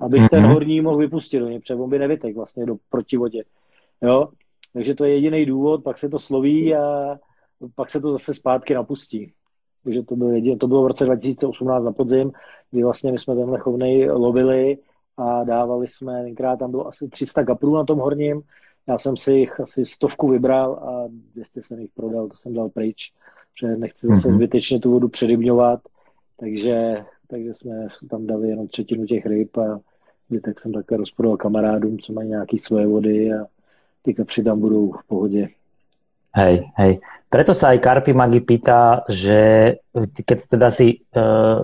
[0.00, 0.28] abych mm-hmm.
[0.28, 0.52] ten mhm.
[0.52, 3.42] horní mohl vypustit do něj, protože on by nevytek vlastně do protivodě.
[4.02, 4.28] Jo?
[4.72, 7.16] Takže to je jediný důvod, pak se to sloví a
[7.74, 9.32] pak se to zase zpátky napustí.
[9.84, 12.32] Takže to bylo, jediné, to bylo v roce 2018 na podzim,
[12.70, 14.78] kdy vlastně my jsme tenhle chovnej lovili
[15.16, 18.42] a dávali jsme, tenkrát tam bylo asi 300 kaprů na tom horním,
[18.88, 22.68] já jsem si jich asi stovku vybral a 200 jsem jich prodal, to jsem dal
[22.68, 23.12] pryč,
[23.52, 24.34] protože nechci zase mm-hmm.
[24.34, 25.80] zbytečně tu vodu přerybňovat,
[26.36, 29.80] takže, takže jsme tam dali jenom třetinu těch ryb a
[30.44, 33.46] tak jsem také rozprodal kamarádům, co mají nějaký svoje vody a
[34.02, 35.48] ty kapři tam budou v pohodě.
[36.32, 37.04] Hej, hej.
[37.28, 39.76] Preto sa aj Karpi Magi pýta, že
[40.24, 41.58] keď teda si, eh,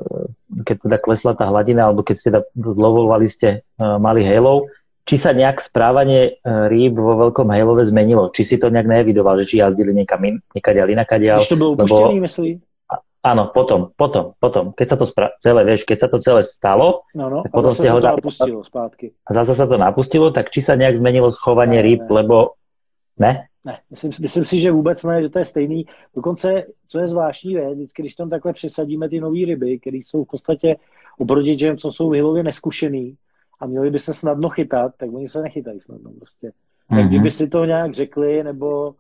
[0.65, 4.69] keď teda klesla tá hladina, alebo keď ste teda zlovovali ste eh, malý hejlov,
[5.09, 8.29] či sa nejak správanie eh, rýb vo veľkom hejlove zmenilo?
[8.29, 11.41] Či si to nejak neevidoval, že či jazdili niekam in, niekadiaľ inakadiaľ?
[11.41, 12.13] Když to bylo lebo...
[12.13, 12.61] myslí?
[13.29, 14.73] Áno, potom, potom, potom.
[14.73, 17.77] Keď sa to spra- celé, vieš, keď sa to celé stalo, no, no, tak potom
[17.77, 19.13] ste ho napustilo zpátky.
[19.29, 22.25] A zase sa to napustilo, tak či sa nejak zmenilo schovanie ne, rýb, ne.
[22.25, 22.57] lebo
[23.21, 23.53] ne?
[23.65, 25.87] Ne, myslím, myslím si, že vůbec ne, že to je stejný.
[26.17, 30.25] Dokonce, co je zvláštní věc, vždycky, když tam takhle přesadíme ty nové ryby, které jsou
[30.25, 30.77] v podstatě
[31.19, 33.17] oproti těm, co jsou vyhlově neskušený
[33.61, 36.53] a měli by se snadno chytat, tak oni se nechytají snadno prostě.
[36.91, 37.09] Mm-hmm.
[37.09, 38.95] Kdyby si to nějak řekli, nebo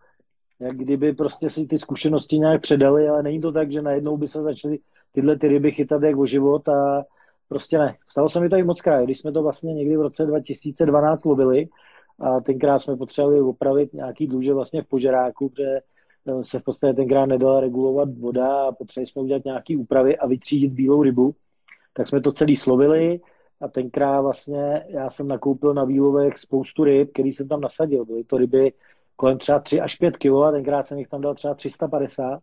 [0.60, 4.28] jak kdyby prostě si ty zkušenosti nějak předali, ale není to tak, že najednou by
[4.28, 4.78] se začaly
[5.12, 7.04] tyhle ty ryby chytat jak o život a
[7.48, 7.96] prostě ne.
[8.10, 11.24] Stalo se mi to i moc krát, když jsme to vlastně někdy v roce 2012
[11.24, 11.68] lovili,
[12.20, 15.80] a tenkrát jsme potřebovali opravit nějaký dluže vlastně v požeráku, protože
[16.26, 20.26] eh, se v podstatě tenkrát nedala regulovat voda a potřebovali jsme udělat nějaké úpravy a
[20.26, 21.34] vytřídit bílou rybu.
[21.92, 23.20] Tak jsme to celý slovili
[23.60, 28.04] a tenkrát vlastně já jsem nakoupil na výlovech spoustu ryb, který jsem tam nasadil.
[28.04, 28.72] Byly to ryby
[29.18, 32.40] kolem třeba 3 až 5 kg a tenkrát jsem jich tam dal třeba 350.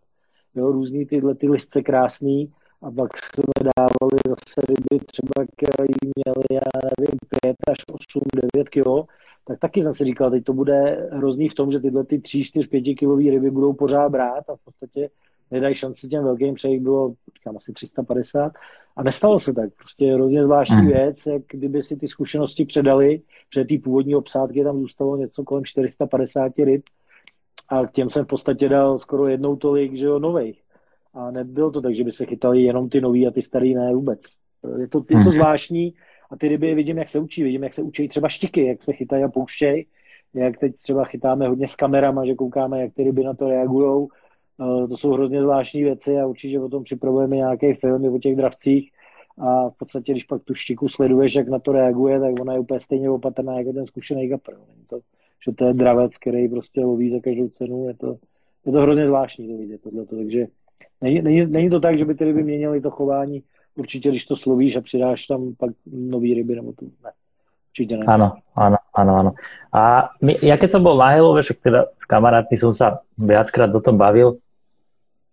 [0.55, 6.45] Jo, různý tyhle ty listce krásný a pak jsme dávali zase ryby třeba, které měly,
[6.51, 8.21] já nevím, 5 až 8,
[8.53, 9.11] 9 kg
[9.47, 12.43] tak taky jsem si říkal, teď to bude hrozný v tom, že tyhle ty 3,
[12.43, 15.09] 4, 5 kilový ryby budou pořád brát a v podstatě
[15.51, 18.53] nedají šanci těm velkým, přejít bylo říkám, asi 350
[18.95, 19.69] a nestalo se tak.
[19.73, 20.87] Prostě hrozně zvláštní hmm.
[20.87, 23.21] věc, jak kdyby si ty zkušenosti předali,
[23.55, 26.83] že ty původní obsádky tam zůstalo něco kolem 450 ryb
[27.69, 30.61] a k těm jsem v podstatě dal skoro jednou tolik, že jo, nových.
[31.13, 33.93] A nebylo to tak, že by se chytali jenom ty nový a ty starý ne
[33.93, 34.19] vůbec.
[34.79, 35.31] Je to, je to hmm.
[35.31, 35.93] zvláštní,
[36.31, 38.93] a ty ryby vidím, jak se učí, vidím, jak se učí třeba štiky, jak se
[38.93, 39.87] chytají a pouštějí,
[40.33, 44.07] jak teď třeba chytáme hodně s kamerama, že koukáme, jak ty ryby na to reagují.
[44.61, 48.35] Eh, to jsou hrozně zvláštní věci a určitě o tom připravujeme nějaký film o těch
[48.35, 48.91] dravcích
[49.37, 52.59] a v podstatě, když pak tu štiku sleduješ, jak na to reaguje, tak ona je
[52.59, 54.53] úplně stejně opatrná jako ten zkušený kapr.
[54.89, 54.99] To,
[55.45, 58.17] že to je dravec, který prostě loví za každou cenu, je to,
[58.65, 60.47] je to hrozně zvláštní to vidět tohleto, takže
[61.01, 63.43] není, není, není, to tak, že by ty ryby měnily to chování
[63.75, 67.11] určitě, když to slovíš a přidáš tam pak nový ryby, nebo to ne.
[67.75, 68.07] Ne.
[68.07, 69.31] Áno, áno, áno, áno.
[69.75, 73.83] A my, ja keď som bol na Helove, teda s kamarátmi som sa viackrát o
[73.83, 74.39] tom bavil,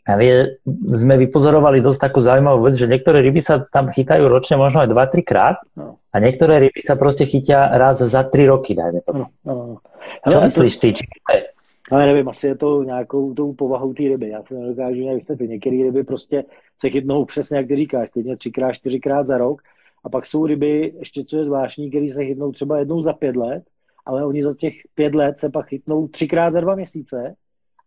[0.03, 0.59] a vie,
[0.99, 4.91] sme vypozorovali dosť takú zaujímavú vec, že niektoré ryby sa tam chytajú ročne možno aj
[4.91, 6.03] 2-3 krát no.
[6.11, 9.15] a niektoré ryby sa proste chytia raz za 3 roky, dajme to.
[9.15, 9.77] No, no, no.
[10.27, 10.89] Čo myslíš ty?
[10.99, 11.07] Či...
[11.91, 14.29] Ale nevím, asi je to nějakou tou povahou té ryby.
[14.29, 15.49] Já se nedokážu nějak vysvětlit.
[15.49, 16.45] Některé ryby prostě
[16.81, 19.63] se chytnou přesně, jak ty říkáš, klidně třikrát, čtyřikrát za rok.
[20.05, 23.37] A pak jsou ryby, ještě co je zvláštní, které se chytnou třeba jednou za pět
[23.37, 23.63] let,
[24.07, 27.35] ale oni za těch pět let se pak chytnou třikrát za dva měsíce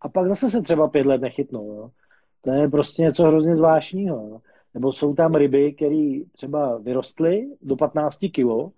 [0.00, 1.72] a pak zase se třeba pět let nechytnou.
[1.72, 1.90] Jo.
[2.46, 4.16] To je prostě něco hrozně zvláštního.
[4.16, 4.40] Jo.
[4.74, 8.72] Nebo jsou tam ryby, které třeba vyrostly do 15 kg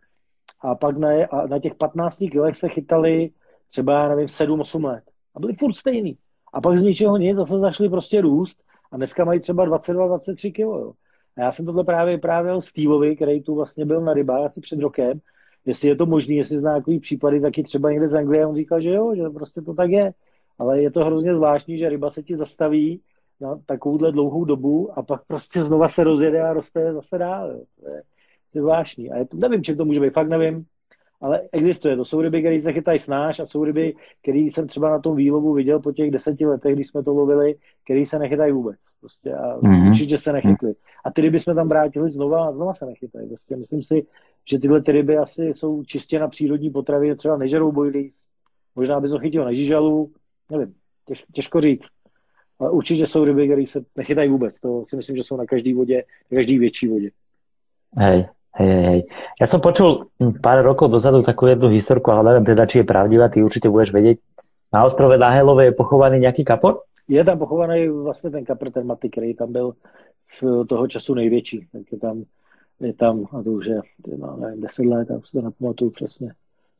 [0.60, 3.30] a pak na, a na těch 15 kg se chytali
[3.70, 5.04] třeba, já nevím, 7-8 let.
[5.34, 6.18] A byli furt stejný.
[6.52, 8.58] A pak z ničeho nic zase zašli prostě růst
[8.92, 10.58] a dneska mají třeba 22-23 kg.
[10.58, 10.92] Jo.
[11.36, 14.80] A já jsem tohle právě vyprávěl Steveovi, který tu vlastně byl na rybách asi před
[14.80, 15.20] rokem,
[15.66, 18.80] jestli je to možné, jestli zná takový případy, taky třeba někde z Anglie, on říkal,
[18.80, 20.12] že jo, že prostě to tak je.
[20.58, 23.00] Ale je to hrozně zvláštní, že ryba se ti zastaví
[23.40, 27.50] na takovouhle dlouhou dobu a pak prostě znova se rozjede a roste zase dál.
[27.50, 27.60] Jo.
[27.80, 28.02] To je,
[28.52, 29.10] to je zvláštní.
[29.10, 30.66] A je to, nevím, čím to může být, fakt nevím
[31.20, 31.96] ale existuje.
[31.96, 35.16] To jsou ryby, které se chytají snáš a jsou ryby, které jsem třeba na tom
[35.16, 37.54] výlovu viděl po těch deseti letech, když jsme to lovili,
[37.84, 38.76] které se nechytají vůbec.
[39.00, 39.90] Prostě a mm-hmm.
[39.90, 40.74] určitě se nechytly.
[41.04, 43.28] A ty ryby jsme tam vrátili znova a znova se nechytají.
[43.28, 44.06] Prostě myslím si,
[44.50, 48.12] že tyhle ty ryby asi jsou čistě na přírodní potravě, třeba nežerou bojlí,
[48.76, 50.12] možná by to chytil na žížalu,
[50.50, 50.74] nevím,
[51.04, 51.86] těž, těžko říct.
[52.60, 54.60] Ale určitě jsou ryby, které se nechytají vůbec.
[54.60, 57.10] To si myslím, že jsou na každé vodě, na každé větší vodě.
[57.96, 58.26] Hej,
[58.58, 59.00] Hej, hej.
[59.38, 60.10] Ja som počul
[60.42, 63.94] pár rokov dozadu takú jednu historku, ale neviem teda, či je pravdivá, ty určite budeš
[63.94, 64.18] vedieť.
[64.74, 66.82] Na ostrove Nahelove je pochovaný nejaký kapor?
[67.08, 69.72] Je tam pochovaný vlastně ten kapr, ten Maty, který tam byl
[70.40, 71.66] v toho času největší.
[71.72, 72.24] Tak je tam,
[72.80, 73.80] je tam a to už je,
[74.18, 76.32] no, nevím, 10 let, já si to nepamatuju přesně.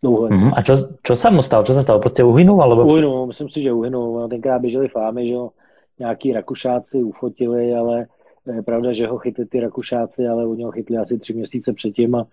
[0.03, 0.53] Dlouho mm-hmm.
[0.57, 1.67] A čo, čo sa mu stalo?
[1.67, 1.99] Čo sa stalo?
[1.99, 2.63] Prostě uhynul?
[2.63, 2.87] Alebo...
[2.87, 4.29] Uhynul, myslím si, že uhynul.
[4.29, 5.51] Tenkrát běželi fámy, že jo,
[5.99, 8.07] nějaký Rakušáci ufotili, ale
[8.55, 12.15] je pravda, že ho chytli ty Rakušáci, ale oni ho chytli asi tři měsíce předtím
[12.15, 12.27] a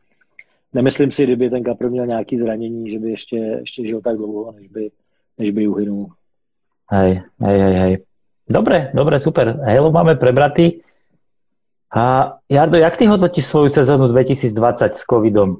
[0.73, 4.51] nemyslím si, kdyby ten Kapr měl nějaký zranění, že by ještě, ještě žil tak dlouho,
[4.51, 4.91] než by,
[5.37, 6.07] než by uhynul.
[6.91, 8.03] Hej, hej, hej, hej.
[8.49, 9.59] Dobre, dobre, super.
[9.65, 10.71] Halo máme prebratý.
[11.95, 15.57] A Jardo, jak ty hodnotíš svoju sezónu 2020 s covidom?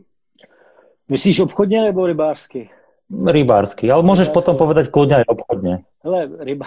[1.10, 2.70] Myslíš obchodně nebo rybářsky?
[3.28, 4.34] Rybářsky, ale můžeš rybářsky.
[4.34, 5.80] potom povedať kľudne aj obchodně.
[6.04, 6.66] Hele, ryba,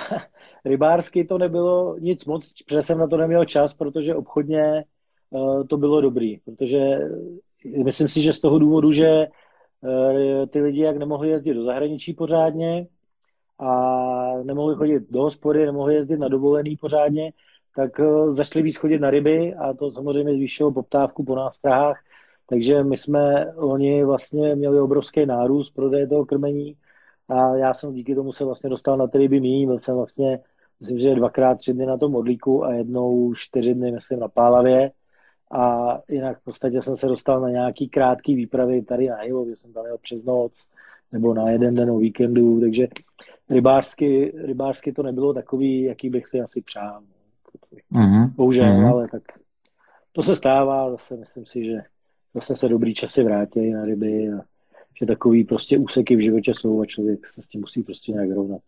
[0.65, 4.85] rybářsky to nebylo nic moc, protože jsem na to neměl čas, protože obchodně
[5.31, 6.99] uh, to bylo dobrý, protože
[7.85, 9.27] myslím si, že z toho důvodu, že
[9.81, 12.87] uh, ty lidi jak nemohli jezdit do zahraničí pořádně
[13.59, 13.73] a
[14.43, 17.33] nemohli chodit do hospody, nemohli jezdit na dovolený pořádně,
[17.77, 22.01] tak zašli víc chodit na ryby a to samozřejmě zvýšilo poptávku po nástrahách,
[22.47, 26.77] takže my jsme oni vlastně měli obrovský nárůst prodeje toho krmení
[27.29, 30.41] a já jsem díky tomu se vlastně dostal na ty ryby míň, byl jsem vlastně
[30.81, 34.91] myslím, že dvakrát tři dny na tom modlíku a jednou čtyři dny, myslím, na Pálavě.
[35.53, 39.57] A jinak v podstatě jsem se dostal na nějaký krátký výpravy tady na Hilo, kde
[39.57, 40.53] jsem tam jel přes noc,
[41.13, 42.87] nebo na jeden den o víkendu, takže
[43.51, 47.01] rybářsky, rybářsky to nebylo takový, jaký bych si asi přál.
[47.93, 48.33] Mm-hmm.
[48.37, 48.93] Bohužel, mm-hmm.
[48.93, 49.23] ale tak
[50.13, 51.77] to se stává, zase myslím si, že
[52.35, 54.41] zase se dobrý časy vrátí na ryby a
[55.01, 58.31] že takový prostě úseky v životě jsou a člověk se s tím musí prostě nějak
[58.31, 58.61] rovnat.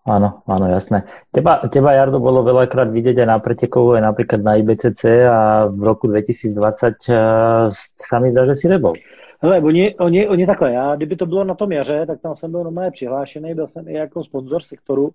[0.00, 1.04] Áno, áno, jasné.
[1.28, 5.82] Teba, teba Jardo, bolo veľakrát vidieť aj na pretekovu, aj napríklad na IBCC a v
[5.84, 8.96] roku 2020 uh, sa mi zdá, že si nebol.
[9.44, 12.50] Hele, oni, oni, oni takhle, já, kdyby to bylo na tom jaře, tak tam jsem
[12.50, 15.10] byl normálně přihlášený, byl jsem i jako sponzor sektoru,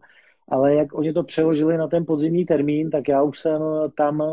[0.50, 3.62] ale jak oni to přeložili na ten podzimní termín, tak já už jsem
[3.98, 4.24] tam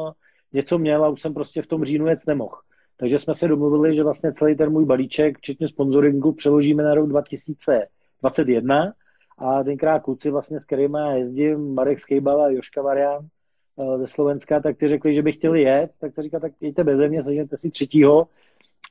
[0.52, 2.56] něco měl a už jsem prostě v tom říjnu jet nemohl.
[2.97, 7.09] Takže jsme se domluvili, že vlastně celý ten můj balíček, včetně sponsoringu, přeložíme na rok
[7.09, 8.93] 2021
[9.39, 13.27] a tenkrát kluci vlastně, s kterými já jezdím, Marek Skejbal a Joška Varian
[13.78, 16.85] eh, ze Slovenska, tak ty řekli, že by chtěli jet, tak se říká, tak jeďte
[16.85, 18.28] bez mě, sežněte si třetího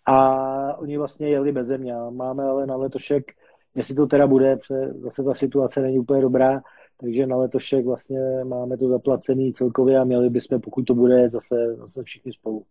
[0.05, 1.93] a oni vlastně jeli bez mě.
[2.09, 3.31] Máme ale na letošek,
[3.75, 6.61] jestli to teda bude, protože zase ta situace není úplně dobrá,
[6.97, 11.75] takže na letošek vlastně máme to zaplacený celkově a měli bychom, pokud to bude, zase,
[11.75, 12.65] zase všichni spolu.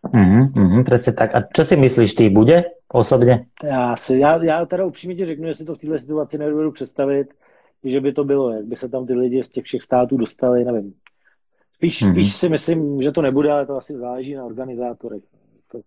[0.00, 1.34] Mm-hmm, mm, presne tak.
[1.34, 3.46] A čo si myslíš, ty bude osobně?
[3.64, 6.72] Já, si, já, já teda upřímně ti řeknu, že si to v této situaci nedovedu
[6.72, 7.28] představit,
[7.84, 10.64] že by to bylo, jak by se tam ty lidi z těch všech států dostali,
[10.64, 10.94] nevím.
[11.74, 12.12] Spíš, mm-hmm.
[12.12, 15.22] spíš si myslím, že to nebude, ale to asi záleží na organizátorech.
[15.72, 15.80] To,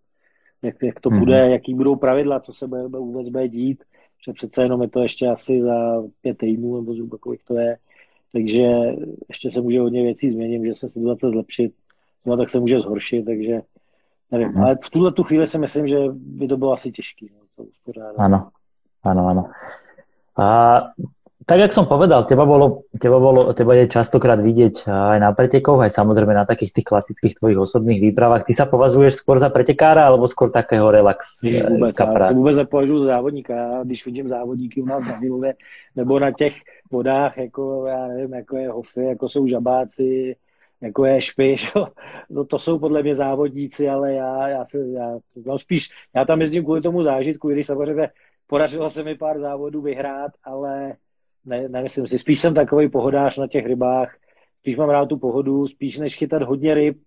[0.61, 1.19] jak, jak to mm-hmm.
[1.19, 3.83] bude, jaký budou pravidla, co se bude, vůbec bude dít,
[4.25, 7.77] že přece jenom je to ještě asi za pět týdnů, nebo zhruba kolik to je.
[8.31, 8.69] Takže
[9.29, 11.73] ještě se může hodně věcí změnit, že se situace zlepšit,
[12.25, 13.61] no tak se může zhoršit, takže
[14.33, 14.63] nevím, hmm.
[14.63, 17.25] ale v tuhle tu chvíli si myslím, že by to bylo asi těžké.
[17.57, 17.69] No,
[18.17, 18.49] Áno,
[19.05, 19.43] áno, áno.
[20.33, 20.47] A
[21.45, 25.75] tak, jak som povedal, teba, bolo, teba, bolo, teba je častokrát vidieť aj na pretekoch,
[25.83, 28.47] aj samozrejme na takých tých klasických tvojich osobných výpravách.
[28.47, 32.25] Ty sa považuješ skôr za pretekára, alebo skôr takého relax Když vůbec, kapra?
[32.25, 33.53] Já se vůbec nepovažuji za závodníka.
[33.55, 35.53] Já, když vidím závodníky u nás na Vilové,
[35.95, 36.53] nebo na těch
[36.91, 40.35] vodách, jako já nevím, jako je Hofy, jako jsou žabáci,
[40.83, 41.71] jako je Špiš,
[42.29, 46.41] no to jsou podle mě závodníci, ale já, já se, já, no spíš, já tam
[46.41, 48.09] jezdím kvůli tomu zážitku, když samozřejmě
[48.47, 50.95] podařilo se mi pár závodů vyhrát, ale
[51.45, 52.19] ne, nemyslím si.
[52.19, 54.15] Spíš jsem takový pohodář na těch rybách,
[54.59, 56.97] spíš mám rád tu pohodu, spíš než chytat hodně ryb,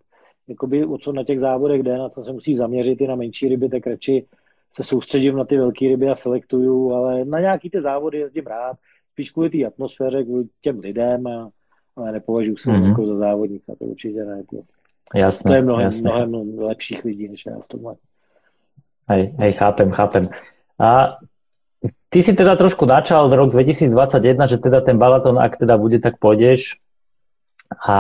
[0.49, 3.49] jakoby o co na těch závodech jde, na to se musí zaměřit i na menší
[3.49, 4.27] ryby, tak radši
[4.73, 8.77] se soustředím na ty velké ryby a selektuju, ale na nějaký ty závody jezdím rád,
[9.13, 11.51] spíš kvůli té atmosféře, kvůli těm lidem, a,
[11.97, 12.89] ale nepovažuji se mm-hmm.
[12.89, 14.43] jako za závodníka, to určitě ne.
[14.51, 14.57] To,
[15.15, 16.27] jasné, to je mnohem, jasné.
[16.27, 17.95] mnohem lepších lidí, než já v tomhle.
[19.09, 20.29] Hej, hej, chápem, chápem.
[20.79, 21.09] A
[22.11, 26.01] Ty si teda trošku načal v rok 2021, že teda ten balaton, ak teda bude,
[26.01, 26.81] tak pôjdeš.
[27.83, 27.97] A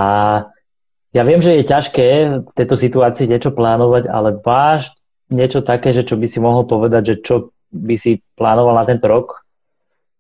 [1.13, 2.07] ja viem, že je ťažké
[2.47, 4.95] v tejto situácii niečo plánovať, ale máš
[5.29, 7.37] niečo také, že čo by si mohol povedať, že čo
[7.75, 9.43] by si plánoval na tento rok?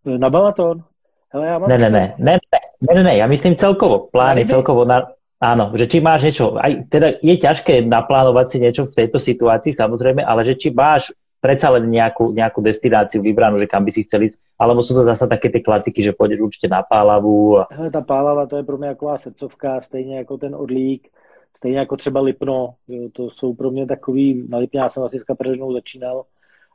[0.02, 0.82] Na balaton?
[1.30, 4.84] Hele, ja mám ne, ne, ne, ne, ne, ne, ne, ja myslím celkovo, plány, celkovo
[4.84, 9.20] na, Áno, že či máš niečo, aj teda je ťažké naplánovať si niečo v tejto
[9.20, 11.12] situácii samozrejme, ale že či máš
[11.44, 15.04] predsa len nejakú, nejakú destináciu vybranú, že kam by si chcel ísť, alebo sú to
[15.04, 17.58] zase také ty klasiky, že pôjdeš určitě na Pálavu.
[17.58, 17.68] A...
[17.70, 21.08] Hele, ta Pálava to je pro mě taková srdcovka, stejně jako ten Orlík,
[21.56, 25.20] stejně jako třeba Lipno, jo, to jsou pro mě takový, na Lipně já jsem asi
[25.20, 25.24] s
[25.72, 26.24] začínal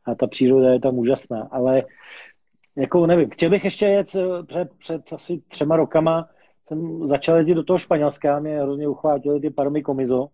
[0.06, 1.84] a ta příroda je tam úžasná, ale
[2.76, 4.08] jako nevím, chtěl bych ještě jet
[4.48, 6.30] před, před asi třema rokama,
[6.66, 10.28] jsem začal jezdit do toho Španělska, mě hrozně uchvátili ty parmy komizo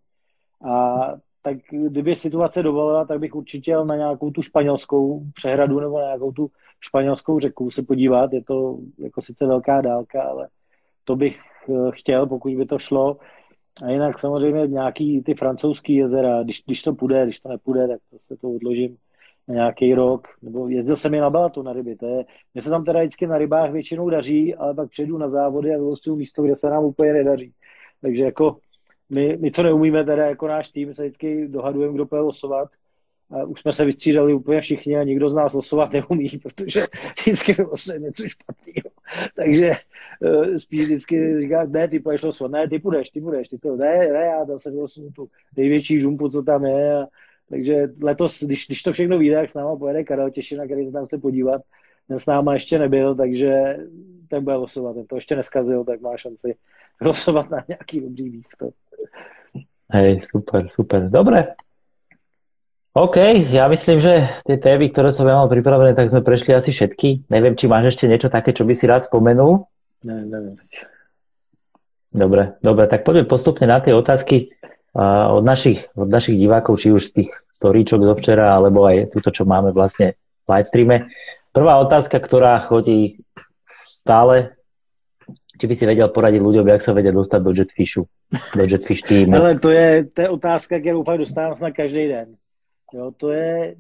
[0.70, 0.98] a
[1.42, 6.06] tak kdyby situace dovolila, tak bych určitě jel na nějakou tu španělskou přehradu nebo na
[6.06, 6.52] nějakou tu
[6.82, 8.34] španělskou řeku se podívat.
[8.34, 10.48] Je to jako sice velká dálka, ale
[11.04, 11.40] to bych
[11.70, 13.18] eh, chtěl, pokud by to šlo.
[13.84, 18.00] A jinak samozřejmě nějaký ty francouzský jezera, když, když to půjde, když to nepůjde, tak
[18.12, 18.98] to se to odložím
[19.48, 20.28] nějaký rok.
[20.42, 21.96] Nebo jezdil jsem i na Balatu na ryby.
[21.96, 22.26] To je,
[22.62, 26.16] se tam teda vždycky na rybách většinou daří, ale pak přijdu na závody a vylostuju
[26.16, 27.54] místo, kde se nám úplně nedaří.
[28.02, 28.58] Takže jako
[29.10, 32.70] my, my, co neumíme, teda jako náš tým, se vždycky dohadujeme, kdo bude losovat.
[33.32, 36.86] A už jsme se vystřídali úplně všichni a nikdo z nás losovat neumí, protože
[37.20, 38.90] vždycky losuje něco špatného.
[39.36, 39.72] Takže
[40.22, 43.76] uh, spíš vždycky říká, ne, ty půjdeš losovat, ne, ty půjdeš, ty půjdeš, ty to,
[43.76, 46.98] ne, ne, já zase vylosunu tu největší žumpu, co tam je.
[47.02, 47.08] A,
[47.50, 50.92] takže letos, když, když to všechno vyjde, tak s náma pojede Karel Těšina, který se
[50.92, 51.62] tam chce podívat.
[52.08, 53.78] Ten s náma ještě nebyl, takže
[54.28, 54.94] ten bude losovat.
[54.94, 56.56] Ten to ještě neskazil, tak má šanci
[57.02, 58.70] losovat na nějaký dobrý místo.
[59.94, 61.10] Hej, super, super.
[61.10, 61.56] Dobre.
[62.98, 63.18] OK,
[63.54, 67.30] ja myslím, že tie témy, ktoré som ja mal pripravené, tak sme prešli asi všetky.
[67.30, 69.70] Neviem, či máš ešte niečo také, čo by si rád spomenul?
[70.02, 70.58] Ne, neviem.
[72.10, 74.50] Dobre, dobre, tak poďme postupne na tie otázky
[74.98, 79.30] od, našich, od našich divákov, či už z tých storíčok do včera, alebo aj túto,
[79.30, 80.18] čo máme vlastne
[80.50, 81.14] v livestreame.
[81.54, 83.22] Prvá otázka, ktorá chodí
[83.70, 84.58] stále
[85.58, 88.06] či by si vedel poradit ľuďom, jak se vedia dostat do Jetfishu,
[88.56, 89.36] do Jetfish týmu?
[89.36, 92.36] Ale to je, to je otázka, kterou fakt dostávám na každý den.
[92.94, 93.76] Jo, to je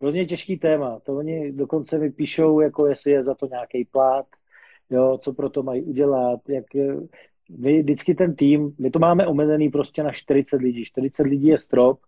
[0.00, 1.00] hrozně těžký téma.
[1.06, 4.26] To oni dokonce mi píšou, jako jestli je za to nějaký plát,
[4.90, 6.64] jo, co pro to mají udělat, jak
[7.58, 10.84] my vždycky ten tým, my to máme omezený prostě na 40 lidí.
[10.84, 12.00] 40 lidí je strop,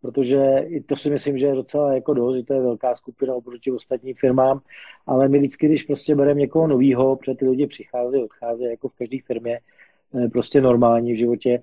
[0.00, 3.34] protože i to si myslím, že je docela jako dost, že to je velká skupina
[3.34, 4.60] oproti ostatním firmám,
[5.06, 8.94] ale my vždycky, když prostě bereme někoho novýho, protože ty lidi přicházejí, odcházejí jako v
[8.94, 9.60] každé firmě,
[10.32, 11.62] prostě normální v životě,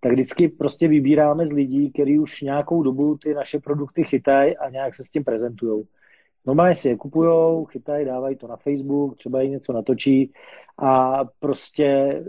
[0.00, 4.70] tak vždycky prostě vybíráme z lidí, kteří už nějakou dobu ty naše produkty chytají a
[4.70, 5.84] nějak se s tím prezentují.
[6.46, 10.32] Normálně si je kupují, chytají, dávají to na Facebook, třeba i něco natočí
[10.78, 12.20] a prostě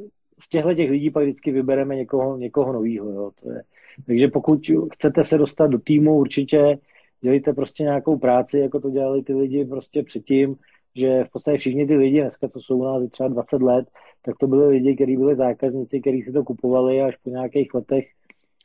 [0.43, 3.31] z těchto těch lidí pak vždycky vybereme někoho, někoho nového.
[3.43, 3.63] To je,
[4.05, 4.59] takže pokud
[4.93, 6.77] chcete se dostat do týmu, určitě
[7.21, 10.55] dělejte prostě nějakou práci, jako to dělali ty lidi prostě předtím,
[10.95, 13.87] že v podstatě všichni ty lidi dneska, co jsou u nás třeba 20 let,
[14.25, 18.05] tak to byli lidi, kteří byli zákazníci, kteří si to kupovali až po nějakých letech.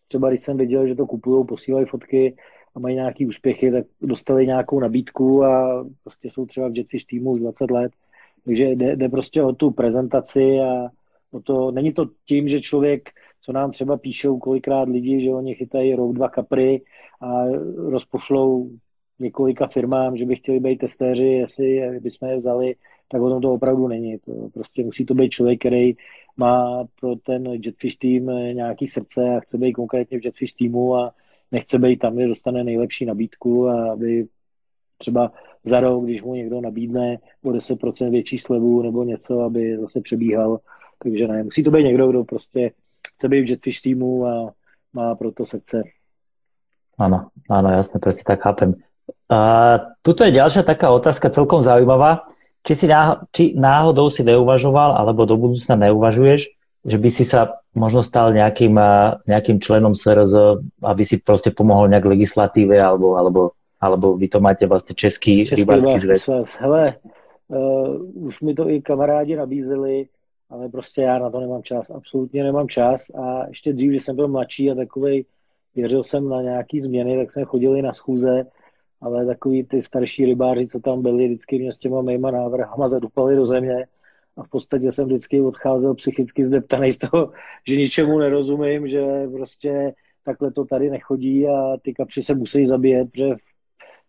[0.08, 2.36] Třeba když jsem viděl, že to kupují, posílají fotky
[2.74, 7.30] a mají nějaký úspěchy, tak dostali nějakou nabídku a prostě jsou třeba v Jetfish týmu
[7.30, 7.92] už 20 let.
[8.44, 10.88] Takže jde, jde prostě o tu prezentaci a
[11.30, 13.10] o to, není to tím, že člověk
[13.46, 16.82] co nám třeba píšou kolikrát lidi, že oni chytají rok, dva kapry
[17.20, 17.44] a
[17.76, 18.70] rozpošlou
[19.18, 22.74] několika firmám, že by chtěli být testéři, jestli bychom je vzali,
[23.08, 24.18] tak o tom to opravdu není.
[24.18, 25.94] To prostě musí to být člověk, který
[26.36, 31.14] má pro ten Jetfish tým nějaký srdce a chce být konkrétně v Jetfish týmu a
[31.52, 34.26] nechce být tam, kde dostane nejlepší nabídku a aby
[34.98, 35.32] třeba
[35.64, 40.60] za rok, když mu někdo nabídne o 10% větší slevu nebo něco, aby zase přebíhal.
[41.02, 42.70] Takže ne, musí to být někdo, kdo prostě
[43.14, 44.52] chce být v Jetfish týmu a
[44.92, 45.82] má proto srdce.
[46.96, 48.72] Áno, áno, jasné, presne tak chápem.
[49.28, 49.40] A
[50.00, 52.24] tuto je ďalšia taká otázka celkom zaujímavá.
[52.64, 56.50] Či, si náhodou, či náhodou si neuvažoval, alebo do budúcna neuvažuješ,
[56.88, 58.80] že by si sa možno stal nejakým,
[59.28, 63.50] nejakým členom SRZ, aby si prostě pomohol nejak legislatíve, alebo, alebo,
[63.80, 66.28] alebo vy to máte vlastně Český, Český rybářský zväz.
[66.58, 66.96] Hele,
[67.48, 70.08] uh, už mi to i kamarádi nabízeli,
[70.50, 73.10] ale prostě já na to nemám čas, absolutně nemám čas.
[73.10, 75.24] A ještě dřív, když jsem byl mladší a takovej,
[75.74, 78.46] věřil jsem na nějaký změny, tak jsem chodil i na schůze,
[79.00, 83.36] ale takový ty starší rybáři, co tam byli, vždycky mě s těma mýma návrhama zadupali
[83.36, 83.86] do země.
[84.36, 87.32] A v podstatě jsem vždycky odcházel psychicky zdeptaný z toho,
[87.68, 89.94] že ničemu nerozumím, že prostě
[90.24, 93.34] takhle to tady nechodí a ty kapři se musí zabíjet, protože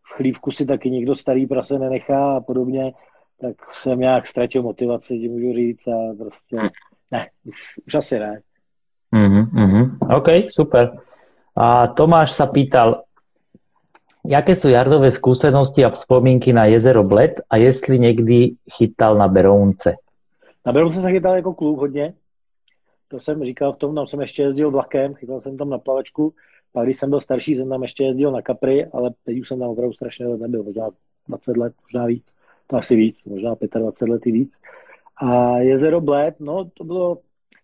[0.03, 2.93] v chlívku si taky nikdo starý prase nenechá a podobně
[3.41, 6.57] tak jsem nějak ztratil motivaci, ti můžu říct, a prostě
[7.11, 7.57] ne, už,
[7.87, 8.41] už asi ne.
[9.15, 10.17] Mm-hmm, mm-hmm.
[10.17, 10.99] OK, super.
[11.55, 13.07] A Tomáš sa pýtal,
[14.21, 19.95] jaké sú Jardové skúsenosti a vzpomínky na jezero Bled a jestli někdy chytal na Berounce?
[20.65, 22.13] Na Berounce jsem chytal jako kluk hodně.
[23.07, 26.33] To jsem říkal v tom, tam jsem ještě jezdil vlakem, chytal jsem tam na plavačku.
[26.73, 29.59] Pak když jsem byl starší, jsem tam ještě jezdil na Capri, ale teď už jsem
[29.59, 30.89] tam opravdu strašně let nebyl, možná
[31.27, 32.36] 20 let, možná víc
[32.67, 34.59] to asi víc, možná 25 let víc.
[35.17, 37.17] A jezero Bled, no to bylo,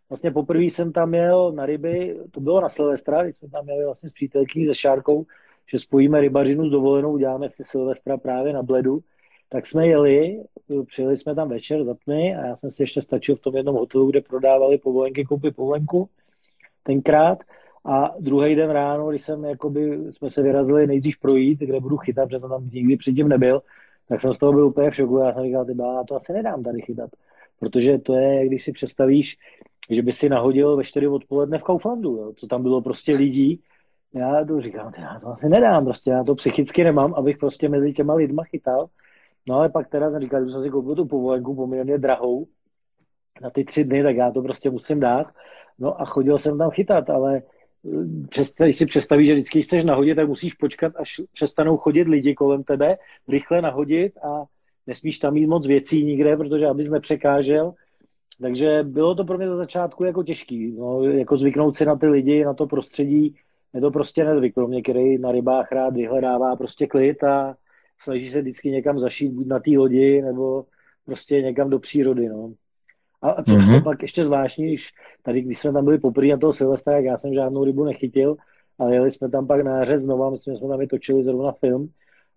[0.09, 3.85] vlastně poprvé jsem tam jel na ryby, to bylo na Silvestra, když jsme tam jeli
[3.85, 5.25] vlastně s přítelkyní, se Šárkou,
[5.71, 8.99] že spojíme rybařinu s dovolenou, uděláme si Silvestra právě na Bledu,
[9.49, 10.43] tak jsme jeli,
[10.85, 13.75] přijeli jsme tam večer za tmy a já jsem si ještě stačil v tom jednom
[13.75, 16.09] hotelu, kde prodávali povolenky, koupit povolenku
[16.83, 17.39] tenkrát.
[17.85, 22.25] A druhý den ráno, když jsem, jakoby, jsme se vyrazili nejdřív projít, kde budu chytat,
[22.27, 23.61] protože jsem tam nikdy předtím nebyl,
[24.07, 25.17] tak jsem z toho byl úplně v šoku.
[25.17, 27.09] Já jsem říkal, ty já to asi nedám tady chytat.
[27.59, 29.37] Protože to je, když si představíš,
[29.89, 33.61] že by si nahodil ve 4 odpoledne v Kauflandu, jo, co tam bylo prostě lidí.
[34.13, 37.93] Já to říkám, já to asi nedám, prostě já to psychicky nemám, abych prostě mezi
[37.93, 38.87] těma lidma chytal.
[39.47, 42.47] No ale pak teda jsem říkal, že jsem si koupil tu povolenku poměrně drahou
[43.41, 45.27] na ty tři dny, tak já to prostě musím dát.
[45.79, 47.41] No a chodil jsem tam chytat, ale
[48.57, 52.63] když si představíš, že vždycky chceš nahodit, tak musíš počkat, až přestanou chodit lidi kolem
[52.63, 52.97] tebe,
[53.27, 54.43] rychle nahodit a
[54.87, 57.73] nesmíš tam mít moc věcí nikde, protože abys nepřekážel.
[58.41, 62.07] Takže bylo to pro mě za začátku jako těžký, no, jako zvyknout si na ty
[62.07, 63.35] lidi, na to prostředí,
[63.73, 67.55] je to prostě nezvyk pro mě, který na rybách rád vyhledává prostě klid a
[67.99, 70.65] snaží se vždycky někam zašít, buď na té lodi, nebo
[71.05, 72.53] prostě někam do přírody, no.
[73.23, 73.83] A co mm-hmm.
[73.83, 74.91] pak ještě zvláštní, když
[75.21, 78.35] tady, když jsme tam byli poprvé na toho Silvestra, tak já jsem žádnou rybu nechytil,
[78.79, 81.51] ale jeli jsme tam pak na jaře znova, myslím, že jsme tam i točili zrovna
[81.51, 81.89] film,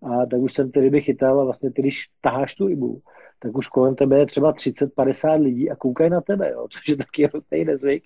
[0.02, 3.00] a tak už jsem ty ryby chytal a vlastně ty, když taháš tu rybu,
[3.38, 6.96] tak už kolem tebe je třeba 30-50 lidí a koukají na tebe, jo, což je
[6.96, 8.04] taky hrozný nezvyk.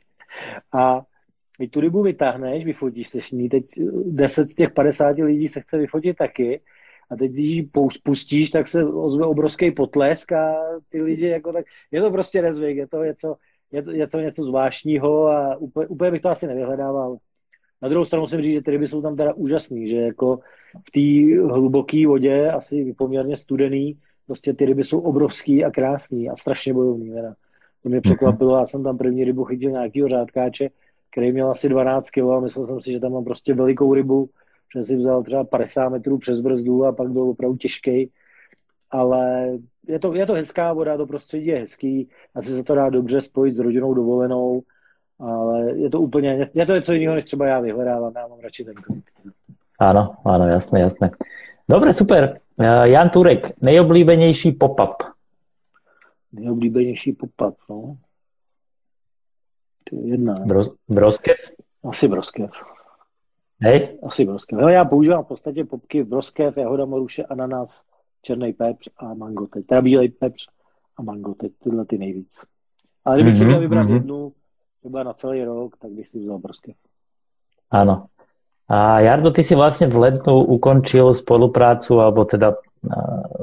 [0.73, 1.02] A
[1.59, 3.65] my tu rybu vytáhneš, vyfotíš se s ní, teď
[4.07, 6.61] 10 z těch 50 lidí se chce vyfotit taky
[7.11, 7.70] a teď, když ji
[8.03, 10.55] pustíš, tak se ozve obrovský potlesk a
[10.89, 13.37] ty lidi jako tak, je to prostě nezvyk, je to něco,
[13.73, 17.16] je to, je to něco zvláštního a úplně, úplně bych to asi nevyhledával.
[17.82, 20.39] Na druhou stranu musím říct, že ty ryby jsou tam teda úžasný, že jako
[20.89, 26.37] v té hluboké vodě, asi poměrně studený, prostě ty ryby jsou obrovský a krásný a
[26.37, 27.11] strašně bojovný.
[27.11, 27.35] Teda.
[27.82, 30.70] To mě překvapilo, já jsem tam první rybu chytil nějakýho řádkáče,
[31.11, 34.31] který měl asi 12 kg a myslel jsem si, že tam mám prostě velikou rybu,
[34.76, 38.10] že si vzal třeba 50 metrů přes brzdu a pak byl opravdu těžký.
[38.90, 39.52] Ale
[39.88, 43.22] je to, je to hezká voda, to prostředí je hezký, asi se to dá dobře
[43.22, 44.62] spojit s rodinou dovolenou,
[45.18, 48.64] ale je to úplně, je to něco jiného, než třeba já vyhledávám, já mám radši
[48.64, 49.05] ten klid.
[49.80, 51.09] Áno, áno, jasné, jasné.
[51.64, 52.36] Dobre, super.
[52.84, 55.01] Jan Turek, nejoblíbenější pop-up.
[56.32, 57.97] Nejoblíbenější pop-up, no.
[59.88, 60.34] To je jedna.
[60.44, 61.36] Bros, broskev?
[61.84, 62.51] Asi broskev.
[63.62, 63.99] Hej?
[64.03, 64.59] Asi broskev.
[64.59, 67.82] No, já používám v podstatě popky broskev, jahoda moruše, ananas,
[68.23, 69.66] černý pepř a mango teď.
[69.66, 70.49] Teda bílej pepř
[70.97, 71.53] a mango teď.
[71.62, 72.45] Tyhle ty nejvíc.
[73.05, 73.95] Ale kdybych mm-hmm, si měl vybrat mm-hmm.
[73.95, 74.32] jednu,
[74.81, 76.74] třeba na celý rok, tak bych si vzal broskev.
[77.70, 78.11] Áno.
[78.70, 82.55] A Jardo, ty si vlastne v lednu ukončil spoluprácu, alebo teda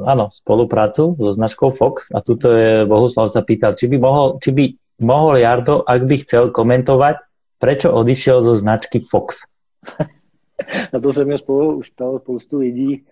[0.07, 4.55] áno, spoluprácu so značkou Fox a tuto je Bohuslav sa pýtal, či by mohol, či
[4.55, 4.63] by
[5.03, 7.19] mohol Jardo, ak by chcel komentovať,
[7.59, 9.43] prečo odišiel zo značky Fox.
[10.93, 13.05] Na to se mě spolu už ptalo spoustu lidí,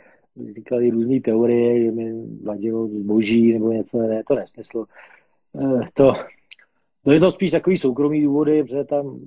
[0.55, 2.13] říkali různé teorie, že mi
[2.43, 4.85] vadilo zboží nebo něco, ne, to nesmysl.
[5.61, 6.13] Eh, to,
[7.03, 9.19] to je to spíš takový soukromý důvody, protože tam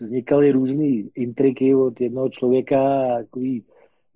[0.00, 3.64] vznikaly různé intriky od jednoho člověka a takový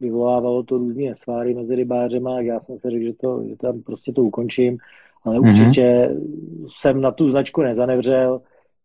[0.01, 3.83] vyvolávalo to různé sváry mezi rybářema, a já jsem si řekl, že, to, že tam
[3.83, 4.79] prostě to ukončím,
[5.25, 5.61] ale mm-hmm.
[5.61, 6.17] určitě
[6.79, 8.41] jsem na tu značku nezanevřel,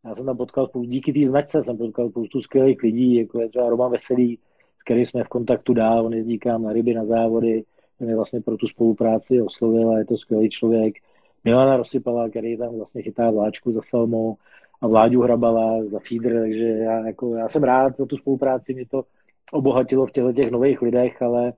[0.05, 3.69] já jsem tam potkal díky té značce jsem potkal spoustu skvělých lidí, jako je třeba
[3.69, 4.39] Roman Veselý,
[4.79, 7.63] s kterým jsme v kontaktu dál, on jezdí kam na ryby, na závody,
[7.99, 10.95] mě vlastně pro tu spolupráci oslovil a je to skvělý člověk.
[11.43, 14.35] Milana Rosypala, který tam vlastně chytá vláčku za Salmo
[14.81, 18.85] a Vláďu Hrabala za Feeder, takže já, jako, já jsem rád za tu spolupráci, mě
[18.85, 19.03] to
[19.51, 21.53] obohatilo v těchto těch nových lidech, ale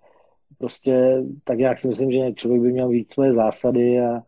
[0.57, 4.23] prostě tak jak si myslím, že člověk by měl víc své zásady a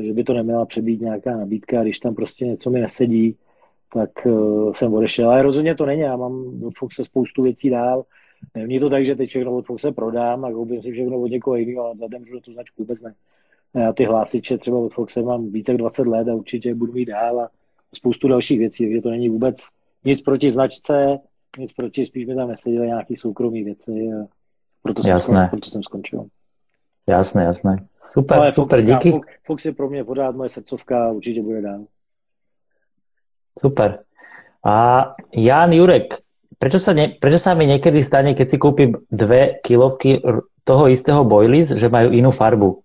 [0.00, 3.36] že by to neměla přebít nějaká nabídka, když tam prostě něco mi nesedí,
[3.92, 5.30] tak uh, jsem odešel.
[5.30, 8.04] Ale rozhodně to není, já mám od Foxe spoustu věcí dál.
[8.54, 11.56] Není to tak, že teď všechno od Foxe prodám a koupím si všechno od někoho
[11.56, 13.14] jiného, ale zadem že tu značku vůbec ne.
[13.74, 17.06] Já ty hlásiče třeba od Foxe mám více jak 20 let a určitě budu mít
[17.06, 17.50] dál a
[17.94, 19.56] spoustu dalších věcí, takže to není vůbec
[20.04, 21.18] nic proti značce,
[21.58, 24.26] nic proti, spíš mi tam neseděly nějaký soukromý věci a
[24.82, 25.48] proto jsem, jasné.
[25.50, 26.26] proto jsem skončil.
[27.08, 27.86] Jasné, jasné.
[28.08, 29.10] Super, Ale super, Fox, díky.
[29.10, 31.84] Fox, Fox je pro mě pořád moje srdcovka, určitě bude dál.
[33.58, 33.98] Super.
[34.64, 35.04] A
[35.34, 36.14] Jan Jurek,
[36.58, 40.18] prečo sa, ne, prečo sa mi niekedy stane, keď si kúpim dve kilovky
[40.66, 42.82] toho istého boilies, že majú inú farbu?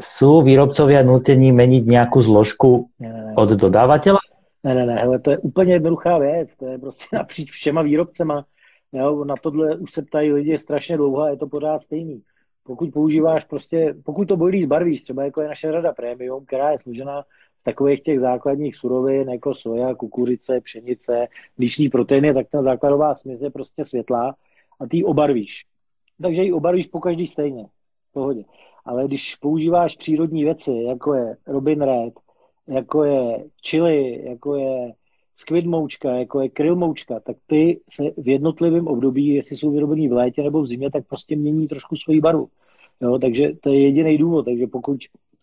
[0.00, 3.32] Sú výrobcovia nutení meniť nejakú zložku ne, ne, ne.
[3.36, 4.20] od dodávateľa?
[4.64, 8.44] Ne, ne, ne, hele, to je úplně jednoduchá věc, to je prostě napříč všema výrobcema.
[8.92, 12.22] Jo, na tohle už se ptají lidi strašně dlouho a je to pořád stejný.
[12.66, 16.78] Pokud používáš prostě, pokud to boilí zbarvíš, třeba jako je naše rada premium, která je
[16.78, 17.22] složená
[17.60, 21.26] z takových těch základních surovin, jako soja, kukuřice, pšenice,
[21.58, 24.34] líšní proteiny, tak ta základová směs je prostě světlá
[24.80, 25.66] a ty ji obarvíš.
[26.22, 27.64] Takže ji obarvíš po každý stejně.
[28.10, 28.44] V pohodě.
[28.84, 32.14] Ale když používáš přírodní věci, jako je Robin Red,
[32.68, 34.92] jako je chili, jako je
[35.36, 40.08] squid moučka, jako je krill moučka, tak ty se v jednotlivém období, jestli jsou vyrobený
[40.08, 42.48] v létě nebo v zimě, tak prostě mění trošku svoji barvu.
[43.00, 44.44] Jo, takže to je jediný důvod.
[44.44, 44.98] Takže pokud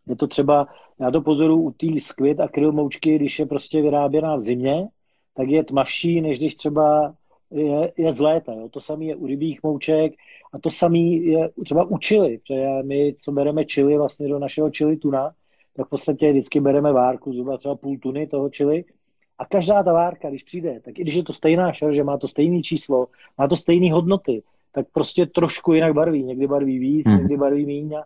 [0.07, 0.67] je to třeba,
[0.99, 4.87] já to pozoru u té squid a krill moučky, když je prostě vyráběná v zimě,
[5.33, 7.13] tak je tmavší, než když třeba
[7.51, 8.53] je, je z léta.
[8.53, 8.69] Jo.
[8.69, 10.13] To samé je u rybích mouček
[10.53, 12.37] a to samé je třeba u čili.
[12.37, 15.31] Protože my, co bereme čili vlastně do našeho čili tuna,
[15.75, 18.83] tak v podstatě vždycky bereme várku, zhruba třeba půl tuny toho čili.
[19.39, 22.27] A každá ta várka, když přijde, tak i když je to stejná šarže, má to
[22.27, 23.07] stejné číslo,
[23.37, 26.23] má to stejné hodnoty, tak prostě trošku jinak barví.
[26.23, 27.17] Někdy barví víc, hmm.
[27.17, 27.97] někdy barví méně.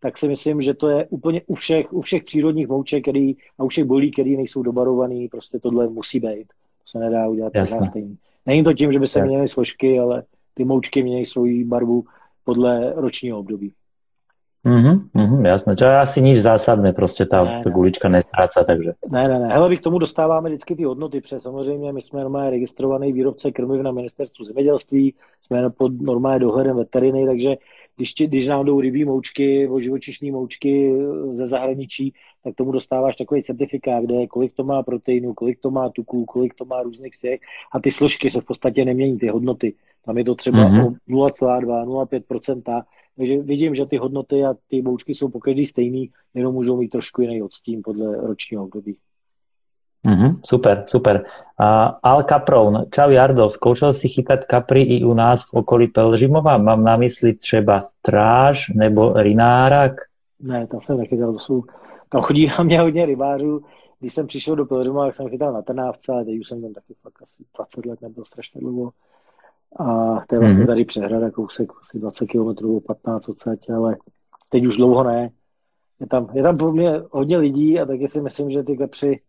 [0.00, 3.64] Tak si myslím, že to je úplně u všech, u všech přírodních mouček který, a
[3.64, 6.46] u všech bolí, které nejsou dobarovaný, prostě tohle musí být.
[6.46, 8.18] To se nedá udělat stejný.
[8.46, 10.22] Není to tím, že by se měnily složky, ale
[10.54, 12.04] ty moučky mění svoji barvu
[12.44, 13.72] podle ročního období.
[14.66, 18.92] Mhm, mhm, jasné, čo je asi nič zásadné, prostě ta, ne, ta gulička nestráca, takže.
[19.10, 22.20] Ne, ne, ne, hele, my k tomu dostáváme vždycky ty hodnoty, protože samozřejmě my jsme
[22.20, 25.14] normálně registrovaný výrobce krmiv na ministerstvu zemědělství,
[25.46, 27.56] jsme pod normálně dohledem veteriny, takže
[27.96, 30.94] když, když nám jdou rybí moučky, o živočišní moučky
[31.32, 32.14] ze zahraničí,
[32.44, 36.24] tak tomu dostáváš takový certifikát, kde je, kolik to má proteinu, kolik to má tuků,
[36.24, 37.40] kolik to má různých těch
[37.72, 39.74] a ty složky se v podstatě nemění, ty hodnoty.
[40.04, 40.86] Tam je to třeba mm-hmm.
[40.86, 42.82] o 0,2, 0,5%,
[43.16, 46.88] takže vidím, že ty hodnoty a ty boučky jsou po každý stejný, jenom můžou mít
[46.88, 48.96] trošku jiný odstín podle ročního období.
[50.06, 51.24] Mm-hmm, super, super.
[51.60, 56.58] Uh, Al Capron, čau Jardo, zkoušel si chytat kapry i u nás v okolí Pelžimova?
[56.58, 59.92] Mám na mysli třeba stráž nebo rinárak?
[60.40, 61.64] Ne, tam jsem nechytal, to jsou,
[62.08, 63.62] tam chodí na mě hodně rybářů.
[64.00, 66.72] Když jsem přišel do Pelžimova, tak jsem chytal na Trnávce, ale teď už jsem tam
[66.72, 68.90] taky fakt asi 20 let, nebyl strašně dlouho.
[69.78, 70.66] A to je vlastně mm-hmm.
[70.66, 73.96] tady přehrada, kousek asi 20 km, 15 odsaď, ale
[74.50, 75.30] teď už dlouho ne.
[76.00, 79.20] Je tam, je tam pro mě hodně lidí a taky si myslím, že ty kapři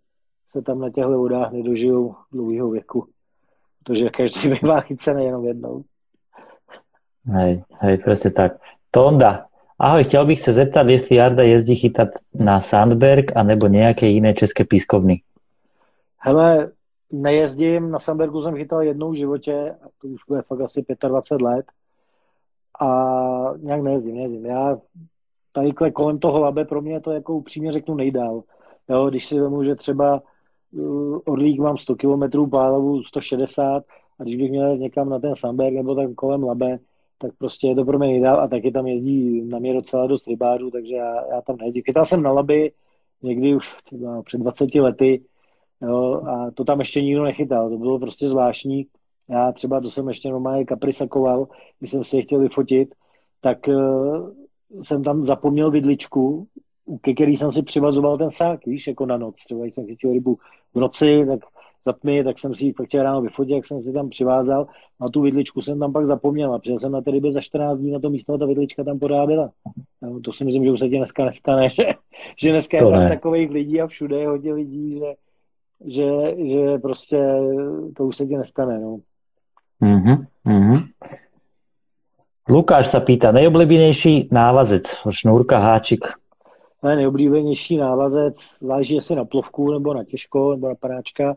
[0.51, 3.07] se tam na těchto vodách nedožijou dlouhého věku.
[3.83, 5.83] Protože každý bývá chycený jenom jednou.
[7.25, 8.51] Hej, hej, přesně tak.
[8.91, 9.45] Tonda,
[9.79, 14.63] ahoj, chtěl bych se zeptat, jestli Jarda jezdí chytat na Sandberg anebo nějaké jiné české
[14.63, 15.21] pískovny.
[16.17, 16.71] Hele,
[17.11, 21.45] nejezdím, na Sambergu jsem chytal jednou v životě, a to už bude fakt asi 25
[21.45, 21.65] let.
[22.79, 24.45] A nějak nejezdím, nejezdím.
[24.45, 24.77] Já
[25.51, 28.43] tady kolem toho labe pro mě to jako upřímně řeknu nejdál.
[28.89, 30.21] Jo, když si vemu, že třeba
[30.71, 33.83] uh, Orlík mám 100 km, Pálavu 160
[34.19, 36.79] a když bych měl jít někam na ten Samberg nebo tak kolem Labe,
[37.17, 40.27] tak prostě je to pro mě nejdál a taky tam jezdí na mě docela dost
[40.27, 41.83] rybářů, takže já, já tam nejezdím.
[41.83, 42.71] Chytal jsem na Laby
[43.23, 45.23] někdy už třeba před 20 lety,
[45.81, 48.87] Jo, a to tam ještě nikdo nechytal, to bylo prostě zvláštní.
[49.29, 51.47] Já třeba, to jsem ještě normálně kaprisakoval,
[51.79, 52.95] když jsem si je chtěl vyfotit,
[53.41, 54.29] tak uh,
[54.83, 56.47] jsem tam zapomněl vidličku,
[57.01, 59.35] ke který jsem si přivazoval ten sák, víš, jako na noc.
[59.45, 60.37] Třeba když jsem chytil rybu
[60.73, 61.39] v noci, tak
[61.85, 64.67] za tmy, tak jsem si ji pak ráno vyfotit, jak jsem si tam přivázal.
[65.01, 67.79] Na tu vidličku jsem tam pak zapomněl a přijel jsem na té rybě za 14
[67.79, 69.51] dní na to místo a ta vidlička tam podávala.
[70.01, 71.83] No, to si myslím, že už se ti dneska nestane, že,
[72.41, 75.15] že dneska to je tam takových lidí a všude je hodně lidí, že,
[75.85, 77.17] že, že prostě
[77.95, 78.79] to už se ti nestane.
[78.79, 78.97] No.
[79.81, 80.79] Mm-hmm, mm-hmm.
[82.49, 86.05] Lukáš sa pýta, nejoblíbenější návazec, šnůrka, háčik?
[86.83, 91.35] Ne, nejoblíbenější návazec, záleží jestli na plovku, nebo na těžko, nebo na panáčka,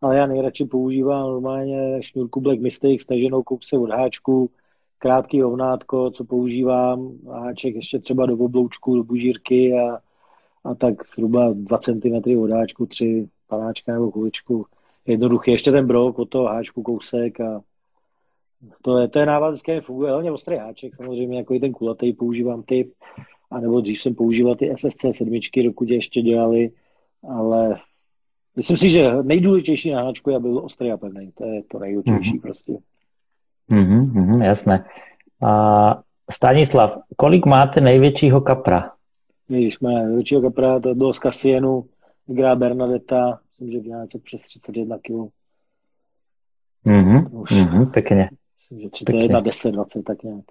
[0.00, 4.50] ale já nejradši používám normálně šnůrku Black Mistake staženou koupce od háčku,
[4.98, 9.98] krátký ovnátko, co používám, háček ještě třeba do obloučku, do bužírky a,
[10.64, 14.66] a tak zhruba 2 cm od háčku, 3 panáčka nebo kuličku.
[15.06, 17.60] Jednoduchý, ještě ten brok od toho háčku kousek a
[18.82, 22.12] to je, to je návaz, který funguje, hlavně ostrý háček, samozřejmě jako i ten kulatý
[22.12, 22.92] používám typ,
[23.50, 26.70] anebo dřív jsem používal ty SSC sedmičky, dokud je ještě dělali,
[27.28, 27.76] ale
[28.56, 31.78] myslím si, že nejdůležitější na háčku je, aby byl ostrý a pevný, to je to
[31.78, 32.40] nejdůležitější mm-hmm.
[32.40, 32.72] prostě.
[33.70, 34.84] Mm-hmm, mm, jasné.
[35.42, 38.92] A Stanislav, kolik máte největšího kapra?
[39.48, 41.84] Když má největšího kapra, to bylo z Kasienu,
[42.28, 45.32] Igra Bernadetta, myslím, že něco přes 31 kg.
[46.86, 48.28] Mm-hmm, mm-hmm, pěkně.
[48.58, 50.44] Myslím, že 31, 10, 20, tak nějak.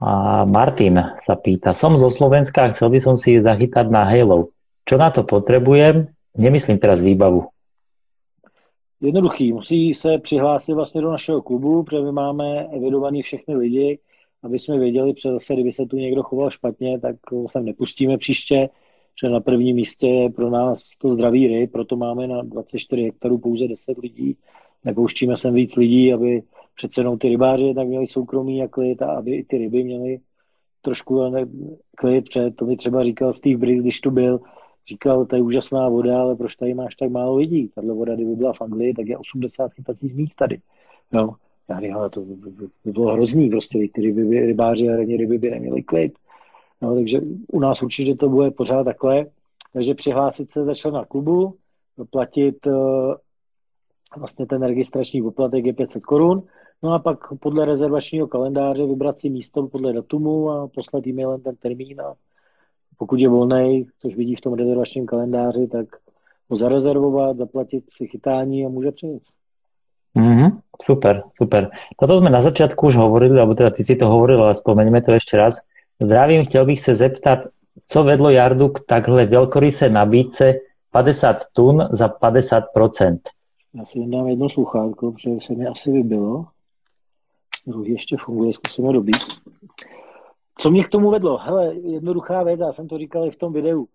[0.00, 4.48] A Martin sa pýta, som zo Slovenska a chcel by som si zachytať na Halo.
[4.88, 6.08] Čo na to potrebujem?
[6.40, 7.52] Nemyslím teraz výbavu.
[9.00, 13.98] Jednoduchý, musí se přihlásit vlastně do našeho klubu, protože my máme evidovaný všechny lidi,
[14.42, 17.16] aby jsme věděli, že zase, kdyby se tu někdo choval špatně, tak
[17.46, 18.68] se nepustíme příště,
[19.24, 23.38] že na prvním místě je pro nás to zdravý ryb, proto máme na 24 hektarů
[23.38, 24.36] pouze 10 lidí,
[24.84, 26.42] nepouštíme sem víc lidí, aby
[26.76, 30.20] přece jenom ty rybáři tak měli soukromí a klid a aby i ty ryby měly
[30.82, 31.32] trošku
[31.96, 34.40] klid, protože to mi třeba říkal Steve Brick, když tu byl,
[34.88, 37.68] říkal, to je úžasná voda, ale proč tady máš tak málo lidí?
[37.74, 40.60] Tahle voda, kdyby byla v Anglii, tak je 80 chytacích míst tady.
[41.12, 41.34] No,
[41.68, 45.50] já říkám, to by, by, by bylo hrozný, prostě ty ryby, rybáři a ryby by
[45.50, 46.12] neměli klid.
[46.82, 47.20] No, takže
[47.52, 49.26] u nás určitě to bude pořád takhle.
[49.72, 51.56] Takže přihlásit se začal na klubu,
[52.10, 53.14] platit uh,
[54.16, 56.42] vlastně ten registrační poplatek je 500 korun,
[56.82, 61.56] no a pak podle rezervačního kalendáře vybrat si místo podle datumu a poslat e-mailem ten
[61.56, 62.14] termín a
[62.98, 65.86] pokud je volný, což vidí v tom rezervačním kalendáři, tak
[66.48, 69.22] ho zarezervovat, zaplatit si chytání a může přijet.
[70.18, 71.70] Mm-hmm, super, super.
[72.00, 75.12] Toto jsme na začátku už hovorili, alebo teda ty si to hovoril, ale spomeňme to
[75.12, 75.58] ještě raz.
[76.00, 77.38] Zdravím, chtěl bych se zeptat,
[77.86, 80.54] co vedlo Jardu k takhle velkoryse nabídce
[80.90, 83.18] 50 tun za 50%?
[83.74, 86.46] Já si dám jedno sluchátko, protože se mi asi vybilo.
[87.66, 89.16] Druhý ještě funguje, zkusíme dobít.
[90.58, 91.36] Co mě k tomu vedlo?
[91.36, 93.86] Hele, jednoduchá já jsem to říkal i v tom videu,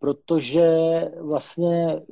[0.00, 0.68] protože
[1.20, 2.02] vlastně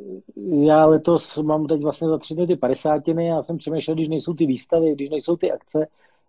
[0.51, 4.35] já letos mám teď vlastně za tři dny ty padesátiny, já jsem přemýšlel, když nejsou
[4.35, 5.87] ty výstavy, když nejsou ty akce,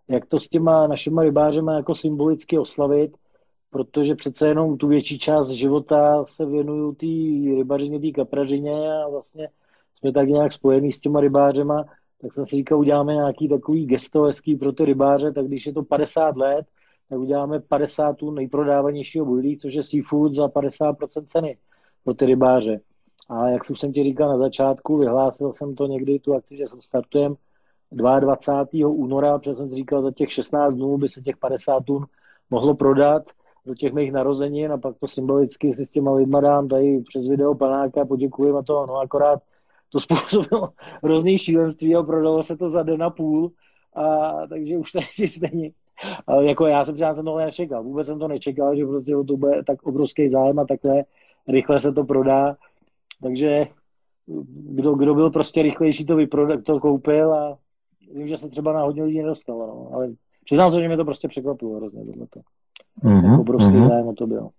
[0.07, 3.17] jak to s těma našima rybářema jako symbolicky oslavit,
[3.69, 7.05] protože přece jenom tu větší část života se věnuju té
[7.55, 9.49] rybařině, té kaprařině a vlastně
[9.99, 11.85] jsme tak nějak spojení s těma rybářema,
[12.21, 15.73] tak jsem si říkal, uděláme nějaký takový gesto hezký pro ty rybáře, tak když je
[15.73, 16.65] to 50 let,
[17.09, 21.57] tak uděláme 50 tu nejprodávanějšího bujdí, což je seafood za 50% ceny
[22.03, 22.79] pro ty rybáře.
[23.29, 27.35] A jak jsem ti říkal na začátku, vyhlásil jsem to někdy tu akci, že startujeme
[27.91, 28.87] 22.
[28.87, 32.05] února, protože jsem říkal, za těch 16 dnů by se těch 50 tun
[32.49, 33.23] mohlo prodat
[33.65, 37.27] do těch mých narozenin a pak to symbolicky si s těma lidma dám tady přes
[37.27, 39.41] video panáka, poděkuji a to, no akorát
[39.89, 40.69] to způsobilo
[41.03, 43.51] hrozný šílenství a prodalo se to za den a půl,
[43.95, 45.71] a, takže už tady stejně.
[46.27, 49.37] A jako já jsem třeba jsem tohle nečekal, vůbec jsem to nečekal, že prostě to
[49.37, 51.03] bude tak obrovský zájem a takhle
[51.47, 52.55] rychle se to prodá,
[53.21, 53.67] takže
[54.75, 57.57] kdo, kdo byl prostě rychlejší, to, vyproda, to koupil a
[58.15, 60.09] vím, že se třeba na hodně lidí nedostalo, no, ale
[60.45, 62.39] přiznám se, že mě to prostě překvapilo hrozně tohleto.
[63.03, 63.87] Mm-hmm, obrovský mm-hmm.
[63.87, 64.49] zájem o to bylo.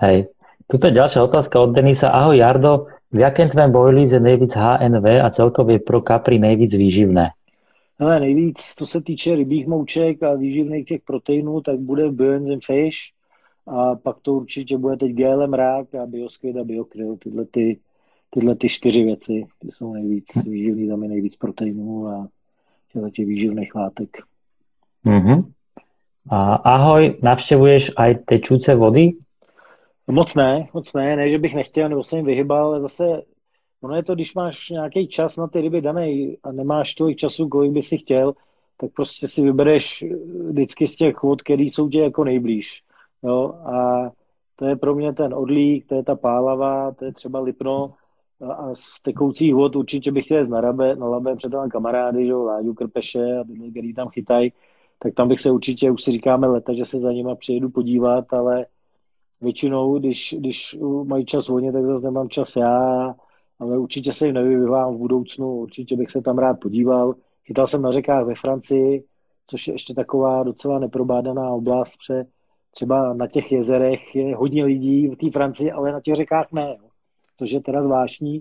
[0.00, 0.26] Hej,
[0.66, 2.08] Tuto je ďalšia otázka od Denisa.
[2.08, 3.72] Ahoj Jardo, v jakém tvém
[4.12, 7.30] je nejvíc HNV a celkově pro kapry nejvíc výživné?
[7.98, 12.64] Ale nejvíc, co se týče rybích mouček a výživných těch proteinů, tak bude Burns and
[12.64, 12.98] Fish
[13.66, 17.16] a pak to určitě bude teď GLM rák a Biosquid a Biokryl.
[17.16, 17.80] Tyhle, ty,
[18.30, 22.28] tyhle ty čtyři věci, ty jsou nejvíc výživný, tam je nejvíc proteinů a
[23.10, 24.08] těch výživných látek.
[25.06, 25.44] Mm-hmm.
[26.30, 29.12] A ahoj, navštěvuješ aj tečúce vody?
[30.06, 33.04] Moc ne, moc ne, ne, že bych nechtěl, nebo se jim vyhybal, ale zase
[33.82, 37.48] ono je to, když máš nějaký čas na ty ryby daný a nemáš tolik času,
[37.48, 38.32] kolik by si chtěl,
[38.76, 40.04] tak prostě si vybereš
[40.48, 42.82] vždycky z těch vod, který jsou tě jako nejblíž.
[43.22, 43.52] Jo?
[43.52, 44.10] A
[44.56, 47.94] to je pro mě ten odlík, to je ta pálava, to je třeba Lipno,
[48.40, 52.30] a z tekoucích vod určitě bych chtěl na, rabe, na labe před tam kamarády, že
[52.30, 54.52] jo, Láďu Krpeše a tyhle, který tam chytají,
[54.98, 58.32] tak tam bych se určitě, už si říkáme leta, že se za nima přijedu podívat,
[58.32, 58.66] ale
[59.40, 63.14] většinou, když, když mají čas volně, tak zase nemám čas já,
[63.58, 67.14] ale určitě se jim nevyvívám v budoucnu, určitě bych se tam rád podíval.
[67.44, 69.04] Chytal jsem na řekách ve Francii,
[69.46, 72.24] což je ještě taková docela neprobádaná oblast, protože
[72.70, 76.76] třeba na těch jezerech je hodně lidí v té Francii, ale na těch řekách ne,
[77.38, 78.40] což je teda zvláštní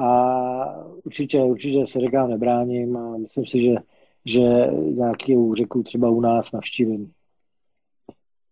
[0.00, 0.08] a
[1.04, 3.74] určitě, určitě se řekám nebráním a myslím si, že,
[4.24, 4.40] že
[4.90, 7.12] nějakou řeku třeba u nás navštívím.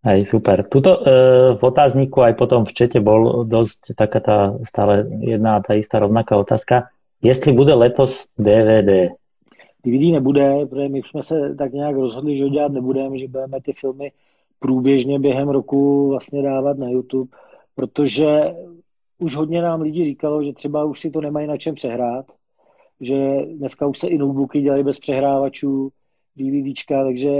[0.04, 0.64] Hej, super.
[0.68, 1.12] Tuto e,
[1.60, 6.40] v otázniku aj potom v čete bol dosť taká tá stále jedna tá istá rovnaká
[6.40, 6.88] otázka.
[7.20, 9.12] Jestli bude letos DVD?
[9.84, 13.60] DVD nebude, protože my jsme se tak nějak rozhodli, že ho dělat nebudeme, že budeme
[13.60, 14.12] ty filmy
[14.58, 17.36] průběžně během roku vlastně dávat na YouTube,
[17.74, 18.54] protože
[19.20, 22.26] už hodně nám lidi říkalo, že třeba už si to nemají na čem přehrát,
[23.00, 25.90] že dneska už se i notebooky dělají bez přehrávačů,
[26.36, 27.30] DVDčka, takže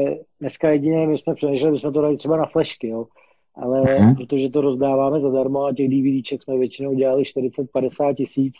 [0.40, 3.07] dneska jedině my jsme přemýšleli, jsme to dali třeba na flashky, jo.
[3.55, 4.16] Ale uh-huh.
[4.16, 8.55] protože to rozdáváme zadarmo a těch DVDček jsme většinou dělali 40-50 tisíc,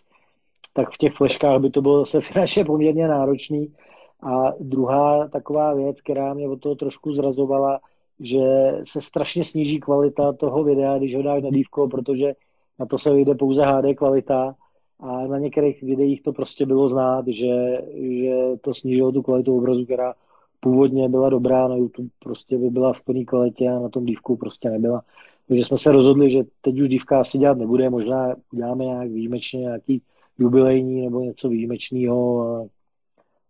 [0.73, 3.75] tak v těch fleškách by to bylo zase finančně poměrně náročný.
[4.23, 7.81] A druhá taková věc, která mě od toho trošku zrazovala,
[8.21, 12.35] že se strašně sníží kvalita toho videa, když ho dáš na dívko, protože
[12.81, 14.55] na to se vyjde pouze HD kvalita
[15.01, 19.85] a na některých videích to prostě bylo znát, že, že to snížilo tu kvalitu obrazu,
[19.85, 20.15] která
[20.61, 24.37] původně byla dobrá, na YouTube prostě by byla v plné kvalitě a na tom dívku
[24.37, 25.03] prostě nebyla.
[25.49, 29.61] Takže jsme se rozhodli, že teď už dívka asi dělat nebude, možná uděláme nějak výjimečně
[29.61, 30.03] nějaký
[30.39, 32.69] jubilejní nebo něco výjimečného.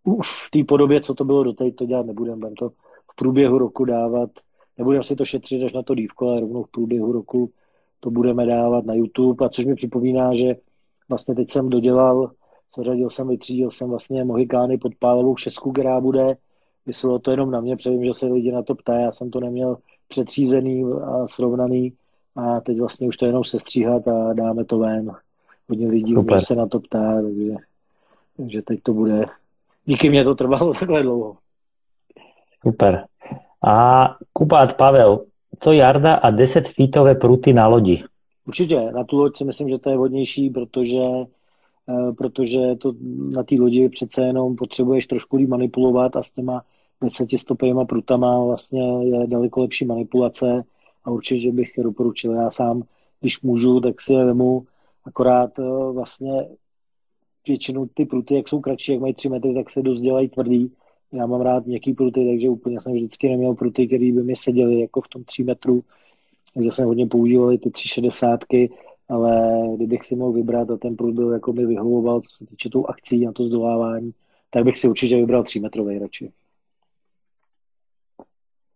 [0.03, 2.37] Už v té podobě, co to bylo doteď, to dělat nebudeme.
[2.37, 2.69] Budeme to
[3.11, 4.29] v průběhu roku dávat.
[4.77, 7.51] Nebudeme si to šetřit až na to dívko, ale rovnou v průběhu roku
[8.01, 9.45] to budeme dávat na YouTube.
[9.45, 10.55] A což mi připomíná, že
[11.09, 12.31] vlastně teď jsem dodělal,
[12.77, 16.37] zařadil jsem, vytřídil jsem vlastně Mohikány pod pálovou šestku, která bude.
[16.85, 19.03] Vyslo to jenom na mě, protože že se lidi na to ptají.
[19.03, 21.93] Já jsem to neměl přetřízený a srovnaný
[22.35, 25.11] a teď vlastně už to jenom sestříhat a dáme to ven
[25.69, 26.41] hodně lidí Super.
[26.45, 27.55] se na to ptá, takže,
[28.37, 29.25] takže teď to bude.
[29.85, 31.37] Díky mě to trvalo takhle dlouho.
[32.59, 33.05] Super.
[33.67, 35.25] A Kupát Pavel,
[35.61, 38.03] co Jarda a 10 fítové pruty na lodi?
[38.47, 41.01] Určitě, na tu loď si myslím, že to je vhodnější, protože
[41.89, 42.93] eh, protože to
[43.29, 46.61] na té lodi přece jenom potřebuješ trošku líp manipulovat a s těma
[47.03, 50.63] 10 stopejma prutama vlastně je daleko lepší manipulace
[51.03, 52.33] a určitě bych je doporučil.
[52.33, 52.83] Já sám,
[53.19, 54.65] když můžu, tak si je vemu
[55.05, 56.47] Akorát eh, vlastně
[57.47, 60.71] většinou ty pruty, jak jsou kratší, jak mají 3 metry, tak se dost dělají tvrdý.
[61.13, 64.81] Já mám rád měkký pruty, takže úplně jsem vždycky neměl pruty, které by mi seděly
[64.81, 65.83] jako v tom 3 metru.
[66.53, 68.39] Takže jsem hodně používal ty 360,
[69.09, 72.69] ale kdybych si mohl vybrat a ten prut byl, jako mi vyhovoval, co se týče
[72.69, 74.11] tou akcí a to zdolávání,
[74.49, 76.31] tak bych si určitě vybral 3 metrový radši.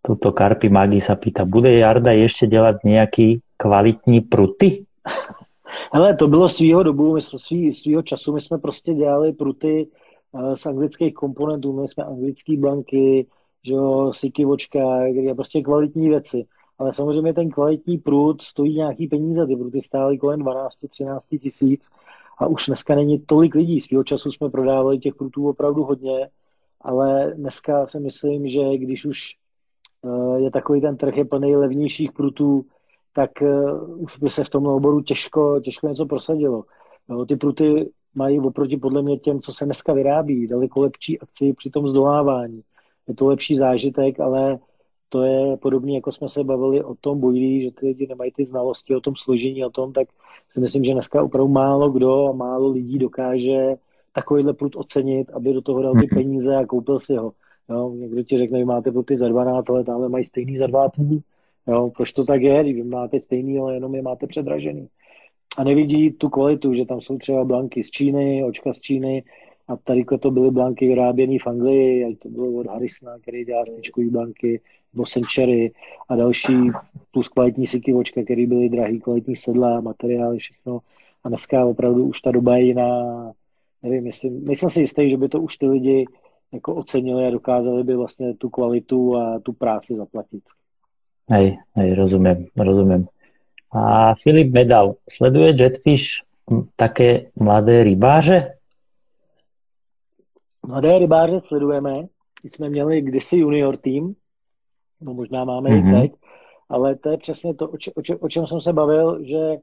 [0.02, 4.86] Toto Karpi Magi sa pýta, bude Jarda ještě dělat nějaký kvalitní pruty?
[5.94, 9.88] Hele, to bylo svýho dobu, my jsme svý, svýho času, my jsme prostě dělali pruty
[10.56, 13.28] z anglických komponentů, my jsme anglický blanky,
[13.64, 14.80] že jo, siky vočka,
[15.36, 16.46] prostě kvalitní věci.
[16.80, 21.90] Ale samozřejmě ten kvalitní prut stojí nějaký peníze, ty pruty stály kolem 12-13 tisíc
[22.38, 23.82] a už dneska není tolik lidí.
[23.82, 26.30] Svýho času jsme prodávali těch prutů opravdu hodně,
[26.82, 29.20] ale dneska si myslím, že když už
[30.02, 32.66] uh, je takový ten trh je plný levnějších prutů,
[33.14, 36.64] tak uh, už by se v tomhle oboru těžko, těžko něco prosadilo.
[37.10, 41.54] No, ty pruty mají oproti podle mě těm, co se dneska vyrábí, daleko lepší akci
[41.54, 42.62] při tom zdolávání.
[43.08, 44.60] Je to lepší zážitek, ale
[45.10, 48.46] to je podobné, jako jsme se bavili o tom bojlí, že ty lidi nemají ty
[48.46, 50.08] znalosti o tom složení, o tom, tak
[50.54, 53.76] si myslím, že dneska opravdu málo kdo a málo lidí dokáže
[54.14, 56.10] takovýhle prut ocenit, aby do toho dal ty mhm.
[56.10, 57.32] peníze a koupil si ho.
[57.70, 60.90] Jo, někdo ti řekne, že máte pruty za 12, ale tamhle mají stejný za 2
[61.68, 64.88] Jo, proč to tak je, když máte stejný, ale jenom je máte předražený.
[65.58, 69.24] A nevidí tu kvalitu, že tam jsou třeba blanky z Číny, očka z Číny
[69.68, 73.66] a tady to byly blanky vyráběné v Anglii, ať to bylo od Harrisona, který dělá
[73.66, 74.62] špičkové blanky,
[74.94, 75.72] nebo Century
[76.10, 76.72] a další
[77.12, 80.80] plus kvalitní siky očka, které byly drahý, kvalitní sedla, materiály, všechno.
[81.24, 83.32] A dneska opravdu už ta doba je jiná.
[83.84, 86.06] Nevím, myslím, nejsem si jistý, že by to už ty lidi
[86.54, 90.44] jako ocenili a dokázali by vlastně tu kvalitu a tu práci zaplatit.
[91.32, 93.08] Hej, hej, rozumiem, rozumiem.
[93.72, 96.06] A Filip Medal, sleduje Jetfish
[96.76, 98.58] také mladé rybáře?
[100.68, 101.94] Mladé rybáře sledujeme.
[102.44, 104.16] Jsme měli kdysi junior tým,
[105.02, 105.80] no možná máme mm-hmm.
[105.80, 106.02] i mhm.
[106.02, 106.12] teď,
[106.70, 109.58] ale to je přesně to, o, če, o, če, o čem jsem se bavil, že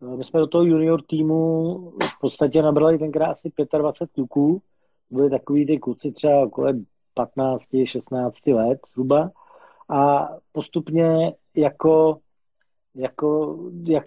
[0.00, 4.62] my jsme do toho junior týmu v podstatě nabrali tenkrát asi 25 kluků.
[5.10, 6.84] Byli takový ty kluci třeba kolem
[7.14, 9.30] 15, 16 let zhruba.
[9.88, 12.18] A postupně jako,
[12.96, 14.04] jako jak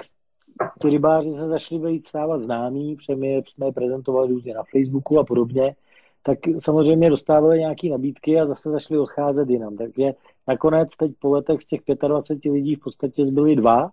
[0.80, 5.20] ty rybáři se začali být stávat známí, protože my jsme je prezentovali různě na Facebooku
[5.20, 5.76] a podobně,
[6.24, 9.78] tak samozřejmě dostávali nějaké nabídky a zase začali odcházet jinam.
[9.78, 10.14] Takže
[10.48, 13.90] nakonec teď po letech z těch 25 lidí v podstatě zbyli dva,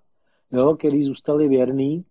[0.52, 2.05] jo, který zůstali věrný.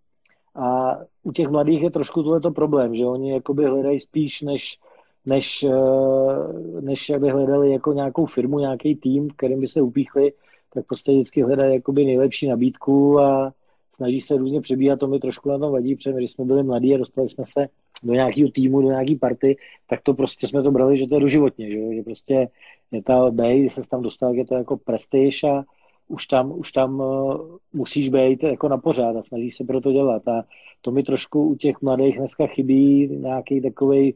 [0.54, 4.78] A u těch mladých je trošku tohleto problém, že oni jakoby hledají spíš, než,
[5.26, 10.32] než, eh, než aby hledali jako nějakou firmu, nějaký tým, kterým by se upíchli,
[10.76, 13.52] tak prostě vždycky hledají jakoby nejlepší nabídku a
[13.96, 16.94] snaží se různě přebíhat, to mi trošku na tom vadí, protože když jsme byli mladí
[16.94, 17.68] a dostali jsme se
[18.02, 19.56] do nějakého týmu, do nějaké party,
[19.88, 22.48] tak to prostě jsme to brali, že to je doživotně, že, že prostě
[22.92, 25.64] je ta B, když se tam dostal, je to jako prestiž a
[26.08, 27.40] už tam, už tam uh,
[27.72, 30.28] musíš být jako na pořád a snažíš se pro to dělat.
[30.28, 30.44] A
[30.80, 34.14] to mi trošku u těch mladých dneska chybí nějaký takový,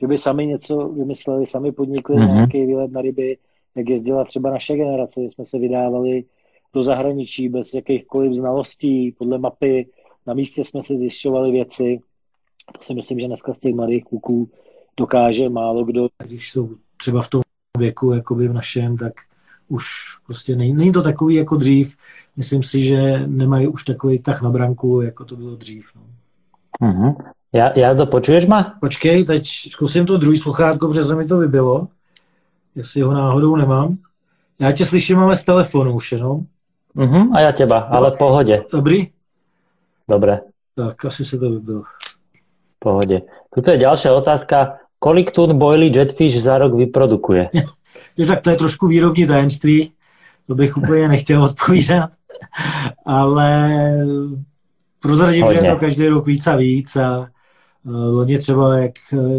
[0.00, 2.34] že by sami něco vymysleli, sami podnikli mm-hmm.
[2.34, 3.36] nějaký výlet na ryby,
[3.76, 6.24] jak jezdila třeba naše generace, jsme se vydávali
[6.74, 9.88] do zahraničí bez jakýchkoliv znalostí, podle mapy,
[10.26, 12.00] na místě jsme si zjišťovali věci.
[12.72, 14.50] To si myslím, že dneska z těch mladých kluků
[14.96, 16.08] dokáže málo kdo.
[16.24, 17.42] Když jsou třeba v tom
[17.78, 19.12] věku, jakoby v našem, tak
[19.68, 19.84] už
[20.26, 21.96] prostě není, není to takový jako dřív.
[22.36, 25.86] Myslím si, že nemají už takový tah na branku, jako to bylo dřív.
[25.96, 26.02] No.
[26.88, 27.14] Mm-hmm.
[27.54, 28.74] Já, já to počuješ, ma?
[28.80, 31.88] Počkej, teď zkusím to druhý sluchátko, protože se mi to vybilo.
[32.74, 33.98] Jestli ho náhodou nemám.
[34.60, 36.40] Já tě slyším ale z telefonu už jenom.
[36.96, 38.64] Mm-hmm, a já těba, ale v pohodě.
[38.72, 39.08] Dobrý?
[40.08, 40.40] Dobré.
[40.74, 41.82] Tak, asi se to vybilo.
[41.82, 43.22] V pohodě.
[43.54, 44.76] Tuto je další otázka.
[44.98, 47.50] Kolik tun boily jetfish za rok vyprodukuje?
[48.18, 49.92] že tak to je trošku výrobní tajemství,
[50.46, 52.10] to bych úplně nechtěl odpovídat,
[53.06, 53.70] ale
[55.02, 57.28] prozradím, že je to každý rok víc a víc a
[57.84, 58.92] loni třeba, jak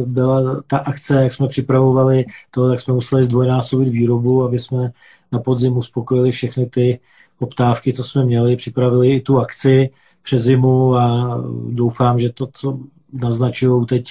[0.05, 4.91] byla ta akce, jak jsme připravovali to, tak jsme museli zdvojnásobit výrobu, aby jsme
[5.31, 6.99] na podzim uspokojili všechny ty
[7.37, 9.89] poptávky, co jsme měli, připravili i tu akci
[10.21, 11.37] přes zimu a
[11.69, 12.79] doufám, že to, co
[13.13, 14.05] naznačují teď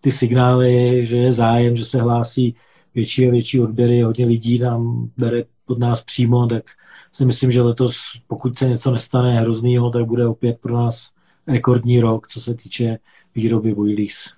[0.00, 2.54] ty signály, že je zájem, že se hlásí
[2.94, 6.64] větší a větší odběry, hodně lidí nám bere pod nás přímo, tak
[7.12, 7.96] si myslím, že letos,
[8.26, 11.10] pokud se něco nestane hroznýho, tak bude opět pro nás
[11.46, 12.98] rekordní rok, co se týče
[13.34, 14.30] výroby boilies.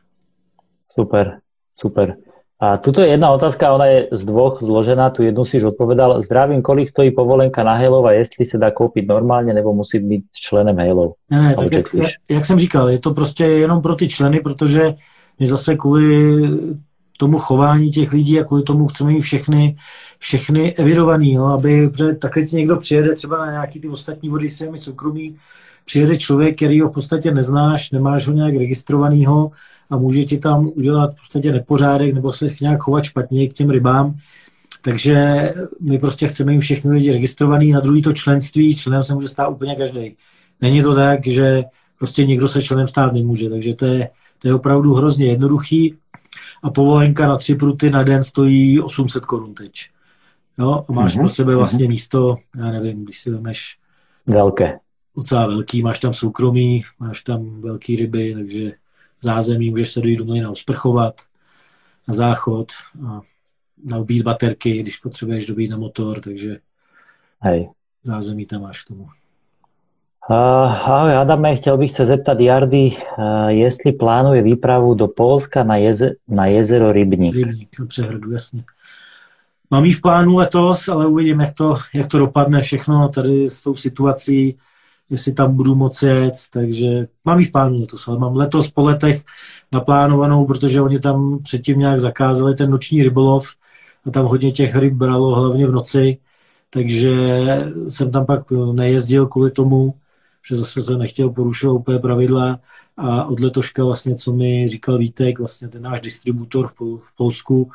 [0.88, 1.38] Super,
[1.74, 2.16] super.
[2.60, 6.20] A tuto je jedna otázka, ona je z dvoch zložená, tu jednu si už odpovedal.
[6.20, 10.24] Zdravím, kolik stojí povolenka na Halo a jestli se dá koupit normálně, nebo musí být
[10.32, 11.14] členem Halo?
[11.30, 14.40] Ne, ne, tak jak, jak, jak jsem říkal, je to prostě jenom pro ty členy,
[14.40, 14.94] protože
[15.40, 16.40] my zase kvůli
[17.18, 19.76] tomu chování těch lidí a kvůli tomu chceme mít všechny,
[20.18, 24.58] všechny evidovaný, jo, aby takhle ti někdo přijede třeba na nějaký ty ostatní vody s
[24.58, 25.36] těmi soukromí,
[25.84, 29.50] přijede člověk, který ho v podstatě neznáš, nemáš ho nějak registrovanýho
[29.90, 33.70] a může ti tam udělat v podstatě nepořádek nebo se nějak chovat špatně k těm
[33.70, 34.14] rybám.
[34.82, 35.50] Takže
[35.82, 39.48] my prostě chceme jim všechny lidi registrovaný, na druhý to členství, členem se může stát
[39.48, 40.16] úplně každý.
[40.60, 41.64] Není to tak, že
[41.98, 44.08] prostě někdo se členem stát nemůže, takže to je,
[44.38, 45.94] to je opravdu hrozně jednoduchý
[46.62, 49.72] a povolenka na tři pruty na den stojí 800 korun teď.
[50.58, 51.18] Jo, a máš mm-hmm.
[51.18, 51.58] pro sebe mhm.
[51.58, 53.78] vlastně místo, já nevím, když si vemeš
[54.26, 54.78] velké.
[55.16, 58.72] Docela velký, máš tam soukromí, máš tam velký ryby, takže
[59.20, 61.20] zázemí můžeš se dojít do na osprchovat,
[62.08, 62.72] na záchod
[63.08, 63.20] a
[63.84, 66.58] naubít baterky, když potřebuješ dobít na motor, takže
[67.40, 67.68] Hej.
[68.04, 69.08] zázemí tam máš k tomu.
[70.30, 70.36] Uh,
[70.86, 76.10] ahoj Adame, chtěl bych se zeptat Jardy, uh, jestli plánuje výpravu do Polska na, jeze,
[76.28, 77.34] na jezero Rybník.
[77.34, 78.64] Rybník, na přehradu, jasně.
[79.70, 83.62] Mám jí v plánu letos, ale uvidím, jak to, jak to dopadne všechno tady s
[83.62, 84.58] tou situací,
[85.10, 89.22] jestli tam budu moci jet, takže mám v plánu letos, ale mám letos po letech
[89.72, 93.48] naplánovanou, protože oni tam předtím nějak zakázali ten noční rybolov
[94.06, 96.18] a tam hodně těch ryb bralo hlavně v noci,
[96.70, 97.14] takže
[97.88, 99.94] jsem tam pak nejezdil kvůli tomu,
[100.48, 102.60] že zase se nechtěl porušovat úplně pravidla
[102.96, 107.70] a od letoška vlastně, co mi říkal Vítek, vlastně ten náš distributor v Polsku,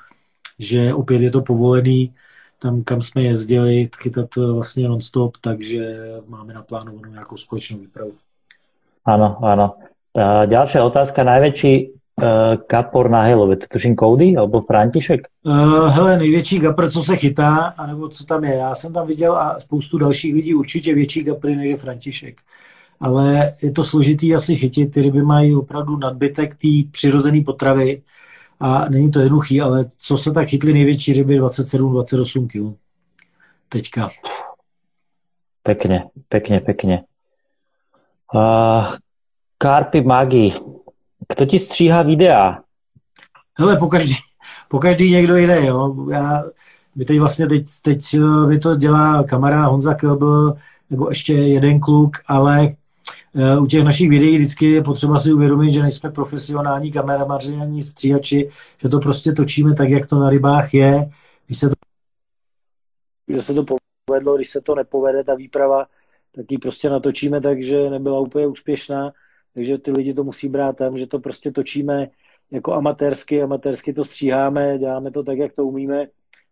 [0.60, 2.14] že opět je to povolený,
[2.60, 8.12] tam, kam jsme jezdili, chytat vlastně non-stop, takže máme naplánovanou nějakou společnou výpravu.
[9.06, 9.74] Ano, ano.
[10.46, 11.24] Další otázka.
[11.24, 12.26] Největší uh,
[12.68, 15.28] kapor na Halo, to tuším Cody alebo František?
[15.44, 18.56] Uh, hele, největší gapr, co se chytá, anebo co tam je.
[18.56, 22.42] Já jsem tam viděl a spoustu dalších lidí určitě větší gapry než je František.
[23.00, 28.02] Ale je to složitý asi chytit, ty ryby mají opravdu nadbytek té přirozené potravy
[28.60, 32.78] a není to jednoduchý, ale co se tak chytly největší ryby, 27-28 kg.
[33.70, 34.10] Teďka.
[35.64, 37.04] Pekně, pekně, pekně.
[38.36, 38.86] Uh,
[39.58, 40.54] Karpy Magi.
[41.36, 42.60] Kdo ti stříhá videa?
[43.60, 44.14] Hele, po každý,
[44.68, 45.96] po každý někdo jiný, jo.
[46.12, 46.44] Já,
[46.96, 48.02] my teď vlastně teď, teď
[48.48, 50.54] mi to dělá kamarád Honza Kelbl,
[50.90, 52.76] nebo ještě jeden kluk, ale
[53.62, 58.50] u těch našich videí vždycky je potřeba si uvědomit, že nejsme profesionální kameramaři ani stříhači,
[58.82, 61.10] že to prostě točíme tak, jak to na rybách je.
[61.46, 61.76] Když se to,
[63.26, 63.66] když se to
[64.06, 65.86] povedlo, když se to nepovede, ta výprava,
[66.36, 69.12] tak ji prostě natočíme tak, že nebyla úplně úspěšná,
[69.54, 72.10] takže ty lidi to musí brát tam, že to prostě točíme
[72.52, 76.08] jako amatérsky, amatérsky to stříháme, děláme to tak, jak to umíme,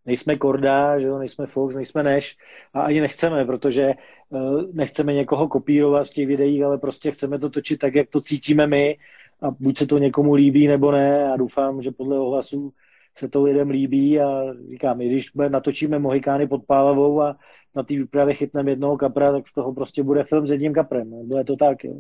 [0.08, 2.38] nejsme Korda, že jo, nejsme Fox, nejsme Neš
[2.74, 3.94] a ani nechceme, protože
[4.30, 8.22] uh, nechceme někoho kopírovat v těch videích, ale prostě chceme to točit tak, jak to
[8.22, 8.98] cítíme my
[9.42, 12.74] a buď se to někomu líbí nebo ne a doufám, že podle ohlasů
[13.18, 17.36] se to lidem líbí a říkám, i když natočíme Mohikány pod Pálavou a
[17.76, 21.10] na té výpravě chytneme jednoho kapra, tak z toho prostě bude film s jedním kaprem.
[21.10, 21.24] No.
[21.24, 21.94] Bude to tak, jo.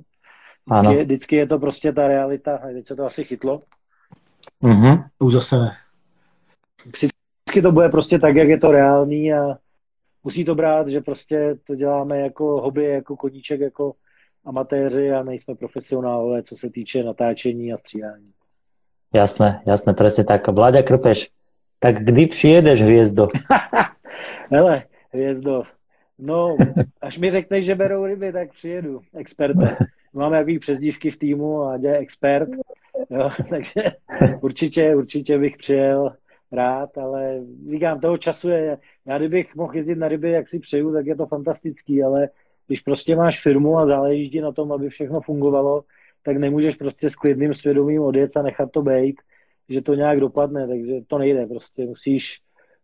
[0.71, 2.55] Vždycky, vždycky je to prostě ta realita.
[2.55, 3.61] A teď se to asi chytlo.
[4.61, 5.03] Mhm.
[5.19, 5.71] Už zase ne
[7.57, 9.57] vždycky to bude prostě tak, jak je to reálný a
[10.23, 13.93] musí to brát, že prostě to děláme jako hobby, jako koníček, jako
[14.45, 18.31] amatéři a nejsme profesionálové, co se týče natáčení a stříhání.
[19.13, 20.47] Jasné, jasné, přesně tak.
[20.47, 21.29] Vláďa Krpeš,
[21.79, 23.27] tak kdy přijedeš, Hvězdo?
[24.51, 25.63] Hele, Hvězdo,
[26.19, 26.55] no,
[27.01, 29.77] až mi řekneš, že berou ryby, tak přijedu, experte.
[30.13, 32.49] Máme jaký přezdívky v týmu a děje expert,
[33.09, 33.81] jo, takže
[34.41, 36.15] určitě, určitě bych přijel
[36.52, 40.94] rád, ale říkám, toho času je, já kdybych mohl jezdit na ryby, jak si přeju,
[40.94, 42.30] tak je to fantastický, ale
[42.68, 45.84] když prostě máš firmu a záleží ti na tom, aby všechno fungovalo,
[46.24, 49.22] tak nemůžeš prostě s klidným svědomím odjet a nechat to být,
[49.69, 52.40] že to nějak dopadne, takže to nejde, prostě musíš,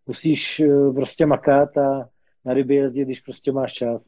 [0.08, 2.10] musíš eh, prostě makat a
[2.46, 4.02] na ryby jezdit, když prostě máš čas.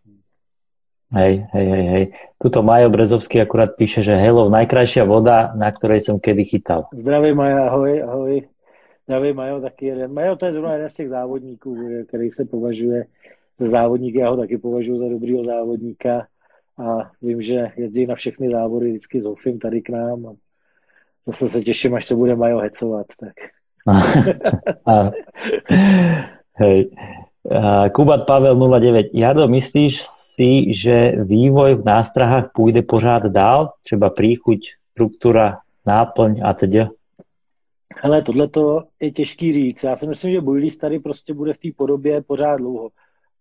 [1.11, 2.06] Hej, hej, hej, hej.
[2.41, 6.90] Tuto Majo Brezovský akurát píše, že hello, najkrajšia voda, na ktorej som kedy chytal.
[6.91, 8.34] Zdravím Maja, ahoj, ahoj.
[9.10, 10.14] Davy Majo taky jeden.
[10.14, 11.77] Majo to je zrovna jeden z těch závodníků,
[12.07, 13.06] který se považuje
[13.60, 14.15] za závodník.
[14.15, 16.27] Já ho taky považuji za dobrýho závodníka
[16.77, 20.34] a vím, že jezdí na všechny závody vždycky s Ofim tady k nám a
[21.27, 23.06] zase se těším, až se bude Majo hecovat.
[23.19, 23.34] Tak.
[26.53, 26.90] hej.
[27.91, 29.07] Kubat Pavel 09.
[29.14, 33.72] Jado, myslíš si, že vývoj v nástrahách půjde pořád dál?
[33.84, 34.60] Třeba príchuť,
[34.91, 36.72] struktura, náplň a teď?
[38.01, 38.49] Hele, tohle
[38.99, 39.84] je těžký říct.
[39.84, 42.89] Já si myslím, že Boilies tady prostě bude v té podobě pořád dlouho.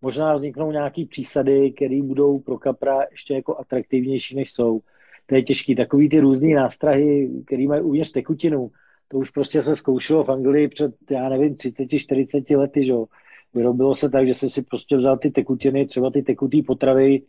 [0.01, 4.79] Možná vzniknou nějaký přísady, které budou pro kapra ještě jako atraktivnější, než jsou.
[5.25, 5.75] To je těžký.
[5.75, 8.71] Takový ty různé nástrahy, které mají uvnitř tekutinu,
[9.07, 12.93] to už prostě se zkoušelo v Anglii před, já nevím, 30-40 lety, že
[13.55, 17.21] Vyrobilo se tak, že se si prostě vzal ty tekutiny, třeba ty tekutý potravy,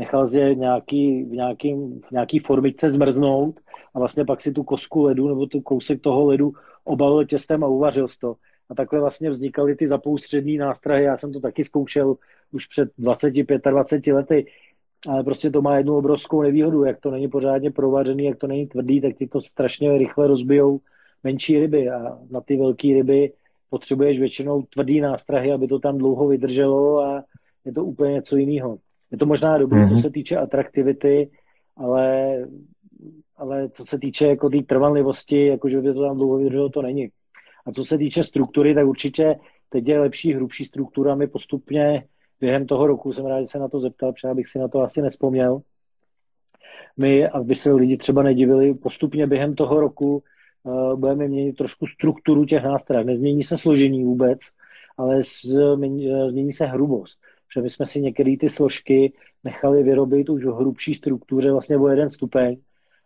[0.00, 1.74] nechal je nějaký, v, nějaký,
[2.08, 3.60] v nějaký formičce zmrznout
[3.94, 6.52] a vlastně pak si tu kosku ledu nebo tu kousek toho ledu
[6.84, 8.34] obalil těstem a uvařil to.
[8.70, 11.04] A takhle vlastně vznikaly ty zapoustřední nástrahy.
[11.04, 12.16] Já jsem to taky zkoušel
[12.52, 14.46] už před 20-25 lety,
[15.08, 18.66] ale prostě to má jednu obrovskou nevýhodu, jak to není pořádně provařený, jak to není
[18.66, 20.80] tvrdý, tak ty to strašně rychle rozbijou
[21.24, 23.32] menší ryby a na ty velké ryby
[23.70, 27.24] potřebuješ většinou tvrdý nástrahy, aby to tam dlouho vydrželo a
[27.64, 28.78] je to úplně něco jiného.
[29.10, 29.88] Je to možná dobré, mm-hmm.
[29.88, 30.02] co mhm.
[30.02, 31.30] se týče atraktivity,
[31.76, 32.36] ale,
[33.36, 36.82] ale co se týče jako té tý trvanlivosti, jakože by to tam dlouho vydrželo, to
[36.82, 37.08] není.
[37.66, 39.36] A co se týče struktury, tak určitě
[39.68, 41.14] teď je lepší, hrubší struktura.
[41.14, 42.04] My postupně
[42.40, 44.80] během toho roku, jsem rád, že se na to zeptal, protože bych si na to
[44.80, 45.60] asi nespomněl.
[46.96, 50.22] My, aby se lidi třeba nedivili, postupně během toho roku
[50.62, 53.04] uh, budeme měnit trošku strukturu těch nástrojů.
[53.04, 54.38] Nezmění se složení vůbec,
[54.98, 55.22] ale
[56.28, 57.18] změní se hrubost
[57.54, 59.12] že my jsme si některé ty složky
[59.44, 62.56] nechali vyrobit už v hrubší struktuře vlastně o jeden stupeň,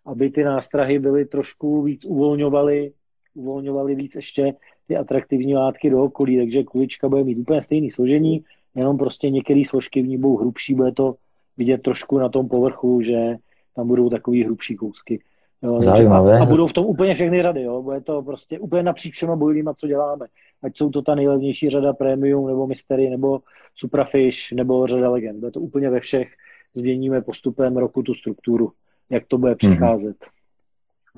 [0.07, 2.93] aby ty nástrahy byly trošku víc uvolňovaly,
[3.35, 4.55] uvolňovaly víc ještě
[4.89, 8.45] ty atraktivní látky do okolí, takže kulička bude mít úplně stejné složení,
[8.75, 11.15] jenom prostě některé složky v ní budou hrubší, bude to
[11.57, 13.37] vidět trošku na tom povrchu, že
[13.77, 15.21] tam budou takový hrubší kousky.
[15.65, 16.39] Jo, Zajímavé.
[16.39, 17.83] A budou v tom úplně všechny řady, jo.
[17.83, 20.27] Bude to prostě úplně napříč všema bojlíma, co děláme.
[20.63, 23.41] Ať jsou to ta nejlevnější řada Premium, nebo Mystery, nebo
[23.77, 25.39] Suprafish, nebo řada Legend.
[25.39, 26.29] Bude to úplně ve všech.
[26.75, 28.73] Změníme postupem roku tu strukturu,
[29.11, 29.59] jak to bude mhm.
[29.59, 30.17] přicházet.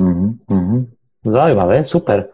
[0.01, 0.37] Mm-hmm.
[0.51, 0.87] Mm-hmm.
[1.25, 2.29] Zajímavé, super.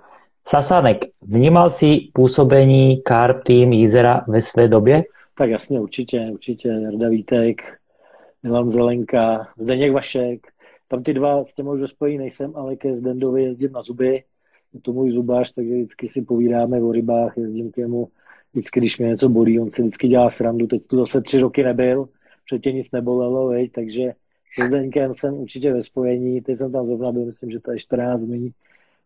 [0.46, 5.04] Sasánek, vnímal si působení Carp Team Jízera ve své době?
[5.38, 6.68] Tak jasně, určitě, určitě.
[6.68, 7.62] Jarda Vítek,
[8.42, 10.51] Milan Zelenka, Zdeněk Vašek,
[10.92, 14.24] tam ty dva s těmi už ve spojení nejsem, ale ke Zdendovi jezdím na zuby.
[14.74, 18.08] Je to můj zubář, takže vždycky si povídáme o rybách, jezdím k němu
[18.52, 20.66] vždycky, když mě něco bolí, on si vždycky dělá srandu.
[20.66, 22.08] Teď tu zase tři roky nebyl,
[22.44, 24.12] předtím nic nebolelo, veď, takže
[24.54, 27.78] s Zdeňkem jsem určitě ve spojení, teď jsem tam zrovna byl, myslím, že to je
[27.78, 28.50] 14 dní,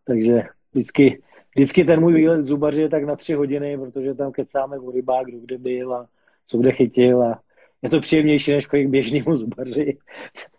[0.05, 0.43] takže
[0.73, 1.21] vždycky,
[1.55, 5.25] vždycky ten můj výlet zubaři je tak na tři hodiny, protože tam kecáme o rybách,
[5.25, 6.07] kdo kde byl a
[6.47, 7.41] co kde chytil a
[7.81, 9.97] je to příjemnější, než kolik běžnému zubaři.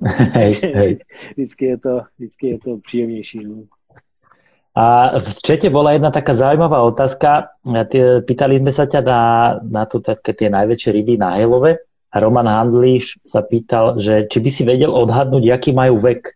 [0.32, 0.98] Hej, hej.
[1.36, 3.44] vždycky, je to, vždycky je to příjemnější.
[3.44, 3.62] No.
[4.74, 7.50] A v čete bola jedna taká zaujímavá otázka.
[8.22, 9.22] Pýtali sme sa ťa na,
[9.66, 11.82] na to také tie najväčšie ryby na Helove
[12.14, 16.30] a Roman Handliš sa pýtal, že či by si vedel odhadnúť, aký majú vek.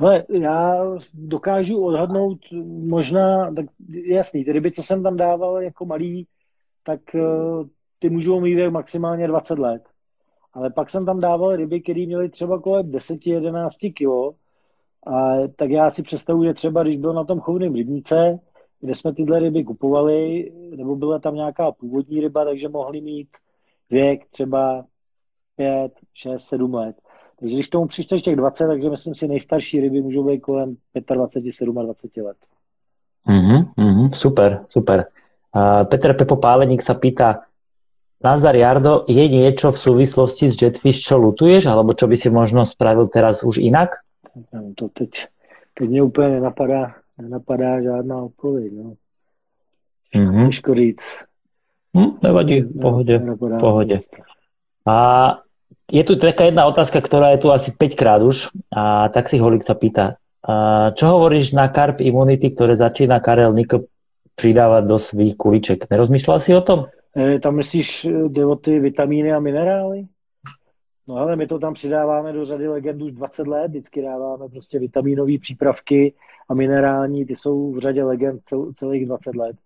[0.00, 0.84] Hele, já
[1.14, 2.38] dokážu odhadnout
[2.86, 6.26] možná, tak jasný, ty ryby, co jsem tam dával jako malý,
[6.82, 7.20] tak eh,
[7.98, 9.82] ty můžou mít maximálně 20 let.
[10.54, 14.36] Ale pak jsem tam dával ryby, které měly třeba kolem 10-11 kg.
[15.06, 18.38] A tak já si představuji, že třeba když byl na tom chovném rybníce,
[18.80, 23.28] kde jsme tyhle ryby kupovali, nebo byla tam nějaká původní ryba, takže mohli mít
[23.90, 24.84] věk třeba
[25.56, 26.96] 5, 6, 7 let.
[27.40, 30.76] Takže když tomu přičteš těch 20, takže myslím si, nejstarší ryby můžou být kolem
[31.14, 32.36] 25, 27 let.
[33.28, 35.06] Mm-hmm, super, super.
[35.56, 37.47] Uh, Petr Pepo Páleník sa pýta,
[38.18, 42.66] Nazdar Jardo, je niečo v súvislosti s Jetfish, čo lutuješ, alebo čo by si možno
[42.66, 44.02] spravil teraz už inak?
[44.50, 45.10] No, to teď,
[45.78, 48.72] teď mě úplně nenapadá, nenapadá žádná odpověď.
[48.74, 48.92] No.
[50.14, 50.46] Mm-hmm.
[50.46, 51.06] Těžko říct.
[51.96, 54.00] Hm, nevadí, v pohodě, v pohodě.
[54.86, 54.96] A
[55.92, 59.38] je tu taká jedna otázka, ktorá je tu asi 5 krát už a tak si
[59.38, 63.84] Holik sa pýta, a čo hovoríš na karp imunity, ktoré začína Karel Nikl
[64.38, 65.90] přidávať do svých kuliček?
[65.90, 66.88] Nerozmýšľal si o tom?
[67.16, 70.06] E, tam myslíš, e, jde o ty vitamíny a minerály?
[71.08, 74.78] No ale my to tam přidáváme do řady legend už 20 let, vždycky dáváme prostě
[74.78, 76.14] vitamínové přípravky
[76.48, 79.56] a minerální, ty jsou v řadě legend cel, celých 20 let.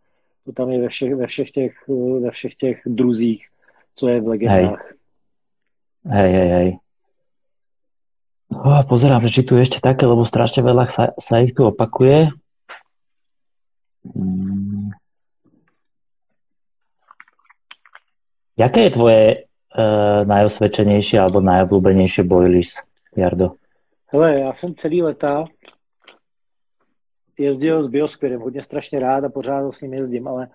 [0.45, 1.75] To tam je ve všech, ve všech, těch,
[2.21, 3.47] ve všech těch druzích,
[3.95, 4.93] co je v legendách.
[6.05, 6.79] Hej, hej, hej.
[8.53, 12.29] Oh, pozerám, že tu ešte také, lebo strašne veľa sa, sa ich tu opakuje.
[14.05, 14.62] Hmm.
[18.63, 22.79] Jaké je tvoje uh, najosvedčenější alebo najobľúbenejšie boilies,
[23.11, 23.59] Jardo?
[24.07, 25.45] Hele, já jsem celý leta
[27.39, 30.49] jezdil s Bioskvirem, hodně strašně rád a pořád s ním jezdím, ale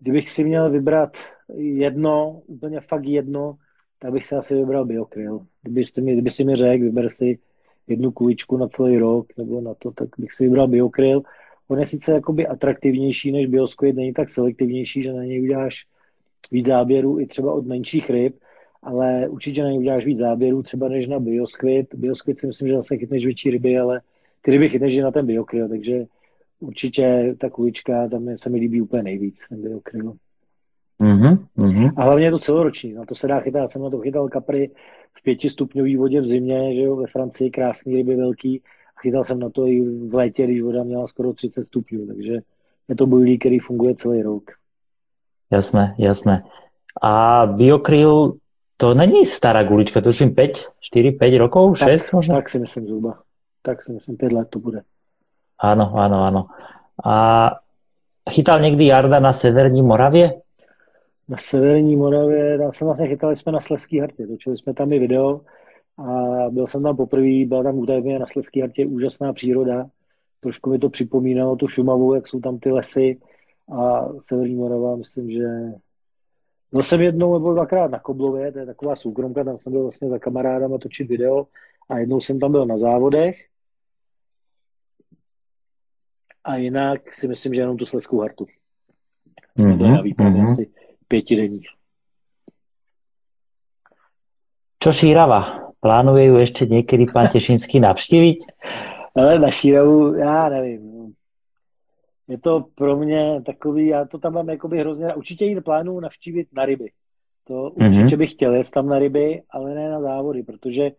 [0.00, 1.18] kdybych si měl vybrat
[1.54, 3.54] jedno, úplně fakt jedno,
[3.98, 5.46] tak bych se asi vybral Biokryl.
[5.62, 7.38] Kdybyste mi, kdyby si mi řekl, vyber si
[7.86, 11.22] jednu kuličku na celý rok nebo na to, tak bych si vybral Biokryl.
[11.68, 15.86] On je sice jakoby atraktivnější než Bioskvit, není tak selektivnější, že na něj uděláš
[16.52, 18.36] víc záběrů i třeba od menších ryb,
[18.82, 21.94] ale určitě na něj uděláš víc záběrů třeba než na bioskvit.
[21.94, 24.00] Bioskvit si myslím, že zase chytneš větší ryby, ale
[24.42, 26.04] ty ryby chytneš na ten biokryl, takže
[26.60, 30.12] určitě ta kulička, tam se mi líbí úplně nejvíc, ten biokryl.
[31.00, 31.92] Mm-hmm, mm-hmm.
[31.96, 33.62] A hlavně je to celoroční, na to se dá chytat.
[33.62, 34.70] Já jsem na to chytal kapry
[35.18, 38.62] v pětistupňové vodě v zimě, že jo, ve Francii, krásný ryby velký.
[38.96, 42.32] A chytal jsem na to i v létě, když voda měla skoro 30 stupňů, takže
[42.88, 44.42] je to bojlí, který funguje celý rok.
[45.50, 46.44] Jasné, jasné.
[47.02, 48.32] A Biokryl,
[48.76, 52.34] to není stará gulička, to je 5, 4, 5 rokov, tak, 6 možná?
[52.34, 53.18] Tak si myslím zhruba.
[53.62, 54.82] Tak si myslím, 5 let to bude.
[55.58, 56.42] Áno, áno, áno.
[57.04, 57.14] A
[58.30, 60.40] chytal někdy Jarda na Severní Moravě?
[61.28, 64.98] Na Severní Moravě, tam jsme vlastně chytali jsme na Sleský hartě, točili jsme tam i
[64.98, 65.40] video
[65.98, 66.04] a
[66.50, 69.86] byl jsem tam poprvé, byla tam údajně na Sleský hartě úžasná příroda.
[70.40, 73.18] Trošku mi to připomínalo tu Šumavu, jak jsou tam ty lesy,
[73.72, 75.48] a Severní Morava, myslím, že
[76.72, 80.08] byl jsem jednou nebo dvakrát na Koblově, to je taková soukromka, tam jsem byl vlastně
[80.08, 81.46] za kamarádama točit video
[81.88, 83.46] a jednou jsem tam byl na závodech
[86.44, 88.46] a jinak si myslím, že jenom tu Sleskou hartu.
[89.58, 90.52] Mm-hmm, na výpravě mm-hmm.
[90.52, 90.70] asi
[91.08, 91.60] pětidenní.
[94.78, 95.74] Čo Šírava?
[95.82, 98.38] Plánuje ju ešte niekedy pán Tešinský navštíviť?
[99.14, 100.97] Ale na Šíravu, já nevím
[102.28, 106.48] je to pro mě takový, já to tam mám jakoby hrozně, určitě jít plánu navštívit
[106.52, 106.90] na ryby.
[107.44, 108.00] To mm-hmm.
[108.00, 110.90] určitě bych chtěl jet tam na ryby, ale ne na závody, protože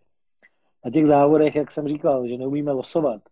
[0.84, 3.22] na těch závodech, jak jsem říkal, že neumíme losovat,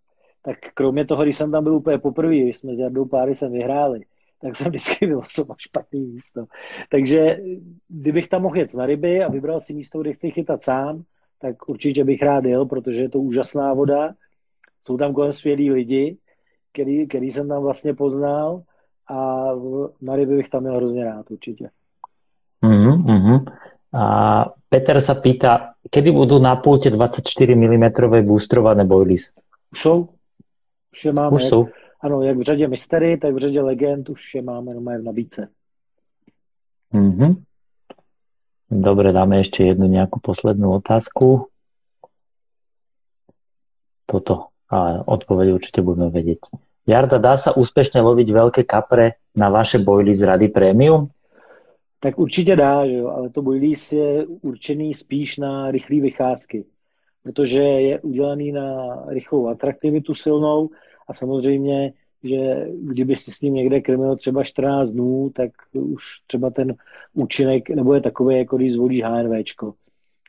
[0.42, 3.52] tak kromě toho, když jsem tam byl úplně poprvé, když jsme s Jardou páry sem
[3.52, 4.00] vyhráli,
[4.40, 6.44] tak jsem vždycky vylosoval špatný místo.
[6.90, 7.38] Takže
[7.88, 11.02] kdybych tam mohl jet na ryby a vybral si místo, kde chci chytat sám,
[11.38, 14.14] tak určitě bych rád jel, protože je to úžasná voda,
[14.86, 16.18] jsou tam kolem skvělí lidi
[16.78, 18.62] který, který jsem tam vlastně poznal
[19.10, 19.48] a
[20.00, 21.70] na ryby bych tam měl hrozně rád určitě.
[22.62, 23.44] Uh-huh.
[23.92, 24.04] A
[24.68, 27.24] Peter sa pýta, kedy budú na pulte 24
[27.54, 27.84] mm
[28.26, 29.30] boostrované boilies?
[29.72, 30.08] Už jsou.
[30.92, 31.36] Už je máme.
[31.36, 31.68] Už jsou.
[32.00, 35.48] Ano, jak v řadě Mystery, tak v řadě Legend už je máme jenom v nabídce.
[36.94, 37.36] Uh-huh.
[38.70, 41.48] Dobre, dáme ešte jednu nejakú poslednú otázku.
[44.08, 44.48] toto.
[44.72, 46.48] A odpoveď určite budeme vedieť.
[46.88, 51.12] Jarda, dá sa úspešne loviť veľké kapre na vaše bojly z Rady Premium?
[52.00, 56.64] Tak určitě dá, že jo, ale to bojlís je určený spíš na rychlé vycházky,
[57.22, 60.68] protože je udělaný na rychlou atraktivitu silnou
[61.08, 61.92] a samozřejmě,
[62.24, 66.74] že kdyby si s ním někde krmil třeba 14 dnů, tak už třeba ten
[67.14, 69.74] účinek nebude takový, jako když zvolí HNVčko.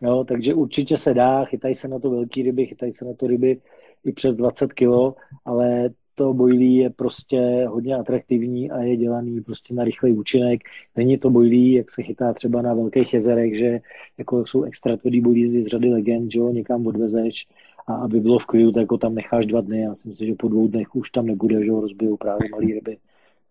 [0.02, 3.27] Jo, takže určitě se dá, chytají se na to velký ryby, chytají se na to
[3.27, 3.61] ryby
[4.06, 5.15] i přes 20 kg,
[5.45, 5.90] ale
[6.20, 10.62] to bojlí je prostě hodně atraktivní a je dělaný prostě na rychlý účinek.
[10.96, 13.80] Není to bojlí, jak se chytá třeba na velkých jezerech, že
[14.18, 17.48] jako jsou extra tvrdý bojlí z řady legend, že ho někam odvezeš
[17.88, 19.82] a aby bylo v klidu, tak ho tam necháš dva dny.
[19.82, 22.74] Já si myslím, že po dvou dnech už tam nebude, že ho rozbijou právě malý
[22.74, 22.98] ryby.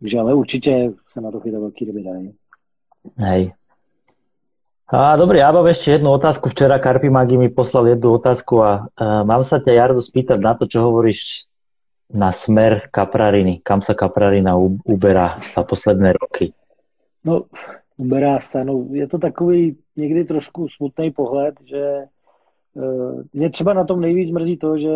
[0.00, 2.34] Takže ale určitě se na to chytá velký ryby dají.
[3.16, 3.52] Hej,
[4.88, 6.48] a dobrý, ja mám ešte jednu otázku.
[6.48, 10.56] Včera Karpi Magi mi poslal jednu otázku a uh, mám sa ťa, Jardo, spýtať na
[10.56, 11.44] to, čo hovoríš
[12.12, 13.60] na smer Kaprariny.
[13.62, 16.52] Kam sa Kaprarina uberá za posledné roky?
[17.24, 17.44] No,
[17.96, 18.64] uberá se.
[18.64, 21.96] No, je to takový někdy trošku smutný pohled, že
[22.74, 24.94] uh, mě třeba na tom nejvíc mrzí to, že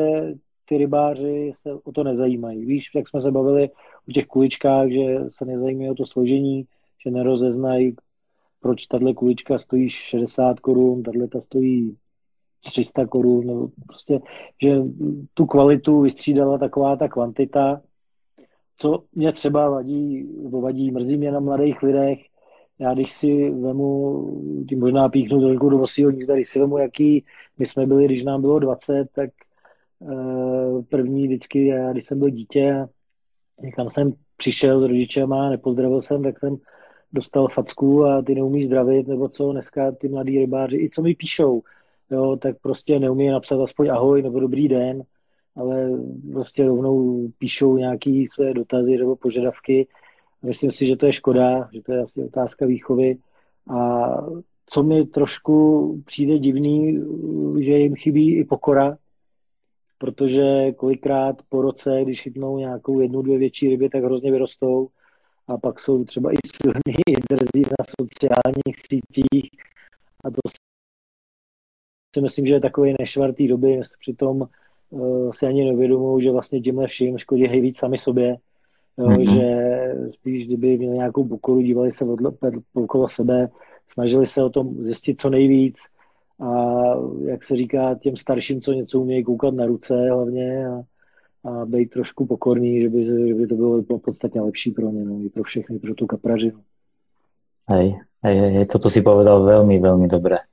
[0.65, 2.65] ty rybáři se o to nezajímají.
[2.65, 3.71] Víš, jak jsme se bavili
[4.09, 6.65] o těch kuličkách, že se nezajímají o to složení,
[7.05, 7.97] že nerozeznají,
[8.61, 11.97] proč tahle kulička stojí 60 korun, tahle ta stojí
[12.65, 14.21] 300 korun, nebo prostě,
[14.63, 14.77] že
[15.35, 17.81] tu kvalitu vystřídala taková ta kvantita,
[18.77, 22.19] co mě třeba vadí, nebo vadí, mrzí mě na mladých lidech,
[22.79, 24.27] já když si vemu,
[24.69, 27.25] tím možná píchnu trošku do vosího nízda, když si vemu, jaký
[27.59, 29.31] my jsme byli, když nám bylo 20, tak
[29.99, 32.87] uh, první vždycky, já když jsem byl dítě,
[33.63, 36.57] někam jsem přišel s rodičema, nepozdravil jsem, tak jsem
[37.13, 41.15] dostal facku a ty neumí zdravit, nebo co dneska ty mladí rybáři, i co mi
[41.15, 41.63] píšou,
[42.13, 45.03] jo, tak prostě neumí napsat aspoň ahoj nebo dobrý den,
[45.57, 45.91] ale
[46.33, 49.87] prostě rovnou píšou nějaký své dotazy nebo požadavky.
[50.43, 53.19] Myslím si, že to je škoda, že to je asi otázka výchovy.
[53.71, 54.09] A
[54.67, 57.01] co mi trošku přijde divný,
[57.61, 58.97] že jim chybí i pokora,
[59.99, 64.89] protože kolikrát po roce, když chytnou nějakou jednu, dvě větší ryby, tak hrozně vyrostou
[65.49, 69.51] a pak jsou třeba i silní drzí na sociálních sítích
[70.25, 70.41] a to
[72.15, 74.43] si myslím, že je takový nešvartý doby, přitom
[74.91, 78.37] uh, si ani neuvědomují, že vlastně tímhle vším škodí hej víc sami sobě,
[78.99, 79.35] jo, mm-hmm.
[79.35, 79.49] že
[80.13, 82.33] spíš kdyby měli nějakou pokoru, dívali se odle,
[82.75, 83.49] okolo sebe,
[83.93, 85.79] snažili se o tom zjistit co nejvíc
[86.41, 86.55] a
[87.25, 90.83] jak se říká těm starším, co něco umějí koukat na ruce hlavně a,
[91.49, 95.21] a být trošku pokorný, že by, že by to bylo podstatně lepší pro ně, no,
[95.25, 96.61] i pro všechny, pro tu kapražinu.
[97.71, 97.95] Hej,
[98.27, 100.52] hej, hej, toto si povedal veľmi, veľmi dobre.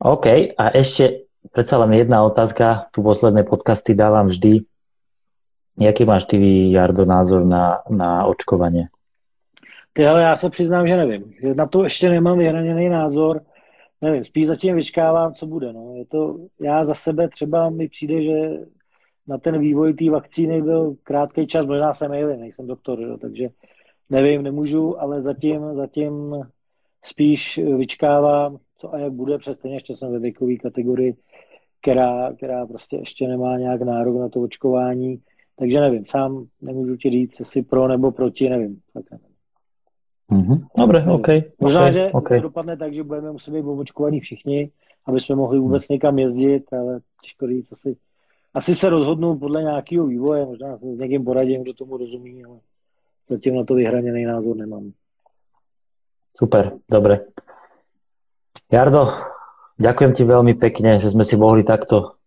[0.00, 2.88] OK, a ešte predsa len jedna otázka.
[2.88, 4.64] Tu posledné podcasty dávam vždy.
[5.76, 6.40] Jaký máš ty,
[6.72, 8.88] Jardo, názor na, na očkovanie?
[9.92, 11.32] Ty, ale já se přiznám, že nevím.
[11.54, 13.40] Na to ještě nemám vyhraněný názor.
[14.00, 15.72] Nevím, spíš zatím vyčkávám, co bude.
[15.72, 15.94] No.
[15.96, 18.50] Je to, já za sebe třeba mi přijde, že
[19.26, 23.48] na ten vývoj té vakcíny byl krátký čas, možná jsem alien, nejsem doktor, jo, takže
[24.10, 26.34] nevím, nemůžu, ale zatím, zatím
[27.04, 31.16] spíš vyčkávám, co a jak bude, přesně ještě jsem ve věkové kategorii,
[31.80, 35.22] která, která prostě ještě nemá nějak nárok na to očkování,
[35.56, 38.80] takže nevím, sám nemůžu ti říct, jestli pro nebo proti, nevím.
[38.94, 39.26] Tak nevím.
[40.30, 40.64] Mm-hmm.
[40.78, 41.28] Dobre, OK.
[41.60, 42.38] Možná, okay, že okay.
[42.38, 44.70] to dopadne tak, že budeme muset být očkovaní všichni,
[45.06, 47.96] aby jsme mohli vůbec někam jezdit, ale těžko říct, asi
[48.54, 52.58] asi se rozhodnu podle nějakého vývoje, možná se s někým poradím, kdo tomu rozumí, ale
[53.28, 54.92] zatím na to vyhraněný názor nemám.
[56.36, 57.20] Super, dobre.
[58.70, 59.10] Jardo,
[59.82, 62.22] ďakujem ti veľmi pekne, že sme si mohli takto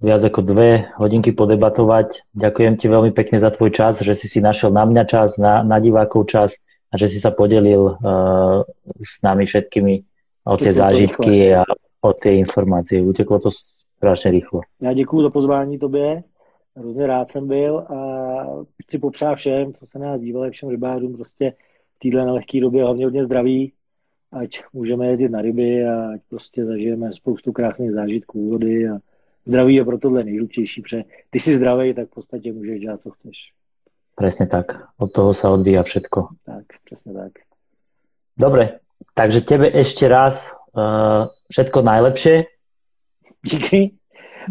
[0.00, 2.32] viac ako dve hodinky podebatovať.
[2.32, 5.60] Ďakujem ti veľmi pekne za tvoj čas, že si si našiel na mňa čas, na,
[5.60, 6.56] na divákov čas
[6.88, 8.64] a že si sa podelil uh,
[9.04, 9.94] s nami všetkými
[10.48, 11.62] o tie zážitky a
[12.00, 13.04] o tie informácie.
[13.04, 14.60] Uteklo to strašně rychle.
[14.80, 16.22] Já děkuji za pozvání tobě,
[16.76, 17.96] hrozně rád jsem byl a
[18.82, 21.52] chci popřát všem, co se nás dívali, všem rybářům prostě
[21.96, 23.72] v téhle nelehké době hlavně hodně zdraví,
[24.32, 28.98] ať můžeme jezdit na ryby a ať prostě zažijeme spoustu krásných zážitků vody a
[29.46, 33.10] zdraví je pro tohle nejdůležitější, protože ty jsi zdravý, tak v podstatě můžeš dělat, co
[33.10, 33.36] chceš.
[34.16, 34.66] Přesně tak.
[34.98, 36.28] Od toho se odvíja všetko.
[36.44, 37.32] Tak, přesně tak.
[38.36, 38.80] Dobre,
[39.14, 42.48] takže tebe ešte raz uh, všetko najlepšie
[43.42, 43.98] Díky.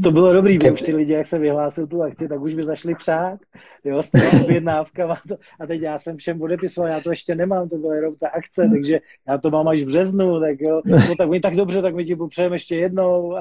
[0.03, 2.65] To bylo dobrý, že už ty lidi, jak se vyhlásil tu akci, tak už by
[2.65, 3.39] zašli přát,
[3.83, 4.11] jo, s
[4.43, 8.15] objednávkama to, a teď já jsem všem odepisoval, já to ještě nemám, to byla jenom
[8.15, 11.55] ta akce, takže já to mám až v březnu, tak jo, no tak mi tak
[11.55, 13.37] dobře, tak my ti popřejeme ještě jednou.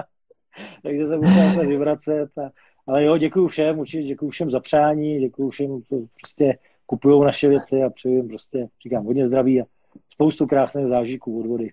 [0.82, 2.38] takže se musím se vyvracet.
[2.38, 2.50] A,
[2.86, 7.48] ale jo, děkuju všem, určitě děkuju všem za přání, děkuju všem, co prostě kupují naše
[7.48, 9.64] věci a přeju jim prostě, říkám, hodně zdraví a
[10.12, 11.72] spoustu krásných zážitků od vody.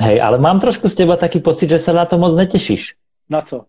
[0.00, 2.94] Hej, ale mám trošku z teba taký pocit, že se na to moc netěšíš.
[3.30, 3.64] Na co?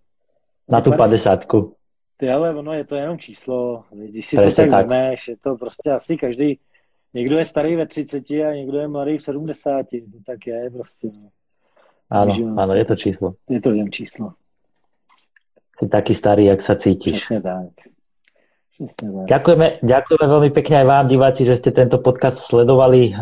[0.69, 1.73] Na tu padesátku.
[2.17, 3.83] Ty ale ono je to jenom číslo.
[3.91, 4.89] Když si Presne to tak, tak.
[4.89, 6.59] Vemeš, je to prostě asi každý,
[7.13, 9.85] někdo je starý ve 30 a někdo je mladý v 70.
[9.89, 11.07] To tak je prostě.
[11.07, 11.29] No.
[12.09, 13.33] Ano, Takže, ano, je to číslo.
[13.49, 14.33] Je to jen číslo.
[15.79, 16.59] Jsi taky starý, jak.
[16.59, 17.67] Přesně tak.
[18.71, 19.25] Přesně tak.
[19.27, 23.15] Ďakujeme, ďakujeme veľmi pekne aj vám, diváci, že ste tento podcast sledovali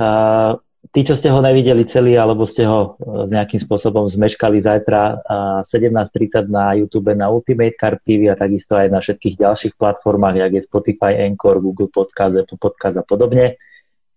[0.94, 5.26] tí, čo ste ho nevideli celý, alebo ste ho e, s nejakým spôsobom zmeškali zajtra
[5.66, 10.52] 17.30 na YouTube na Ultimate Car TV a takisto aj na všetkých ďalších platformách, jak
[10.54, 13.58] je Spotify, Anchor, Google Podcast, Apple Podcast a podobne.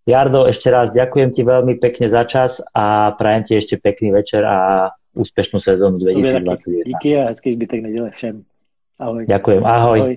[0.07, 4.47] Jardo, ešte raz ďakujem ti veľmi pekne za čas a prajem ti ešte pekný večer
[4.47, 6.87] a úspešnú sezónu 2021.
[6.87, 8.45] Díky a hezký zbytek neděle všem.
[9.01, 9.27] Ahoj.
[9.27, 9.99] Ďakujem, ahoj.
[9.99, 10.15] ahoj.